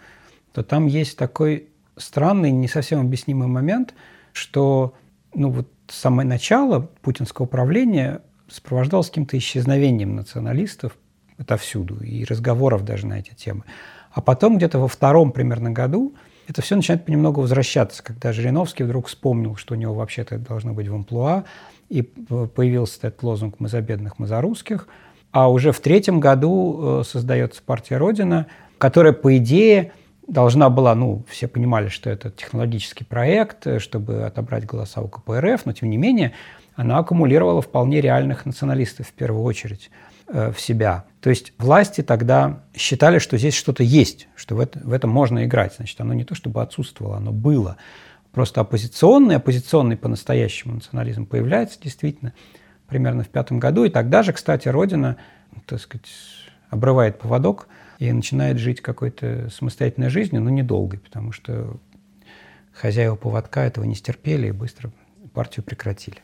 то 0.53 0.63
там 0.63 0.85
есть 0.85 1.17
такой 1.17 1.67
странный, 1.97 2.51
не 2.51 2.69
совсем 2.69 3.01
объяснимый 3.01 3.49
момент, 3.49 3.93
что 4.31 4.93
ну, 5.33 5.49
вот 5.49 5.67
самое 5.89 6.25
начало 6.25 6.89
путинского 7.01 7.47
правления 7.47 8.21
сопровождалось 8.47 9.09
каким-то 9.09 9.37
исчезновением 9.37 10.15
националистов 10.15 10.95
отовсюду 11.37 12.01
и 12.01 12.23
разговоров 12.23 12.85
даже 12.85 13.05
на 13.05 13.19
эти 13.19 13.33
темы. 13.33 13.65
А 14.13 14.21
потом 14.21 14.55
где-то 14.55 14.79
во 14.79 14.87
втором 14.87 15.33
примерно 15.33 15.69
году 15.69 16.15
это 16.47 16.61
все 16.61 16.77
начинает 16.77 17.05
понемногу 17.05 17.41
возвращаться, 17.41 18.01
когда 18.01 18.31
Жириновский 18.31 18.83
вдруг 18.83 19.07
вспомнил, 19.07 19.57
что 19.57 19.73
у 19.73 19.77
него 19.77 19.95
вообще-то 19.95 20.37
должно 20.37 20.71
быть 20.71 20.87
в 20.87 20.95
амплуа, 20.95 21.43
и 21.89 22.03
появился 22.03 23.07
этот 23.07 23.21
лозунг 23.21 23.55
«Мы 23.59 23.67
за 23.67 23.81
бедных, 23.81 24.17
мы 24.17 24.27
за 24.27 24.39
русских», 24.39 24.87
а 25.31 25.49
уже 25.49 25.71
в 25.71 25.79
третьем 25.79 26.19
году 26.19 27.01
э, 27.01 27.03
создается 27.05 27.61
партия 27.63 27.97
«Родина», 27.97 28.47
которая, 28.77 29.13
по 29.13 29.37
идее, 29.37 29.91
должна 30.27 30.69
была, 30.69 30.95
ну, 30.95 31.23
все 31.27 31.47
понимали, 31.47 31.89
что 31.89 32.09
это 32.09 32.31
технологический 32.31 33.03
проект, 33.03 33.67
э, 33.67 33.79
чтобы 33.79 34.23
отобрать 34.23 34.65
голоса 34.65 35.01
у 35.01 35.07
КПРФ, 35.07 35.65
но, 35.65 35.73
тем 35.73 35.89
не 35.89 35.97
менее, 35.97 36.33
она 36.75 36.97
аккумулировала 36.97 37.61
вполне 37.61 38.01
реальных 38.01 38.45
националистов 38.45 39.07
в 39.07 39.13
первую 39.13 39.43
очередь 39.43 39.91
э, 40.27 40.51
в 40.51 40.59
себя. 40.59 41.05
То 41.21 41.29
есть 41.29 41.53
власти 41.57 42.01
тогда 42.01 42.63
считали, 42.75 43.19
что 43.19 43.37
здесь 43.37 43.53
что-то 43.53 43.83
есть, 43.83 44.27
что 44.35 44.55
в, 44.55 44.59
это, 44.59 44.79
в 44.79 44.93
этом 44.93 45.09
можно 45.09 45.45
играть. 45.45 45.75
Значит, 45.75 45.99
оно 45.99 46.13
не 46.13 46.23
то 46.23 46.35
чтобы 46.35 46.61
отсутствовало, 46.61 47.17
оно 47.17 47.31
было. 47.31 47.77
Просто 48.31 48.61
оппозиционный, 48.61 49.35
оппозиционный 49.35 49.97
по-настоящему 49.97 50.75
национализм 50.75 51.25
появляется 51.25 51.79
действительно 51.81 52.33
примерно 52.89 53.23
в 53.23 53.29
пятом 53.29 53.59
году. 53.59 53.85
И 53.85 53.89
тогда 53.89 54.23
же, 54.23 54.33
кстати, 54.33 54.67
Родина, 54.67 55.17
так 55.65 55.79
сказать, 55.79 56.09
обрывает 56.69 57.19
поводок 57.19 57.67
и 57.99 58.11
начинает 58.11 58.57
жить 58.57 58.81
какой-то 58.81 59.49
самостоятельной 59.49 60.09
жизнью, 60.09 60.41
но 60.41 60.49
недолгой, 60.49 60.99
потому 60.99 61.31
что 61.31 61.77
хозяева 62.73 63.15
поводка 63.15 63.63
этого 63.65 63.85
не 63.85 63.95
стерпели 63.95 64.47
и 64.47 64.51
быстро 64.51 64.91
партию 65.33 65.63
прекратили. 65.63 66.17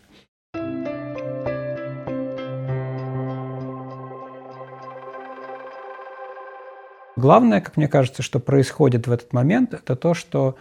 Главное, 7.17 7.61
как 7.61 7.77
мне 7.77 7.87
кажется, 7.87 8.21
что 8.21 8.39
происходит 8.39 9.07
в 9.07 9.11
этот 9.11 9.31
момент, 9.31 9.73
это 9.73 9.95
то, 9.95 10.13
что 10.13 10.57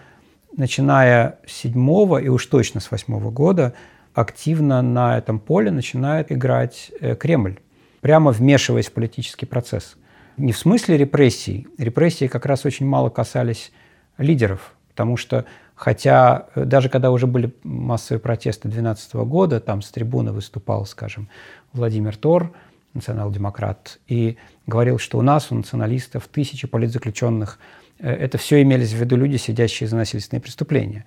начиная 0.57 1.41
с 1.47 1.53
седьмого 1.53 2.19
и 2.19 2.29
уж 2.29 2.47
точно 2.47 2.81
с 2.81 2.93
восьмого 2.93 3.33
года 3.33 3.75
активно 4.15 4.81
на 4.81 5.19
этом 5.19 5.39
поле 5.39 5.71
начинает 5.71 6.31
играть 6.33 6.93
э, 7.01 7.17
Кремль, 7.17 7.59
прямо 8.01 8.31
вмешиваясь 8.31 8.87
в 8.87 8.93
политический 8.93 9.47
процесс. 9.47 9.97
Не 10.37 10.53
в 10.53 10.59
смысле 10.59 10.97
репрессий. 10.97 11.67
Репрессии 11.79 12.27
как 12.27 12.47
раз 12.47 12.65
очень 12.65 12.87
мало 12.87 13.09
касались 13.11 13.73
лидеров, 14.19 14.75
потому 14.89 15.17
что 15.17 15.45
хотя 15.75 16.47
э, 16.55 16.65
даже 16.65 16.89
когда 16.89 17.11
уже 17.11 17.27
были 17.27 17.53
массовые 17.65 18.21
протесты 18.21 18.69
2012 18.69 19.15
года, 19.15 19.61
там 19.61 19.83
с 19.83 19.91
трибуны 19.91 20.33
выступал, 20.33 20.87
скажем, 20.87 21.29
Владимир 21.73 22.17
Тор, 22.17 22.53
национал-демократ, 22.95 23.99
и 24.07 24.37
говорил, 24.67 24.99
что 24.99 25.19
у 25.19 25.23
нас, 25.23 25.51
у 25.51 25.57
националистов, 25.57 26.29
тысячи 26.29 26.69
политзаключенных. 26.69 27.59
Э, 27.99 28.12
это 28.12 28.39
все 28.39 28.62
имелись 28.62 28.93
в 28.93 28.97
виду 28.97 29.17
люди, 29.17 29.37
сидящие 29.37 29.89
за 29.89 29.97
насильственные 29.97 30.41
преступления. 30.41 31.05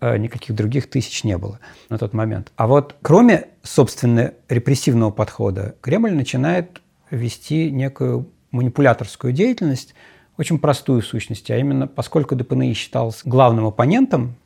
Э, 0.00 0.16
никаких 0.16 0.54
других 0.54 0.88
тысяч 0.88 1.24
не 1.24 1.36
было 1.36 1.58
на 1.88 1.98
тот 1.98 2.12
момент. 2.12 2.52
А 2.54 2.68
вот 2.68 2.94
кроме, 3.02 3.48
собственно, 3.64 4.32
репрессивного 4.48 5.10
подхода, 5.10 5.74
Кремль 5.80 6.12
начинает 6.12 6.80
вести 7.10 7.72
некую 7.72 8.28
манипуляторскую 8.52 9.32
деятельность, 9.32 9.94
очень 10.36 10.60
простую 10.60 11.02
в 11.02 11.06
сущности, 11.06 11.50
а 11.50 11.58
именно 11.58 11.88
поскольку 11.88 12.36
ДПНИ 12.36 12.74
считался 12.74 13.28
главным 13.28 13.66
оппонентом 13.66 14.36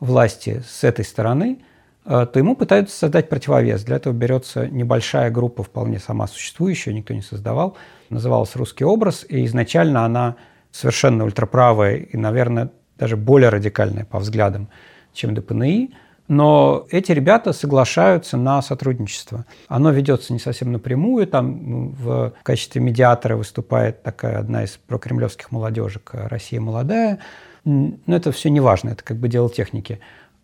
власти 0.00 0.62
с 0.66 0.82
этой 0.82 1.04
стороны, 1.04 1.58
э, 2.06 2.26
то 2.32 2.38
ему 2.38 2.56
пытаются 2.56 2.96
создать 2.96 3.28
противовес. 3.28 3.84
Для 3.84 3.96
этого 3.96 4.14
берется 4.14 4.66
небольшая 4.66 5.30
группа, 5.30 5.62
вполне 5.62 5.98
сама 5.98 6.26
существующая, 6.26 6.94
никто 6.94 7.12
не 7.12 7.20
создавал, 7.20 7.76
называлась 8.08 8.56
«Русский 8.56 8.84
образ», 8.84 9.26
и 9.28 9.44
изначально 9.44 10.06
она 10.06 10.36
совершенно 10.70 11.24
ультраправая 11.24 11.96
и, 11.96 12.16
наверное, 12.16 12.70
даже 12.98 13.18
более 13.18 13.50
радикальная 13.50 14.06
по 14.06 14.18
взглядам, 14.18 14.70
чем 15.12 15.34
ДПНИ, 15.34 15.92
но 16.28 16.86
эти 16.90 17.12
ребята 17.12 17.52
соглашаются 17.52 18.36
на 18.36 18.62
сотрудничество. 18.62 19.44
Оно 19.68 19.90
ведется 19.90 20.32
не 20.32 20.38
совсем 20.38 20.72
напрямую, 20.72 21.26
там 21.26 21.70
ну, 21.70 21.94
в 21.98 22.32
качестве 22.42 22.80
медиатора 22.80 23.36
выступает 23.36 24.02
такая 24.02 24.38
одна 24.38 24.64
из 24.64 24.70
прокремлевских 24.70 25.50
молодежек 25.50 26.10
«Россия 26.12 26.60
молодая», 26.60 27.18
но 27.64 27.96
это 28.06 28.32
все 28.32 28.50
не 28.50 28.60
важно, 28.60 28.90
это 28.90 29.04
как 29.04 29.18
бы 29.18 29.28
дело 29.28 29.48
техники. 29.50 30.00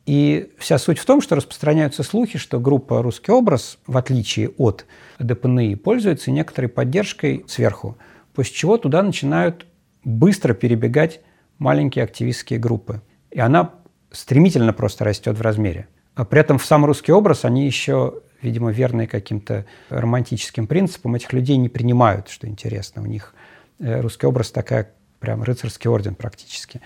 И 0.07 0.53
вся 0.59 0.79
суть 0.79 0.99
в 0.99 1.05
том, 1.05 1.21
что 1.21 1.37
распространяются 1.37 2.03
слухи, 2.03 2.39
что 2.39 2.61
группа 2.61 3.03
«Русский 3.03 3.31
образ», 3.31 3.79
в 3.87 3.97
отличие 3.97 4.51
от 4.57 4.87
ДПНИ, 5.19 5.75
пользуется 5.77 6.31
некоторой 6.31 6.69
поддержкой 6.69 7.45
сверху, 7.47 7.99
после 8.35 8.55
чего 8.55 8.79
туда 8.79 9.03
начинают 9.03 9.67
быстро 10.05 10.55
перебегать 10.55 11.21
маленькие 11.59 12.05
активистские 12.05 12.59
группы. 12.59 13.03
И 13.31 13.41
она 13.41 13.73
стремительно 14.11 14.73
просто 14.73 15.05
растет 15.05 15.37
в 15.37 15.43
размере. 15.43 15.89
А 16.15 16.25
при 16.25 16.41
этом 16.41 16.59
в 16.59 16.65
сам 16.65 16.85
русский 16.85 17.13
образ 17.13 17.45
они 17.45 17.65
еще, 17.65 18.23
видимо, 18.43 18.73
верные 18.73 19.07
каким-то 19.07 19.67
романтическим 19.89 20.67
принципам, 20.67 21.15
этих 21.15 21.33
людей 21.33 21.57
не 21.57 21.69
принимают, 21.69 22.29
что 22.29 22.49
интересно. 22.49 23.03
У 23.03 23.07
них 23.07 23.35
э, 23.79 24.01
русский 24.01 24.27
образ 24.27 24.51
такая 24.51 24.91
прям 25.21 25.43
рыцарский 25.43 25.89
орден 25.89 26.15
практически. 26.15 26.81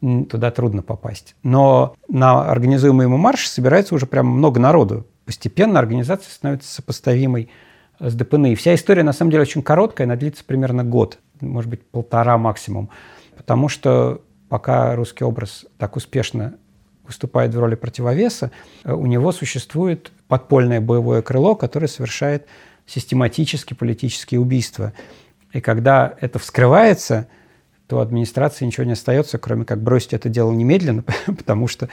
туда 0.00 0.50
трудно 0.50 0.82
попасть. 0.82 1.34
Но 1.42 1.96
на 2.08 2.48
организуемый 2.48 3.06
ему 3.06 3.16
марш 3.16 3.48
собирается 3.48 3.94
уже 3.94 4.06
прям 4.06 4.26
много 4.26 4.60
народу. 4.60 5.06
Постепенно 5.24 5.78
организация 5.78 6.30
становится 6.30 6.72
сопоставимой 6.72 7.50
с 7.98 8.14
ДПНИ. 8.14 8.54
Вся 8.54 8.74
история, 8.74 9.02
на 9.02 9.12
самом 9.12 9.32
деле, 9.32 9.42
очень 9.42 9.62
короткая, 9.62 10.06
она 10.06 10.14
длится 10.14 10.44
примерно 10.44 10.84
год, 10.84 11.18
может 11.40 11.68
быть, 11.68 11.84
полтора 11.84 12.38
максимум. 12.38 12.90
Потому 13.36 13.68
что 13.68 14.22
пока 14.48 14.94
русский 14.96 15.24
образ 15.24 15.66
так 15.78 15.96
успешно 15.96 16.54
выступает 17.06 17.54
в 17.54 17.58
роли 17.58 17.74
противовеса, 17.74 18.50
э, 18.84 18.92
у 18.92 19.06
него 19.06 19.32
существует 19.32 20.12
подпольное 20.28 20.80
боевое 20.80 21.22
крыло, 21.22 21.54
которое 21.54 21.88
совершает 21.88 22.46
систематически 22.86 23.74
политические 23.74 24.40
убийства. 24.40 24.92
И 25.52 25.60
когда 25.60 26.14
это 26.20 26.38
вскрывается, 26.38 27.28
то 27.86 28.00
администрации 28.00 28.66
ничего 28.66 28.84
не 28.84 28.92
остается, 28.92 29.38
кроме 29.38 29.64
как 29.64 29.82
бросить 29.82 30.12
это 30.12 30.28
дело 30.28 30.52
немедленно, 30.52 31.04
потому 31.26 31.66
что 31.68 31.88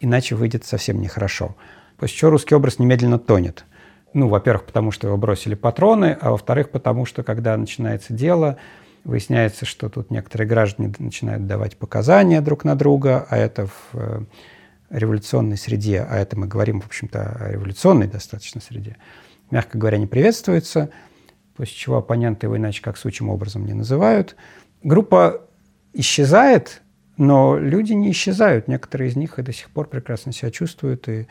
иначе 0.00 0.36
выйдет 0.36 0.64
совсем 0.64 1.00
нехорошо. 1.00 1.56
После 1.96 2.16
чего 2.16 2.30
русский 2.30 2.54
образ 2.54 2.78
немедленно 2.78 3.18
тонет. 3.18 3.64
Ну, 4.12 4.28
во-первых, 4.28 4.64
потому 4.64 4.90
что 4.90 5.06
его 5.06 5.16
бросили 5.16 5.54
патроны, 5.54 6.16
а 6.20 6.30
во-вторых, 6.30 6.70
потому 6.70 7.04
что, 7.04 7.22
когда 7.22 7.56
начинается 7.56 8.12
дело, 8.12 8.56
выясняется, 9.04 9.64
что 9.64 9.88
тут 9.88 10.10
некоторые 10.10 10.48
граждане 10.48 10.92
начинают 10.98 11.46
давать 11.46 11.76
показания 11.76 12.40
друг 12.40 12.64
на 12.64 12.74
друга, 12.74 13.26
а 13.28 13.36
это 13.36 13.66
в 13.66 13.90
э, 13.94 14.24
революционной 14.90 15.56
среде, 15.56 16.06
а 16.08 16.18
это 16.18 16.38
мы 16.38 16.46
говорим, 16.46 16.80
в 16.80 16.86
общем-то, 16.86 17.36
о 17.40 17.52
революционной 17.52 18.08
достаточно 18.08 18.60
среде, 18.60 18.96
мягко 19.50 19.78
говоря, 19.78 19.98
не 19.98 20.06
приветствуется, 20.06 20.90
после 21.56 21.74
чего 21.74 21.96
оппоненты 21.98 22.46
его 22.46 22.56
иначе 22.56 22.82
как 22.82 22.96
сучим 22.96 23.28
образом 23.28 23.66
не 23.66 23.72
называют. 23.72 24.36
Группа 24.82 25.42
исчезает, 25.92 26.82
но 27.16 27.58
люди 27.58 27.92
не 27.92 28.10
исчезают. 28.12 28.68
Некоторые 28.68 29.10
из 29.10 29.16
них 29.16 29.38
и 29.38 29.42
до 29.42 29.52
сих 29.52 29.70
пор 29.70 29.88
прекрасно 29.88 30.32
себя 30.32 30.50
чувствуют, 30.50 31.08
и 31.08 31.26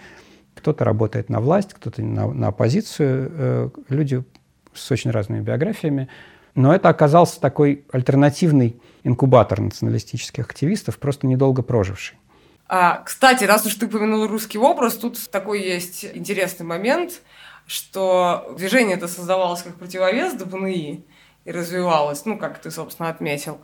кто-то 0.55 0.83
работает 0.83 1.29
на 1.29 1.39
власть, 1.39 1.73
кто-то 1.73 2.03
на, 2.03 2.31
на 2.31 2.47
оппозицию. 2.47 3.31
Э, 3.33 3.69
люди 3.87 4.23
с 4.73 4.91
очень 4.91 5.11
разными 5.11 5.41
биографиями. 5.41 6.09
Но 6.55 6.73
это 6.73 6.89
оказался 6.89 7.39
такой 7.39 7.85
альтернативный 7.91 8.79
инкубатор 9.03 9.61
националистических 9.61 10.45
активистов, 10.45 10.97
просто 10.97 11.27
недолго 11.27 11.61
проживший. 11.61 12.17
А, 12.67 13.01
кстати, 13.03 13.45
раз 13.45 13.65
уж 13.65 13.75
ты 13.75 13.87
упомянул 13.87 14.27
русский 14.27 14.59
образ, 14.59 14.95
тут 14.95 15.29
такой 15.31 15.61
есть 15.61 16.05
интересный 16.05 16.65
момент, 16.65 17.21
что 17.65 18.53
движение 18.57 18.95
это 18.97 19.07
создавалось 19.07 19.63
как 19.63 19.75
противовес 19.75 20.33
ДПНИ 20.33 21.03
и 21.45 21.51
развивалось, 21.51 22.25
ну, 22.25 22.37
как 22.37 22.59
ты, 22.59 22.69
собственно, 22.69 23.09
отметил. 23.09 23.59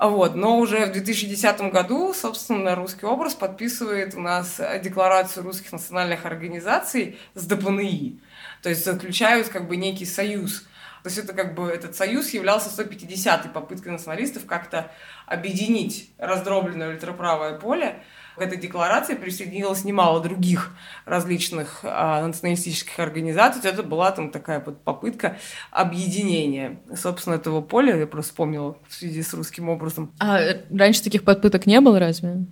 Вот. 0.00 0.34
Но 0.34 0.58
уже 0.58 0.86
в 0.86 0.92
2010 0.92 1.72
году, 1.72 2.12
собственно, 2.14 2.74
русский 2.74 3.06
образ 3.06 3.34
подписывает 3.34 4.14
у 4.14 4.20
нас 4.20 4.60
декларацию 4.82 5.44
русских 5.44 5.72
национальных 5.72 6.26
организаций 6.26 7.18
с 7.34 7.46
ДПНИ. 7.46 8.20
То 8.62 8.68
есть 8.68 8.84
заключают 8.84 9.48
как 9.48 9.68
бы 9.68 9.76
некий 9.76 10.06
союз. 10.06 10.64
То 11.04 11.10
есть 11.10 11.18
это 11.18 11.34
как 11.34 11.54
бы 11.54 11.68
этот 11.68 11.94
союз 11.94 12.30
являлся 12.30 12.70
150-й 12.70 13.50
попыткой 13.50 13.92
националистов 13.92 14.46
как-то 14.46 14.90
объединить 15.26 16.10
раздробленное 16.16 16.94
ультраправое 16.94 17.58
поле 17.58 18.02
к 18.36 18.40
этой 18.40 18.56
декларации 18.56 19.14
присоединилось 19.14 19.84
немало 19.84 20.22
других 20.22 20.74
различных 21.04 21.80
а, 21.82 22.26
националистических 22.26 22.98
организаций. 22.98 23.60
Это 23.62 23.82
была 23.82 24.12
там 24.12 24.30
такая 24.30 24.62
вот 24.64 24.82
попытка 24.82 25.36
объединения, 25.70 26.80
собственно, 26.96 27.34
этого 27.34 27.60
поля. 27.60 27.96
Я 27.96 28.06
просто 28.06 28.32
вспомнила 28.32 28.78
в 28.88 28.94
связи 28.94 29.22
с 29.22 29.34
русским 29.34 29.68
образом. 29.68 30.10
А 30.18 30.40
раньше 30.70 31.04
таких 31.04 31.24
попыток 31.24 31.66
не 31.66 31.80
было, 31.82 32.00
разве? 32.00 32.46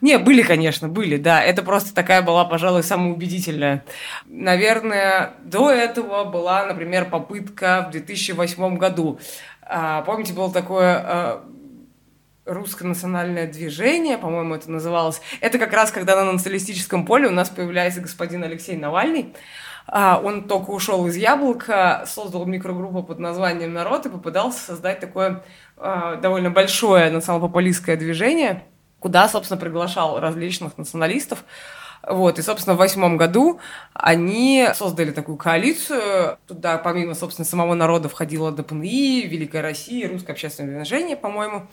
Не, 0.00 0.18
были, 0.18 0.42
конечно, 0.42 0.88
были, 0.88 1.16
да. 1.16 1.42
Это 1.42 1.62
просто 1.62 1.94
такая 1.94 2.22
была, 2.22 2.44
пожалуй, 2.44 2.82
самая 2.82 3.12
убедительная. 3.12 3.84
Наверное, 4.26 5.34
до 5.44 5.70
этого 5.70 6.24
была, 6.24 6.66
например, 6.66 7.08
попытка 7.10 7.86
в 7.88 7.92
2008 7.92 8.76
году. 8.76 9.18
А, 9.62 10.02
помните, 10.02 10.32
было 10.32 10.52
такое 10.52 10.96
а, 10.98 11.44
русское 12.44 12.86
национальное 12.86 13.46
движение, 13.46 14.18
по-моему, 14.18 14.54
это 14.54 14.70
называлось. 14.70 15.20
Это 15.40 15.58
как 15.58 15.72
раз, 15.72 15.90
когда 15.90 16.16
на 16.16 16.32
националистическом 16.32 17.06
поле 17.06 17.28
у 17.28 17.32
нас 17.32 17.48
появляется 17.48 18.00
господин 18.00 18.42
Алексей 18.44 18.76
Навальный. 18.76 19.34
А, 19.86 20.20
он 20.22 20.44
только 20.46 20.70
ушел 20.70 21.06
из 21.06 21.16
Яблока, 21.16 22.04
создал 22.06 22.46
микрогруппу 22.46 23.02
под 23.02 23.18
названием 23.18 23.72
«Народ» 23.72 24.06
и 24.06 24.10
попытался 24.10 24.60
создать 24.60 25.00
такое 25.00 25.42
а, 25.76 26.16
довольно 26.16 26.50
большое 26.50 27.10
национал-популистское 27.10 27.96
движение, 27.96 28.62
куда, 29.00 29.28
собственно, 29.28 29.58
приглашал 29.58 30.20
различных 30.20 30.78
националистов. 30.78 31.44
Вот, 32.08 32.38
и, 32.38 32.42
собственно, 32.42 32.76
в 32.76 32.78
восьмом 32.78 33.18
году 33.18 33.58
они 33.92 34.68
создали 34.74 35.10
такую 35.10 35.36
коалицию. 35.36 36.38
Туда, 36.46 36.78
помимо, 36.78 37.14
собственно, 37.14 37.44
самого 37.44 37.74
народа 37.74 38.08
входила 38.08 38.52
ДПНИ, 38.52 39.26
Великая 39.26 39.60
Россия, 39.60 40.08
Русское 40.08 40.32
общественное 40.32 40.76
движение, 40.76 41.16
по-моему 41.16 41.66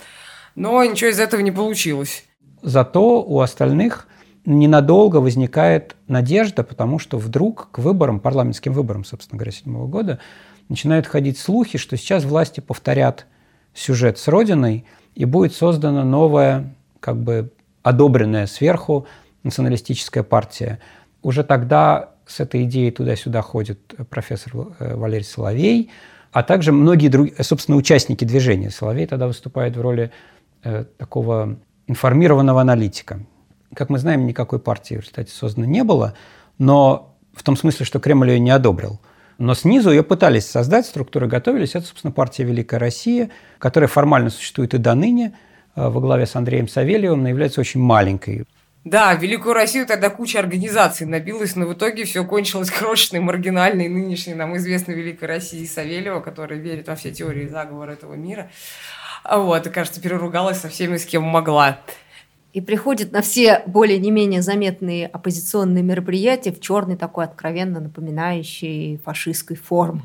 но 0.57 0.83
ничего 0.83 1.11
из 1.11 1.19
этого 1.19 1.39
не 1.39 1.51
получилось. 1.51 2.25
Зато 2.63 3.21
у 3.21 3.39
остальных 3.39 4.07
ненадолго 4.43 5.17
возникает 5.17 5.95
надежда, 6.07 6.63
потому 6.63 6.97
что 6.97 7.19
вдруг 7.19 7.69
к 7.71 7.77
выборам, 7.77 8.19
парламентским 8.19 8.73
выборам, 8.73 9.05
собственно 9.05 9.37
говоря, 9.37 9.51
седьмого 9.51 9.87
года, 9.87 10.19
начинают 10.67 11.05
ходить 11.05 11.37
слухи, 11.37 11.77
что 11.77 11.95
сейчас 11.95 12.25
власти 12.25 12.59
повторят 12.59 13.27
сюжет 13.75 14.17
с 14.17 14.27
Родиной, 14.27 14.85
и 15.13 15.25
будет 15.25 15.53
создана 15.53 16.03
новая, 16.03 16.73
как 16.99 17.17
бы 17.17 17.51
одобренная 17.83 18.47
сверху 18.47 19.07
националистическая 19.43 20.23
партия. 20.23 20.79
Уже 21.21 21.43
тогда 21.43 22.11
с 22.25 22.39
этой 22.39 22.63
идеей 22.63 22.91
туда-сюда 22.91 23.41
ходит 23.41 23.79
профессор 24.09 24.53
э, 24.79 24.95
Валерий 24.95 25.23
Соловей, 25.23 25.91
а 26.31 26.43
также 26.43 26.71
многие 26.71 27.07
другие, 27.07 27.43
собственно, 27.43 27.77
участники 27.77 28.25
движения. 28.25 28.69
Соловей 28.69 29.07
тогда 29.07 29.27
выступает 29.27 29.77
в 29.77 29.81
роли 29.81 30.11
Э, 30.63 30.85
такого 30.97 31.59
информированного 31.85 32.59
аналитика. 32.59 33.21
Как 33.73 33.89
мы 33.89 33.99
знаем, 33.99 34.25
никакой 34.25 34.59
партии 34.59 34.95
в 34.95 34.99
результате 34.99 35.31
создано 35.31 35.65
не 35.65 35.83
было, 35.83 36.15
но 36.57 37.15
в 37.33 37.43
том 37.43 37.55
смысле, 37.55 37.85
что 37.85 37.99
Кремль 37.99 38.31
ее 38.31 38.39
не 38.39 38.49
одобрил. 38.49 38.99
Но 39.37 39.53
снизу 39.53 39.91
ее 39.91 40.03
пытались 40.03 40.45
создать, 40.45 40.87
структуры 40.87 41.27
готовились. 41.27 41.75
Это, 41.75 41.85
собственно, 41.85 42.11
партия 42.11 42.43
«Великая 42.43 42.79
Россия», 42.79 43.29
которая 43.59 43.87
формально 43.87 44.29
существует 44.31 44.73
и 44.73 44.77
до 44.77 44.95
ныне, 44.95 45.37
во 45.77 46.01
главе 46.01 46.25
с 46.25 46.35
Андреем 46.35 46.67
Савельевым, 46.67 47.23
но 47.23 47.29
является 47.29 47.61
очень 47.61 47.79
маленькой. 47.79 48.45
Да, 48.83 49.15
в 49.15 49.21
Великую 49.21 49.53
Россию 49.53 49.85
тогда 49.85 50.09
куча 50.09 50.39
организаций 50.39 51.05
набилась, 51.05 51.57
но 51.57 51.67
в 51.67 51.73
итоге 51.73 52.05
все 52.05 52.23
кончилось 52.23 52.71
крошечной, 52.79 53.19
маргинальной, 53.19 53.89
нынешней 53.89 54.33
нам 54.33 54.55
известной 54.57 54.95
Великой 54.95 55.25
России 55.25 55.65
Савельева, 55.65 56.21
которая 56.21 56.57
верит 56.57 56.87
во 56.87 56.95
все 56.95 57.11
теории 57.11 57.47
заговора 57.47 57.91
этого 57.91 58.13
мира. 58.13 58.49
Вот, 59.29 59.67
и, 59.67 59.69
кажется, 59.69 60.01
переругалась 60.01 60.59
со 60.59 60.69
всеми, 60.69 60.97
с 60.97 61.05
кем 61.05 61.23
могла. 61.23 61.79
И 62.53 62.61
приходит 62.61 63.11
на 63.11 63.21
все 63.21 63.61
более 63.65 63.99
не 63.99 64.09
менее 64.09 64.41
заметные 64.41 65.07
оппозиционные 65.07 65.83
мероприятия 65.83 66.51
в 66.51 66.61
черный 66.61 66.95
такой 66.95 67.25
откровенно 67.25 67.81
напоминающий 67.81 68.97
фашистской 69.03 69.57
форме. 69.57 70.03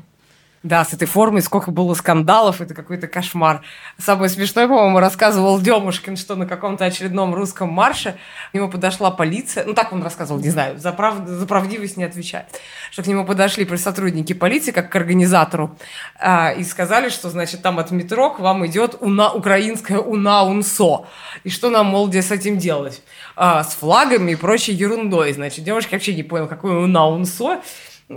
Да, 0.63 0.85
с 0.85 0.93
этой 0.93 1.07
формой 1.07 1.41
сколько 1.41 1.71
было 1.71 1.93
скандалов, 1.93 2.61
это 2.61 2.73
какой-то 2.73 3.07
кошмар. 3.07 3.63
Самое 3.97 4.29
смешное, 4.29 4.65
по-моему, 4.65 4.99
рассказывал 4.99 5.59
Демушкин, 5.59 6.15
что 6.15 6.35
на 6.37 6.45
каком-то 6.45 6.85
очередном 6.85 7.35
русском 7.35 7.67
марше 7.67 8.15
к 8.51 8.53
нему 8.53 8.69
подошла 8.69 9.11
полиция, 9.11 9.65
ну 9.65 9.73
так 9.73 9.91
он 9.91 10.01
рассказывал, 10.01 10.39
не 10.39 10.49
знаю, 10.49 10.79
за, 10.79 10.93
прав... 10.93 11.27
за 11.27 11.45
правдивость 11.45 11.97
не 11.97 12.05
отвечает, 12.05 12.45
что 12.91 13.03
к 13.03 13.07
нему 13.07 13.25
подошли 13.25 13.67
сотрудники 13.75 14.31
полиции, 14.31 14.71
как 14.71 14.89
к 14.89 14.95
организатору, 14.95 15.77
а, 16.17 16.53
и 16.53 16.63
сказали, 16.63 17.09
что, 17.09 17.29
значит, 17.29 17.61
там 17.61 17.77
от 17.77 17.91
метро 17.91 18.29
к 18.29 18.39
вам 18.39 18.65
идет 18.65 18.95
уна... 19.01 19.33
украинская 19.33 19.99
уна-унсо, 19.99 21.07
и 21.43 21.49
что 21.49 21.71
нам, 21.71 21.87
мол, 21.87 22.09
с 22.09 22.31
этим 22.31 22.57
делать? 22.57 23.01
А, 23.35 23.65
с 23.65 23.73
флагами 23.73 24.31
и 24.31 24.35
прочей 24.35 24.73
ерундой, 24.73 25.33
значит, 25.33 25.65
девушка 25.65 25.95
вообще 25.95 26.15
не 26.15 26.23
понял, 26.23 26.47
какое 26.47 26.77
уна-унсо, 26.77 27.59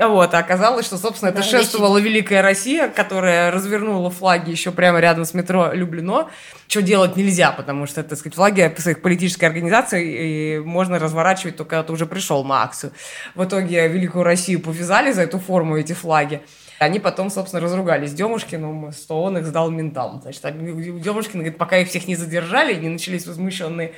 вот, 0.01 0.35
а 0.35 0.39
оказалось, 0.39 0.87
что, 0.87 0.99
собственно, 0.99 1.31
это 1.31 1.39
да, 1.39 1.45
шествовала 1.45 1.99
речь... 1.99 2.07
Великая 2.07 2.43
Россия, 2.43 2.89
которая 2.89 3.51
развернула 3.51 4.11
флаги 4.11 4.51
еще 4.51 4.71
прямо 4.73 5.01
рядом 5.01 5.25
с 5.25 5.35
метро 5.35 5.71
Люблино. 5.73 6.29
Что 6.69 6.83
делать 6.83 7.17
нельзя, 7.17 7.53
потому 7.53 7.87
что, 7.87 8.03
так 8.03 8.19
сказать, 8.19 8.35
флаги 8.35 8.75
своих 8.79 9.03
политической 9.03 9.45
организации 9.45 10.57
и 10.57 10.59
можно 10.59 10.99
разворачивать 10.99 11.57
только 11.57 11.71
когда 11.71 11.83
ты 11.85 11.93
уже 11.93 12.07
пришел 12.07 12.45
на 12.45 12.63
акцию. 12.63 12.93
В 13.35 13.45
итоге 13.45 13.89
Великую 13.89 14.25
Россию 14.25 14.61
повязали 14.61 15.13
за 15.13 15.23
эту 15.23 15.39
форму 15.39 15.77
эти 15.77 15.93
флаги. 15.93 16.43
Они 16.79 16.99
потом, 16.99 17.31
собственно, 17.31 17.63
разругались 17.63 18.11
с 18.11 18.15
Демушкиным, 18.15 18.93
что 18.93 19.23
он 19.23 19.39
их 19.39 19.47
сдал 19.47 19.71
ментам. 19.71 20.21
Значит, 20.21 20.43
Демушкин 20.43 21.41
говорит, 21.41 21.57
пока 21.57 21.79
их 21.79 21.89
всех 21.89 22.07
не 22.07 22.17
задержали, 22.17 22.75
не 22.75 22.89
начались 22.89 23.27
возмущенные 23.27 23.95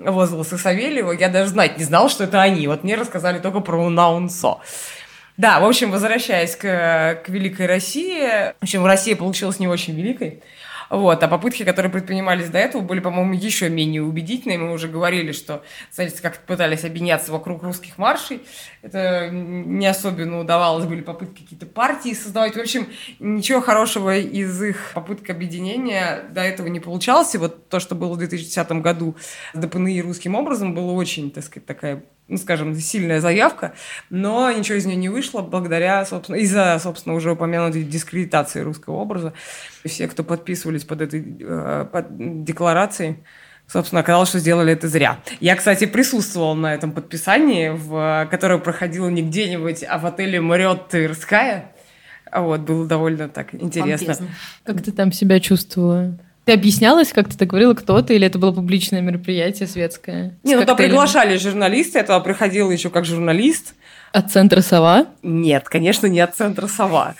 возгласы 0.00 0.56
Савельева, 0.56 1.12
я 1.12 1.28
даже 1.28 1.50
знать 1.50 1.78
не 1.78 1.84
знал, 1.84 2.08
что 2.08 2.24
это 2.24 2.40
они. 2.40 2.66
Вот 2.66 2.84
мне 2.84 2.96
рассказали 2.96 3.38
только 3.38 3.60
про 3.60 3.76
Унаунсо. 3.76 4.58
Да, 5.36 5.60
в 5.60 5.64
общем, 5.64 5.90
возвращаясь 5.90 6.56
к, 6.56 7.22
к 7.24 7.28
Великой 7.28 7.66
России, 7.66 8.52
в 8.60 8.62
общем, 8.62 8.84
Россия 8.84 9.16
получилась 9.16 9.58
не 9.58 9.68
очень 9.68 9.94
великой. 9.94 10.42
Вот. 10.90 11.22
А 11.22 11.28
попытки, 11.28 11.62
которые 11.64 11.90
предпринимались 11.90 12.50
до 12.50 12.58
этого, 12.58 12.82
были, 12.82 12.98
по-моему, 12.98 13.32
еще 13.32 13.68
менее 13.68 14.02
убедительные. 14.02 14.58
Мы 14.58 14.72
уже 14.72 14.88
говорили, 14.88 15.30
что 15.30 15.62
социалисты 15.88 16.20
как-то 16.20 16.40
пытались 16.44 16.84
объединяться 16.84 17.30
вокруг 17.30 17.62
русских 17.62 17.96
маршей. 17.96 18.42
Это 18.82 19.30
не 19.30 19.86
особенно 19.86 20.40
удавалось. 20.40 20.86
Были 20.86 21.02
попытки 21.02 21.42
какие-то 21.42 21.66
партии 21.66 22.12
создавать. 22.12 22.56
В 22.56 22.60
общем, 22.60 22.88
ничего 23.20 23.60
хорошего 23.60 24.18
из 24.18 24.60
их 24.60 24.90
попыток 24.94 25.30
объединения 25.30 26.24
до 26.30 26.40
этого 26.40 26.66
не 26.66 26.80
получалось. 26.80 27.34
И 27.36 27.38
вот 27.38 27.68
то, 27.68 27.78
что 27.78 27.94
было 27.94 28.14
в 28.14 28.18
2010 28.18 28.72
году 28.82 29.16
с 29.54 29.58
ДПНИ 29.58 30.02
русским 30.02 30.34
образом, 30.34 30.74
было 30.74 30.90
очень, 30.90 31.30
так 31.30 31.44
сказать, 31.44 31.66
такая 31.66 32.02
ну, 32.30 32.38
скажем, 32.38 32.74
сильная 32.76 33.20
заявка, 33.20 33.74
но 34.08 34.50
ничего 34.52 34.78
из 34.78 34.86
нее 34.86 34.96
не 34.96 35.08
вышло 35.08 35.42
благодаря, 35.42 36.04
собственно, 36.06 36.36
из-за, 36.36 36.78
собственно, 36.82 37.14
уже 37.14 37.32
упомянутой 37.32 37.82
дискредитации 37.82 38.60
русского 38.60 38.94
образа. 38.94 39.34
Все, 39.84 40.08
кто 40.08 40.24
подписывались 40.24 40.84
под 40.84 41.02
этой 41.02 41.24
э, 41.40 41.86
под 41.92 42.44
декларацией, 42.44 43.18
собственно, 43.66 44.00
оказалось, 44.00 44.28
что 44.28 44.38
сделали 44.38 44.72
это 44.72 44.88
зря. 44.88 45.20
Я, 45.40 45.56
кстати, 45.56 45.86
присутствовал 45.86 46.54
на 46.54 46.72
этом 46.72 46.92
подписании, 46.92 47.70
в, 47.70 48.28
которое 48.30 48.58
проходило 48.58 49.08
не 49.08 49.22
где-нибудь, 49.22 49.84
а 49.88 49.98
в 49.98 50.06
отеле 50.06 50.40
Мариот 50.40 50.88
Тверская. 50.88 51.72
Вот, 52.32 52.60
было 52.60 52.86
довольно 52.86 53.28
так 53.28 53.54
интересно. 53.54 54.14
Помпезно. 54.14 54.28
Как 54.64 54.82
ты 54.82 54.92
там 54.92 55.10
себя 55.12 55.40
чувствовала? 55.40 56.16
Ты 56.50 56.54
объяснялась, 56.54 57.12
как 57.12 57.28
ты 57.28 57.38
так 57.38 57.46
говорила, 57.46 57.74
кто 57.74 58.02
ты, 58.02 58.16
или 58.16 58.26
это 58.26 58.36
было 58.36 58.50
публичное 58.50 59.00
мероприятие 59.00 59.68
светское? 59.68 60.36
Не, 60.42 60.56
ну 60.56 60.64
там 60.64 60.76
приглашали 60.76 61.36
журналисты, 61.36 61.98
я 61.98 62.02
туда 62.02 62.18
приходила 62.18 62.72
еще 62.72 62.90
как 62.90 63.04
журналист. 63.04 63.74
От 64.10 64.32
центра 64.32 64.60
«Сова»? 64.60 65.06
Нет, 65.22 65.68
конечно, 65.68 66.08
не 66.08 66.18
от 66.18 66.34
центра 66.34 66.66
«Сова». 66.66 67.14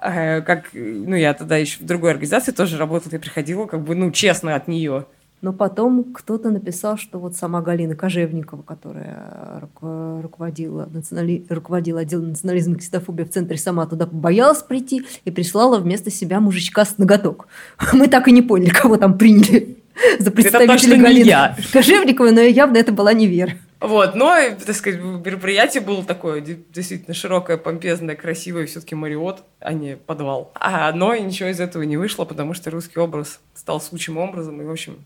Э, 0.00 0.40
как, 0.40 0.66
ну, 0.72 1.16
я 1.16 1.34
тогда 1.34 1.56
еще 1.56 1.80
в 1.80 1.84
другой 1.84 2.12
организации 2.12 2.52
тоже 2.52 2.76
работала, 2.78 3.12
и 3.12 3.18
приходила, 3.18 3.66
как 3.66 3.82
бы, 3.82 3.96
ну, 3.96 4.12
честно 4.12 4.54
от 4.54 4.68
нее. 4.68 5.06
Но 5.46 5.52
потом 5.52 6.12
кто-то 6.12 6.50
написал, 6.50 6.98
что 6.98 7.20
вот 7.20 7.36
сама 7.36 7.62
Галина 7.62 7.94
Кожевникова, 7.94 8.62
которая 8.62 9.62
руководила, 9.80 10.88
национали... 10.92 11.46
руководила 11.48 12.00
отделом 12.00 12.30
национализма 12.30 12.74
и 12.74 12.78
ксенофобии 12.78 13.22
в 13.22 13.30
центре, 13.30 13.56
сама 13.56 13.86
туда 13.86 14.08
побоялась 14.08 14.60
прийти 14.64 15.06
и 15.24 15.30
прислала 15.30 15.78
вместо 15.78 16.10
себя 16.10 16.40
мужичка 16.40 16.84
с 16.84 16.98
ноготок. 16.98 17.46
Мы 17.92 18.08
так 18.08 18.26
и 18.26 18.32
не 18.32 18.42
поняли, 18.42 18.70
кого 18.70 18.96
там 18.96 19.16
приняли 19.16 19.76
за 20.18 20.32
представителя 20.32 21.00
Галины. 21.00 21.54
Кожевниковой, 21.72 22.32
но 22.32 22.40
явно 22.40 22.78
это 22.78 22.90
была 22.90 23.12
не 23.12 23.28
Вера. 23.28 23.52
Вот, 23.78 24.16
но, 24.16 24.34
так 24.66 24.74
сказать, 24.74 25.00
мероприятие 25.00 25.80
было 25.80 26.02
такое 26.02 26.40
действительно 26.40 27.14
широкое, 27.14 27.56
помпезное, 27.56 28.16
красивое, 28.16 28.66
все-таки 28.66 28.96
Мариот, 28.96 29.44
а 29.60 29.72
не 29.72 29.96
подвал. 29.96 30.50
А, 30.56 30.90
но 30.90 31.14
ничего 31.14 31.50
из 31.50 31.60
этого 31.60 31.84
не 31.84 31.96
вышло, 31.96 32.24
потому 32.24 32.52
что 32.52 32.72
русский 32.72 32.98
образ 32.98 33.38
стал 33.54 33.80
случайным 33.80 34.24
образом, 34.24 34.60
и, 34.60 34.64
в 34.64 34.70
общем, 34.72 35.04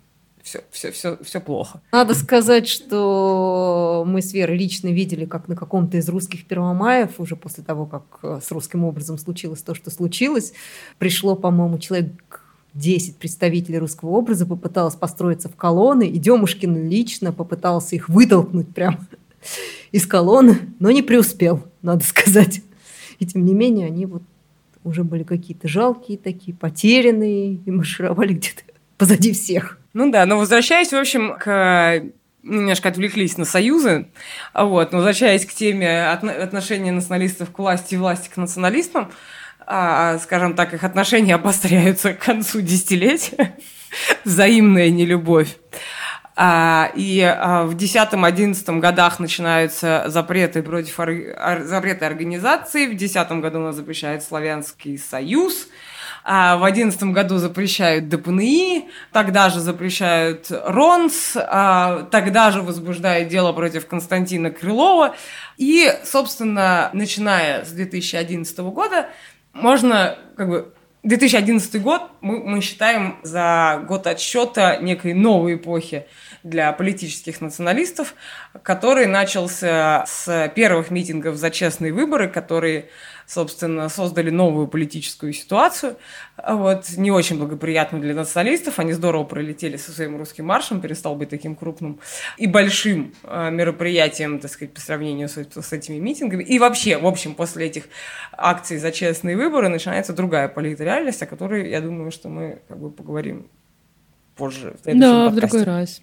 все, 0.50 0.64
все, 0.70 0.90
все, 0.90 1.18
все 1.22 1.40
плохо. 1.40 1.80
Надо 1.92 2.14
сказать, 2.14 2.66
что 2.66 4.04
мы 4.06 4.20
с 4.20 4.32
Верой 4.32 4.56
лично 4.56 4.88
видели, 4.88 5.24
как 5.24 5.46
на 5.46 5.54
каком-то 5.54 5.96
из 5.96 6.08
русских 6.08 6.44
первомаев, 6.46 7.20
уже 7.20 7.36
после 7.36 7.62
того, 7.62 7.86
как 7.86 8.02
э, 8.22 8.40
с 8.42 8.50
русским 8.50 8.84
образом 8.84 9.16
случилось 9.18 9.62
то, 9.62 9.74
что 9.74 9.90
случилось, 9.90 10.52
пришло, 10.98 11.36
по-моему, 11.36 11.78
человек 11.78 12.42
10 12.74 13.16
представителей 13.16 13.78
русского 13.78 14.10
образа, 14.10 14.44
попыталась 14.44 14.96
построиться 14.96 15.48
в 15.48 15.54
колонны, 15.54 16.08
и 16.08 16.18
Демушкин 16.18 16.88
лично 16.88 17.32
попытался 17.32 17.94
их 17.94 18.08
вытолкнуть 18.08 18.74
прямо 18.74 19.06
из 19.92 20.04
колонны, 20.04 20.58
но 20.80 20.90
не 20.90 21.02
преуспел, 21.02 21.62
надо 21.82 22.04
сказать. 22.04 22.60
И 23.20 23.26
тем 23.26 23.44
не 23.44 23.54
менее, 23.54 23.86
они 23.86 24.06
вот 24.06 24.22
уже 24.82 25.04
были 25.04 25.22
какие-то 25.22 25.68
жалкие 25.68 26.18
такие, 26.18 26.56
потерянные, 26.56 27.54
и 27.54 27.70
маршировали 27.70 28.32
где-то 28.32 28.62
позади 28.96 29.32
всех. 29.32 29.79
Ну 29.92 30.10
да, 30.10 30.24
но 30.26 30.38
возвращаясь, 30.38 30.92
в 30.92 30.96
общем, 30.96 31.36
к 31.38 32.02
ну, 32.42 32.60
немножко 32.60 32.88
отвлеклись 32.88 33.36
на 33.36 33.44
союзы, 33.44 34.08
вот, 34.54 34.92
но 34.92 34.98
возвращаясь 34.98 35.44
к 35.44 35.52
теме 35.52 36.06
отношения 36.08 36.92
националистов 36.92 37.50
к 37.50 37.58
власти 37.58 37.94
и 37.94 37.98
власти 37.98 38.30
к 38.30 38.36
националистам, 38.36 39.10
а, 39.66 40.18
скажем 40.18 40.54
так, 40.54 40.72
их 40.72 40.82
отношения 40.84 41.34
обостряются 41.34 42.14
к 42.14 42.24
концу 42.24 42.60
десятилетия, 42.60 43.56
взаимная 44.24 44.90
нелюбовь. 44.90 45.56
А, 46.34 46.90
и 46.94 47.20
а, 47.20 47.64
в 47.64 47.76
10-11 47.76 48.78
годах 48.78 49.18
начинаются 49.18 50.04
запреты 50.06 50.62
против 50.62 50.96
запреты 50.96 52.04
организации. 52.06 52.86
В 52.86 52.96
10 52.96 53.30
году 53.32 53.58
у 53.58 53.62
нас 53.64 53.76
запрещает 53.76 54.22
Славянский 54.22 54.96
союз. 54.96 55.68
А 56.24 56.56
в 56.56 56.64
одиннадцатом 56.64 57.12
году 57.12 57.38
запрещают 57.38 58.08
ДПНИ, 58.08 58.88
тогда 59.12 59.48
же 59.48 59.60
запрещают 59.60 60.46
РОНС, 60.50 61.36
а 61.36 62.02
тогда 62.10 62.50
же 62.50 62.62
возбуждают 62.62 63.28
дело 63.28 63.52
против 63.52 63.86
Константина 63.86 64.50
Крылова. 64.50 65.14
И, 65.56 65.92
собственно, 66.04 66.90
начиная 66.92 67.64
с 67.64 67.70
2011 67.70 68.58
года, 68.58 69.08
можно 69.52 70.16
как 70.36 70.48
бы 70.48 70.74
2011 71.02 71.82
год 71.82 72.02
мы, 72.20 72.42
мы 72.44 72.60
считаем 72.60 73.18
за 73.22 73.82
год 73.88 74.06
отсчета 74.06 74.76
некой 74.76 75.14
новой 75.14 75.54
эпохи 75.54 76.06
для 76.42 76.72
политических 76.72 77.40
националистов, 77.40 78.14
который 78.62 79.06
начался 79.06 80.04
с 80.06 80.52
первых 80.54 80.90
митингов 80.90 81.36
за 81.36 81.50
честные 81.50 81.92
выборы, 81.92 82.28
которые 82.28 82.88
собственно, 83.30 83.88
создали 83.88 84.30
новую 84.30 84.66
политическую 84.66 85.32
ситуацию, 85.32 85.96
вот, 86.44 86.90
не 86.96 87.12
очень 87.12 87.38
благоприятную 87.38 88.02
для 88.02 88.12
националистов. 88.12 88.80
Они 88.80 88.92
здорово 88.92 89.22
пролетели 89.22 89.76
со 89.76 89.92
своим 89.92 90.16
русским 90.16 90.46
маршем, 90.46 90.80
перестал 90.80 91.14
быть 91.14 91.28
таким 91.28 91.54
крупным 91.54 92.00
и 92.38 92.48
большим 92.48 93.14
э, 93.22 93.50
мероприятием, 93.50 94.40
так 94.40 94.50
сказать, 94.50 94.74
по 94.74 94.80
сравнению 94.80 95.28
с, 95.28 95.36
с 95.36 95.72
этими 95.72 96.00
митингами. 96.00 96.42
И 96.42 96.58
вообще, 96.58 96.98
в 96.98 97.06
общем, 97.06 97.34
после 97.34 97.66
этих 97.66 97.84
акций 98.32 98.78
за 98.78 98.90
честные 98.90 99.36
выборы 99.36 99.68
начинается 99.68 100.12
другая 100.12 100.48
политреальность, 100.48 101.22
о 101.22 101.26
которой, 101.26 101.70
я 101.70 101.80
думаю, 101.80 102.10
что 102.10 102.28
мы 102.28 102.62
как 102.66 102.78
бы 102.78 102.90
поговорим 102.90 103.48
позже. 104.34 104.74
В 104.82 104.98
да, 104.98 105.28
в 105.28 105.36
другой 105.36 105.62
раз. 105.62 106.02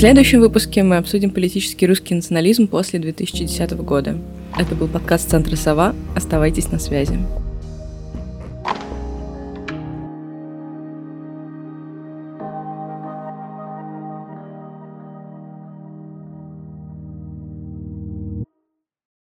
Следующем 0.00 0.40
выпуске 0.40 0.82
мы 0.82 0.96
обсудим 0.96 1.30
политический 1.30 1.86
русский 1.86 2.14
национализм 2.14 2.68
после 2.68 2.98
2010 2.98 3.72
года. 3.82 4.16
Это 4.58 4.74
был 4.74 4.88
подкаст 4.88 5.28
Центра 5.28 5.56
Сова. 5.56 5.94
Оставайтесь 6.16 6.72
на 6.72 6.78
связи. 6.78 7.18